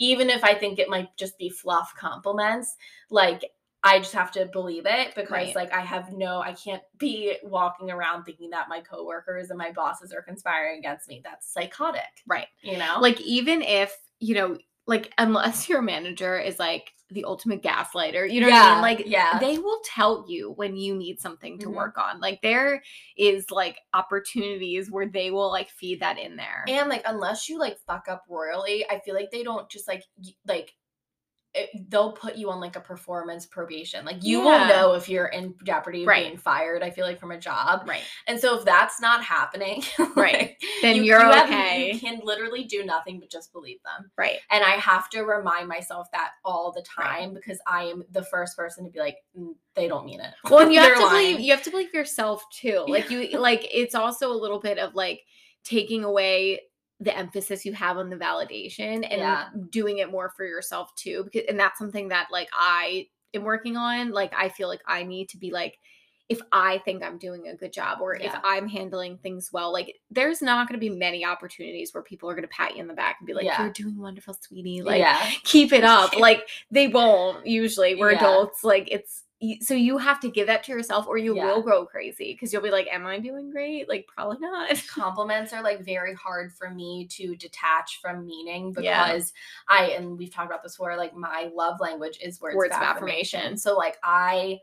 even 0.00 0.30
if 0.30 0.42
I 0.42 0.54
think 0.54 0.78
it 0.80 0.88
might 0.88 1.16
just 1.16 1.38
be 1.38 1.48
fluff 1.48 1.94
compliments, 1.96 2.76
like 3.10 3.44
I 3.84 3.98
just 3.98 4.14
have 4.14 4.32
to 4.32 4.46
believe 4.46 4.84
it 4.86 5.14
because 5.14 5.30
Right. 5.30 5.54
like 5.54 5.72
I 5.72 5.80
have 5.80 6.12
no 6.12 6.40
I 6.40 6.52
can't 6.54 6.82
be 6.98 7.36
walking 7.44 7.90
around 7.90 8.24
thinking 8.24 8.50
that 8.50 8.68
my 8.68 8.80
coworkers 8.80 9.50
and 9.50 9.58
my 9.58 9.70
bosses 9.70 10.12
are 10.12 10.22
conspiring 10.22 10.78
against 10.78 11.08
me. 11.08 11.20
That's 11.22 11.52
psychotic. 11.52 12.02
Right. 12.26 12.48
You 12.62 12.78
know? 12.78 12.96
like 13.00 13.20
even 13.20 13.62
if, 13.62 13.96
you 14.18 14.34
know, 14.34 14.58
like 14.86 15.12
unless 15.18 15.68
your 15.68 15.82
manager 15.82 16.38
is 16.38 16.58
like 16.58 16.92
the 17.10 17.24
ultimate 17.24 17.62
gaslighter, 17.62 18.30
you 18.30 18.40
know 18.40 18.48
what 18.48 18.62
I 18.62 18.72
mean? 18.74 18.82
Like 18.82 19.02
yeah. 19.06 19.38
they 19.38 19.58
will 19.58 19.80
tell 19.84 20.24
you 20.28 20.52
when 20.52 20.76
you 20.76 20.94
need 20.94 21.20
something 21.20 21.58
to 21.58 21.66
Mhm. 21.68 21.74
work 21.74 21.98
on. 21.98 22.20
Like 22.20 22.40
there 22.42 22.82
is 23.16 23.50
like 23.50 23.78
opportunities 23.94 24.90
where 24.90 25.06
they 25.06 25.30
will 25.30 25.50
like 25.50 25.70
feed 25.70 26.00
that 26.00 26.18
in 26.18 26.36
there. 26.36 26.64
and 26.68 26.88
like 26.88 27.02
unless 27.06 27.48
you 27.48 27.58
like 27.58 27.78
fuck 27.86 28.06
up 28.08 28.24
royally, 28.28 28.84
I 28.88 29.00
feel 29.00 29.14
like 29.14 29.30
they 29.30 29.42
don't 29.42 29.68
just 29.70 29.88
like 29.88 30.04
like 30.46 30.74
it, 31.52 31.90
they'll 31.90 32.12
put 32.12 32.36
you 32.36 32.48
on 32.50 32.60
like 32.60 32.76
a 32.76 32.80
performance 32.80 33.44
probation. 33.44 34.04
Like 34.04 34.22
you 34.22 34.40
will 34.40 34.66
know 34.68 34.94
if 34.94 35.08
you're 35.08 35.26
in 35.26 35.54
jeopardy 35.64 36.02
of 36.02 36.06
Right. 36.08 36.26
being 36.26 36.36
fired. 36.38 36.82
I 36.82 36.90
feel 36.90 37.04
like 37.04 37.18
from 37.18 37.32
a 37.32 37.38
job, 37.40 37.88
right. 37.88 38.02
and 38.28 38.38
so 38.38 38.58
if 38.58 38.64
that's 38.64 39.00
not 39.00 39.24
happening, 39.24 39.82
Right. 40.16 40.34
like, 40.34 40.62
Then 40.80 40.96
you, 40.96 41.02
you, 41.02 41.14
are 41.14 41.24
you 41.26 41.32
have- 41.32 41.48
okay. 41.48 41.92
you 41.92 41.98
can 41.98 42.20
literally 42.22 42.64
do 42.64 42.84
nothing 42.84 43.18
but 43.18 43.30
just 43.30 43.52
believe 43.52 43.78
them. 43.84 44.10
right. 44.16 44.38
And 44.50 44.62
I 44.62 44.70
have 44.76 45.10
to 45.10 45.22
remind 45.22 45.66
myself 45.66 46.06
that 46.12 46.30
all 46.44 46.70
the 46.72 46.84
Right. 46.96 47.06
time 47.20 47.34
because 47.34 47.58
I 47.66 47.84
am 47.84 48.04
the 48.12 48.22
first 48.24 48.56
person 48.56 48.84
to 48.84 48.90
be 48.90 49.00
like, 49.00 49.16
"Mm, 49.36 49.54
they 49.74 49.88
don't 49.88 50.06
mean 50.06 50.20
it. 50.20 50.32
Well, 50.48 50.60
and 50.60 50.72
you 50.72 50.78
have 50.80 50.94
to 50.98 51.04
lying." 51.04 51.32
believe 51.34 51.40
you 51.40 51.50
have 51.52 51.62
to 51.64 51.70
believe 51.70 51.92
yourself 51.92 52.44
too. 52.52 52.84
Like 52.86 53.10
you 53.10 53.28
like 53.40 53.66
it's 53.72 53.94
also 53.96 54.30
a 54.30 54.38
little 54.40 54.60
bit 54.60 54.78
of 54.78 54.94
like 54.94 55.20
taking 55.64 56.04
away 56.04 56.60
the 57.00 57.16
emphasis 57.16 57.64
you 57.64 57.72
have 57.72 57.96
on 57.96 58.10
the 58.10 58.16
validation 58.16 58.96
and 59.10 59.20
Yeah. 59.20 59.48
doing 59.70 59.98
it 59.98 60.10
more 60.10 60.30
for 60.36 60.44
yourself 60.44 60.94
too 60.96 61.24
because 61.24 61.42
and 61.48 61.58
that's 61.58 61.78
something 61.78 62.08
that 62.08 62.28
like 62.30 62.48
I 62.52 63.08
am 63.34 63.42
working 63.44 63.76
on. 63.76 64.10
Like 64.10 64.32
I 64.36 64.50
feel 64.50 64.68
like 64.68 64.82
I 64.86 65.02
need 65.02 65.30
to 65.30 65.38
be 65.38 65.50
like 65.50 65.78
if 66.28 66.40
I 66.52 66.78
think 66.84 67.02
I'm 67.02 67.18
doing 67.18 67.48
a 67.48 67.56
good 67.56 67.72
job 67.72 68.00
or 68.00 68.14
if 68.14 68.32
I'm 68.44 68.68
handling 68.68 69.18
things 69.18 69.50
well, 69.52 69.72
like 69.72 69.96
there's 70.12 70.40
not 70.40 70.68
going 70.68 70.78
to 70.78 70.80
be 70.80 70.88
many 70.94 71.24
opportunities 71.24 71.92
where 71.92 72.04
people 72.04 72.30
are 72.30 72.34
going 72.34 72.46
to 72.46 72.54
pat 72.54 72.76
you 72.76 72.80
in 72.82 72.86
the 72.86 72.94
back 72.94 73.16
and 73.18 73.26
be 73.26 73.34
like, 73.34 73.46
Yeah. 73.46 73.60
"You're 73.64 73.72
doing 73.72 73.98
wonderful, 73.98 74.36
sweetie." 74.40 74.80
Like, 74.82 75.00
yeah. 75.00 75.18
keep 75.42 75.72
it 75.72 75.82
up. 75.82 76.12
Like 76.16 76.48
they 76.70 76.86
won't 76.86 77.46
usually. 77.46 77.96
We're 77.96 78.12
Yeah. 78.12 78.18
adults. 78.18 78.62
Like 78.62 78.86
it's 78.92 79.24
so 79.60 79.74
you 79.74 79.96
have 79.98 80.20
to 80.20 80.30
give 80.30 80.46
that 80.48 80.62
to 80.64 80.72
yourself, 80.72 81.06
or 81.06 81.16
you 81.16 81.34
Yeah. 81.34 81.44
will 81.46 81.62
grow 81.62 81.86
crazy 81.86 82.32
because 82.34 82.52
you'll 82.52 82.62
be 82.62 82.70
like, 82.70 82.86
"Am 82.88 83.06
I 83.06 83.18
doing 83.18 83.50
great?" 83.50 83.88
Like 83.88 84.06
probably 84.06 84.38
not. 84.38 84.70
compliments 84.88 85.52
are 85.52 85.62
like 85.62 85.80
very 85.84 86.14
hard 86.14 86.52
for 86.52 86.70
me 86.70 87.06
to 87.12 87.34
detach 87.36 88.00
from 88.02 88.26
meaning 88.26 88.74
Yeah. 88.78 89.06
because 89.06 89.32
I 89.68 89.90
and 89.92 90.18
we've 90.18 90.32
talked 90.32 90.50
about 90.50 90.62
this 90.62 90.72
before 90.72 90.96
like 90.96 91.14
my 91.16 91.50
love 91.54 91.80
language 91.80 92.18
is 92.22 92.40
words, 92.40 92.56
Words 92.56 92.74
of 92.76 92.82
affirmation. 92.82 93.40
affirmation. 93.40 93.58
So 93.58 93.76
like 93.76 93.98
I 94.02 94.60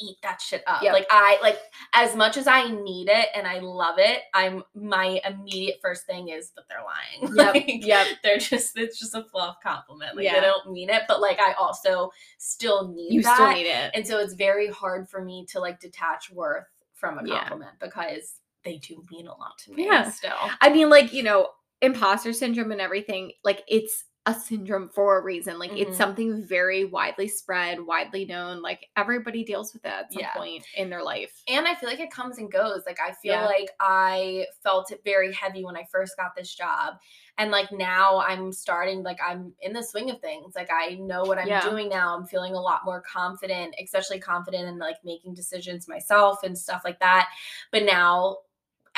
eat 0.00 0.16
that 0.22 0.40
shit 0.40 0.62
up. 0.66 0.82
Yep. 0.82 0.92
Like 0.92 1.06
I 1.10 1.38
like 1.42 1.58
as 1.94 2.16
much 2.16 2.36
as 2.36 2.46
I 2.46 2.70
need 2.70 3.08
it 3.08 3.28
and 3.34 3.46
I 3.46 3.58
love 3.58 3.96
it, 3.98 4.22
I'm 4.34 4.62
my 4.74 5.20
immediate 5.24 5.76
first 5.82 6.06
thing 6.06 6.28
is 6.28 6.50
but 6.54 6.64
they're 6.68 6.78
lying. 6.84 7.34
Yep, 7.36 7.54
Like, 7.54 7.86
yep. 7.86 8.06
They're 8.22 8.38
just 8.38 8.76
it's 8.78 8.98
just 8.98 9.14
a 9.14 9.22
fluff 9.24 9.56
compliment. 9.62 10.16
Like 10.16 10.24
Yeah. 10.24 10.34
they 10.36 10.40
don't 10.46 10.72
mean 10.72 10.88
it, 10.90 11.02
but 11.08 11.20
like 11.20 11.38
I 11.40 11.52
also 11.54 12.10
still 12.38 12.88
need 12.88 13.12
You 13.12 13.22
that. 13.22 13.34
still 13.34 13.52
need 13.52 13.66
it. 13.68 13.90
And 13.94 14.06
so 14.06 14.18
it's 14.18 14.34
very 14.34 14.68
hard 14.68 15.08
for 15.08 15.22
me 15.22 15.46
to 15.50 15.60
like 15.60 15.78
detach 15.80 16.30
worth 16.30 16.66
from 16.94 17.18
a 17.18 17.26
Yeah. 17.28 17.40
compliment 17.40 17.78
because 17.80 18.36
they 18.64 18.78
do 18.78 19.04
mean 19.10 19.26
a 19.26 19.34
lot 19.36 19.58
to 19.64 19.72
me 19.72 19.84
Yeah. 19.86 20.10
still. 20.10 20.36
I 20.60 20.70
mean, 20.70 20.88
like 20.90 21.12
you 21.12 21.22
know, 21.22 21.48
imposter 21.82 22.32
syndrome 22.32 22.72
and 22.72 22.80
everything, 22.80 23.32
like 23.44 23.62
it's 23.68 24.04
a 24.26 24.34
syndrome 24.34 24.88
for 24.90 25.18
a 25.18 25.22
reason. 25.22 25.58
Like 25.58 25.70
Mhm. 25.70 25.80
it's 25.80 25.96
something 25.96 26.44
very 26.44 26.84
widely 26.84 27.26
spread, 27.26 27.80
widely 27.80 28.26
known. 28.26 28.60
Like 28.60 28.86
everybody 28.94 29.42
deals 29.44 29.72
with 29.72 29.84
it 29.86 29.88
at 29.88 30.12
some 30.12 30.20
Yeah. 30.20 30.34
point 30.34 30.66
in 30.76 30.90
their 30.90 31.02
life. 31.02 31.42
and 31.48 31.66
I 31.66 31.74
feel 31.74 31.88
like 31.88 32.00
it 32.00 32.10
comes 32.10 32.36
and 32.38 32.52
goes. 32.52 32.82
Like 32.86 33.00
I 33.00 33.12
feel 33.12 33.32
Yeah. 33.34 33.46
like 33.46 33.70
I 33.80 34.46
felt 34.62 34.92
it 34.92 35.02
very 35.04 35.32
heavy 35.32 35.64
when 35.64 35.74
I 35.76 35.84
first 35.90 36.16
got 36.18 36.34
this 36.36 36.54
job. 36.54 37.00
And 37.38 37.50
like 37.50 37.72
now 37.72 38.18
I'm 38.20 38.52
starting 38.52 39.02
like 39.02 39.18
I'm 39.26 39.54
in 39.62 39.72
the 39.72 39.82
swing 39.82 40.10
of 40.10 40.20
things. 40.20 40.54
Like 40.54 40.70
I 40.70 40.96
know 40.96 41.22
what 41.22 41.38
I'm 41.38 41.48
Yeah. 41.48 41.68
doing 41.68 41.88
now. 41.88 42.14
I'm 42.14 42.26
feeling 42.26 42.54
a 42.54 42.60
lot 42.60 42.84
more 42.84 43.00
confident, 43.00 43.74
especially 43.82 44.20
confident 44.20 44.68
in 44.68 44.78
like 44.78 45.02
making 45.02 45.32
decisions 45.34 45.88
myself 45.88 46.42
and 46.42 46.56
stuff 46.56 46.82
like 46.84 47.00
that. 47.00 47.28
But 47.72 47.84
now 47.84 48.38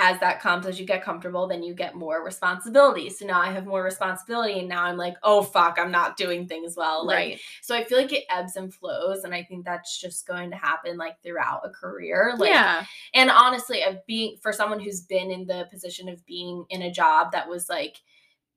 as 0.03 0.19
that 0.19 0.41
comes 0.41 0.67
as 0.67 0.81
you 0.81 0.85
get 0.85 1.05
comfortable 1.05 1.47
then 1.47 1.63
you 1.63 1.73
get 1.73 1.95
more 1.95 2.25
responsibility 2.25 3.09
so 3.09 3.25
now 3.25 3.41
i 3.41 3.53
have 3.53 3.67
more 3.67 3.85
responsibility 3.85 4.59
and 4.59 4.69
now 4.69 4.83
i'm 4.83 4.97
like 4.97 5.15
oh 5.23 5.43
fuck 5.43 5.79
i'm 5.79 5.93
not 5.93 6.17
doing 6.17 6.47
things 6.47 6.75
well 6.77 7.07
like 7.07 7.17
right. 7.17 7.41
so 7.63 7.73
i 7.73 7.85
feel 7.85 7.99
like 7.99 8.13
it 8.13 8.25
ebbs 8.29 8.57
and 8.57 8.75
flows 8.75 9.23
and 9.23 9.33
i 9.33 9.45
think 9.45 9.65
that's 9.65 10.01
just 10.01 10.27
going 10.27 10.51
to 10.51 10.57
happen 10.57 10.99
like 10.99 11.23
throughout 11.23 11.61
a 11.65 11.71
career 11.71 12.35
like 12.37 12.51
yeah. 12.51 12.85
and 13.15 13.31
honestly 13.31 13.85
of 13.85 14.05
being 14.07 14.37
for 14.43 14.53
someone 14.53 14.81
who's 14.81 15.03
been 15.03 15.31
in 15.31 15.47
the 15.47 15.69
position 15.71 16.09
of 16.09 16.25
being 16.27 16.65
in 16.71 16.83
a 16.83 16.93
job 16.93 17.31
that 17.31 17.49
was 17.49 17.69
like 17.69 17.99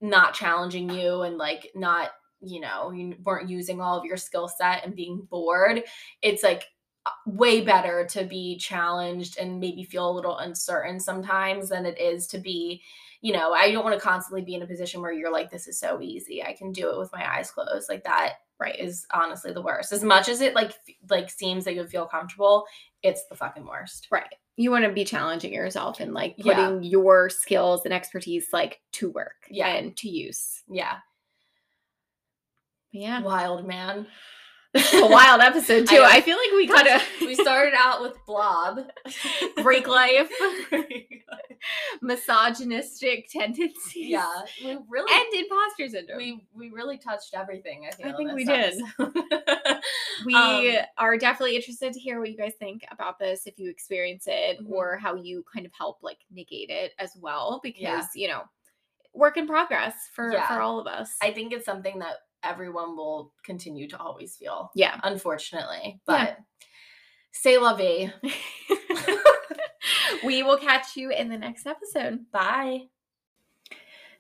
not 0.02 0.34
challenging 0.34 0.90
you 0.90 1.22
and 1.22 1.38
like 1.38 1.70
not 1.76 2.10
you 2.42 2.60
know 2.60 2.92
you 2.92 3.16
weren't 3.24 3.50
using 3.50 3.80
all 3.80 4.00
of 4.00 4.06
your 4.06 4.18
skill 4.18 4.48
set 4.48 4.84
and 4.84 4.96
being 4.96 5.28
bored 5.30 5.84
it's 6.24 6.42
like 6.42 6.64
way 7.26 7.62
better 7.62 8.06
to 8.06 8.24
be 8.26 8.58
challenged 8.58 9.38
and 9.38 9.60
maybe 9.60 9.84
feel 9.84 10.10
a 10.10 10.14
little 10.16 10.38
uncertain 10.38 11.00
sometimes 11.00 11.70
than 11.70 11.86
it 11.86 12.00
is 12.00 12.26
to 12.28 12.38
be 12.40 12.82
you 13.22 13.32
know 13.34 13.54
i 13.54 13.72
don't 13.72 13.84
want 13.84 13.96
to 13.96 14.04
constantly 14.04 14.42
be 14.42 14.56
in 14.56 14.62
a 14.64 14.68
position 14.68 15.02
where 15.02 15.12
you're 15.12 15.32
like 15.32 15.50
this 15.52 15.68
is 15.68 15.80
so 15.80 16.02
easy 16.02 16.44
i 16.44 16.54
can 16.54 16.72
do 16.72 16.90
it 16.92 16.98
with 16.98 17.12
my 17.14 17.38
eyes 17.38 17.52
closed 17.52 17.90
like 17.90 18.04
that 18.04 18.34
Right. 18.58 18.80
is 18.80 19.06
honestly 19.14 19.52
the 19.52 19.62
worst 19.62 19.92
as 19.92 20.02
much 20.02 20.30
as 20.30 20.40
it 20.40 20.56
like 20.56 20.72
like 21.10 21.30
seems 21.30 21.66
that 21.66 21.76
you 21.76 21.86
feel 21.88 22.06
comfortable 22.06 22.66
it's 23.04 23.26
the 23.28 23.36
fucking 23.36 23.66
worst 23.66 24.08
Right. 24.10 24.34
You 24.58 24.72
want 24.72 24.86
to 24.86 24.92
be 24.94 25.04
challenging 25.04 25.52
yourself 25.54 26.00
and 26.00 26.14
like 26.14 26.36
Yeah. 26.38 26.54
putting 26.56 26.84
your 26.84 27.30
skills 27.30 27.82
and 27.84 27.94
expertise 27.94 28.48
like 28.54 28.80
to 28.94 29.10
work 29.12 29.36
Yeah. 29.50 29.68
and 29.68 29.96
to 29.98 30.08
use. 30.10 30.64
yeah 30.70 31.00
Yeah. 32.92 33.22
wild 33.22 33.68
man 33.68 34.08
a 34.76 35.08
wild 35.08 35.42
episode 35.42 35.88
too. 35.90 35.96
know. 35.96 36.04
I, 36.06 36.22
feel 36.22 36.38
like 36.38 36.52
we 36.52 36.68
kind 36.68 36.88
of 36.88 37.02
we 37.22 37.36
started 37.36 37.74
out 37.78 38.02
with 38.02 38.14
blob 38.26 38.80
break 39.64 39.88
life, 39.88 40.30
misogynistic 42.02 43.30
tendencies. 43.30 44.10
yeah 44.10 44.30
we 44.64 44.78
really 44.90 45.12
And 45.14 45.44
imposter 45.46 45.88
syndrome. 45.90 46.18
we 46.18 46.46
we 46.54 46.70
really 46.70 46.98
touched 46.98 47.34
everything 47.34 47.86
i 47.88 47.96
feel 47.96 48.08
in 48.10 48.16
think 48.18 48.34
we 48.34 48.46
did. 48.46 48.76
We 50.26 50.34
Um, 50.34 50.78
are 50.98 51.18
definitely 51.18 51.56
interested 51.56 51.94
to 51.94 52.00
hear 52.00 52.20
what 52.20 52.30
you 52.32 52.38
guys 52.38 52.54
think 52.58 52.84
about 52.90 53.20
this, 53.20 53.46
if 53.48 53.60
you 53.60 53.70
experience 53.70 54.26
it, 54.28 54.60
Mhm. 54.62 54.72
or 54.72 54.98
how 54.98 55.16
you 55.16 55.44
kind 55.54 55.66
of 55.66 55.74
help 55.74 56.02
like 56.02 56.20
negate 56.32 56.70
it 56.70 56.94
as 57.00 57.16
well, 57.18 57.60
because 57.62 57.82
Yeah. 57.82 58.02
you 58.16 58.28
know, 58.30 58.44
work 59.14 59.38
in 59.38 59.46
progress 59.48 59.94
for 60.14 60.32
Yeah. 60.32 60.48
for 60.48 60.62
all 60.62 60.80
of 60.80 60.88
us. 60.88 61.16
i 61.22 61.32
think 61.32 61.54
it's 61.54 61.66
something 61.66 62.00
that 62.00 62.18
everyone 62.46 62.96
will 62.96 63.34
continue 63.44 63.88
to 63.88 64.00
always 64.00 64.36
feel 64.36 64.72
yeah. 64.76 65.00
unfortunately 65.04 66.00
but 66.06 66.38
say 67.32 67.58
la 67.58 67.76
vie 67.76 68.12
we 70.24 70.44
will 70.44 70.58
catch 70.58 70.96
you 70.96 71.12
in 71.12 71.30
the 71.30 71.38
next 71.38 71.68
episode. 71.68 72.20
bye 72.32 72.82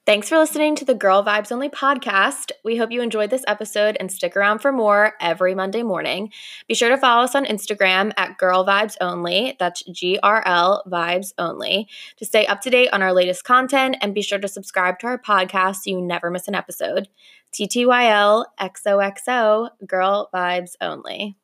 Thanks 0.05 0.29
for 0.29 0.37
listening 0.37 0.75
to 0.75 0.85
the 0.85 0.93
Girl 0.93 1.23
Vibes 1.23 1.51
Only 1.51 1.67
podcast. 1.67 2.51
We 2.63 2.77
hope 2.77 2.91
you 2.91 3.01
enjoyed 3.01 3.31
this 3.31 3.43
episode 3.47 3.97
and 3.99 4.11
stick 4.11 4.37
around 4.37 4.59
for 4.59 4.71
more 4.71 5.13
every 5.19 5.55
Monday 5.55 5.81
morning. 5.81 6.31
Be 6.67 6.75
sure 6.75 6.89
to 6.89 6.97
follow 6.97 7.23
us 7.23 7.33
on 7.33 7.43
Instagram 7.43 8.11
at 8.15 8.37
Girl 8.37 8.63
Vibes 8.63 8.97
Only. 9.01 9.55
That's 9.57 9.81
G 9.85 10.19
R 10.21 10.43
L 10.45 10.83
Vibes 10.87 11.33
Only 11.39 11.87
to 12.17 12.25
stay 12.25 12.45
up 12.45 12.61
to 12.61 12.69
date 12.69 12.89
on 12.93 13.01
our 13.01 13.13
latest 13.13 13.45
content 13.45 13.97
and 13.99 14.13
be 14.13 14.21
sure 14.21 14.37
to 14.37 14.47
subscribe 14.47 14.99
to 14.99 15.07
our 15.07 15.17
podcast 15.17 15.77
so 15.77 15.89
you 15.89 15.99
never 15.99 16.29
miss 16.29 16.47
an 16.47 16.53
episode. 16.53 17.07
TTYL 17.55 18.43
XOXO 18.59 19.69
Girl 19.87 20.29
Vibes 20.33 20.71
Only. 20.81 21.37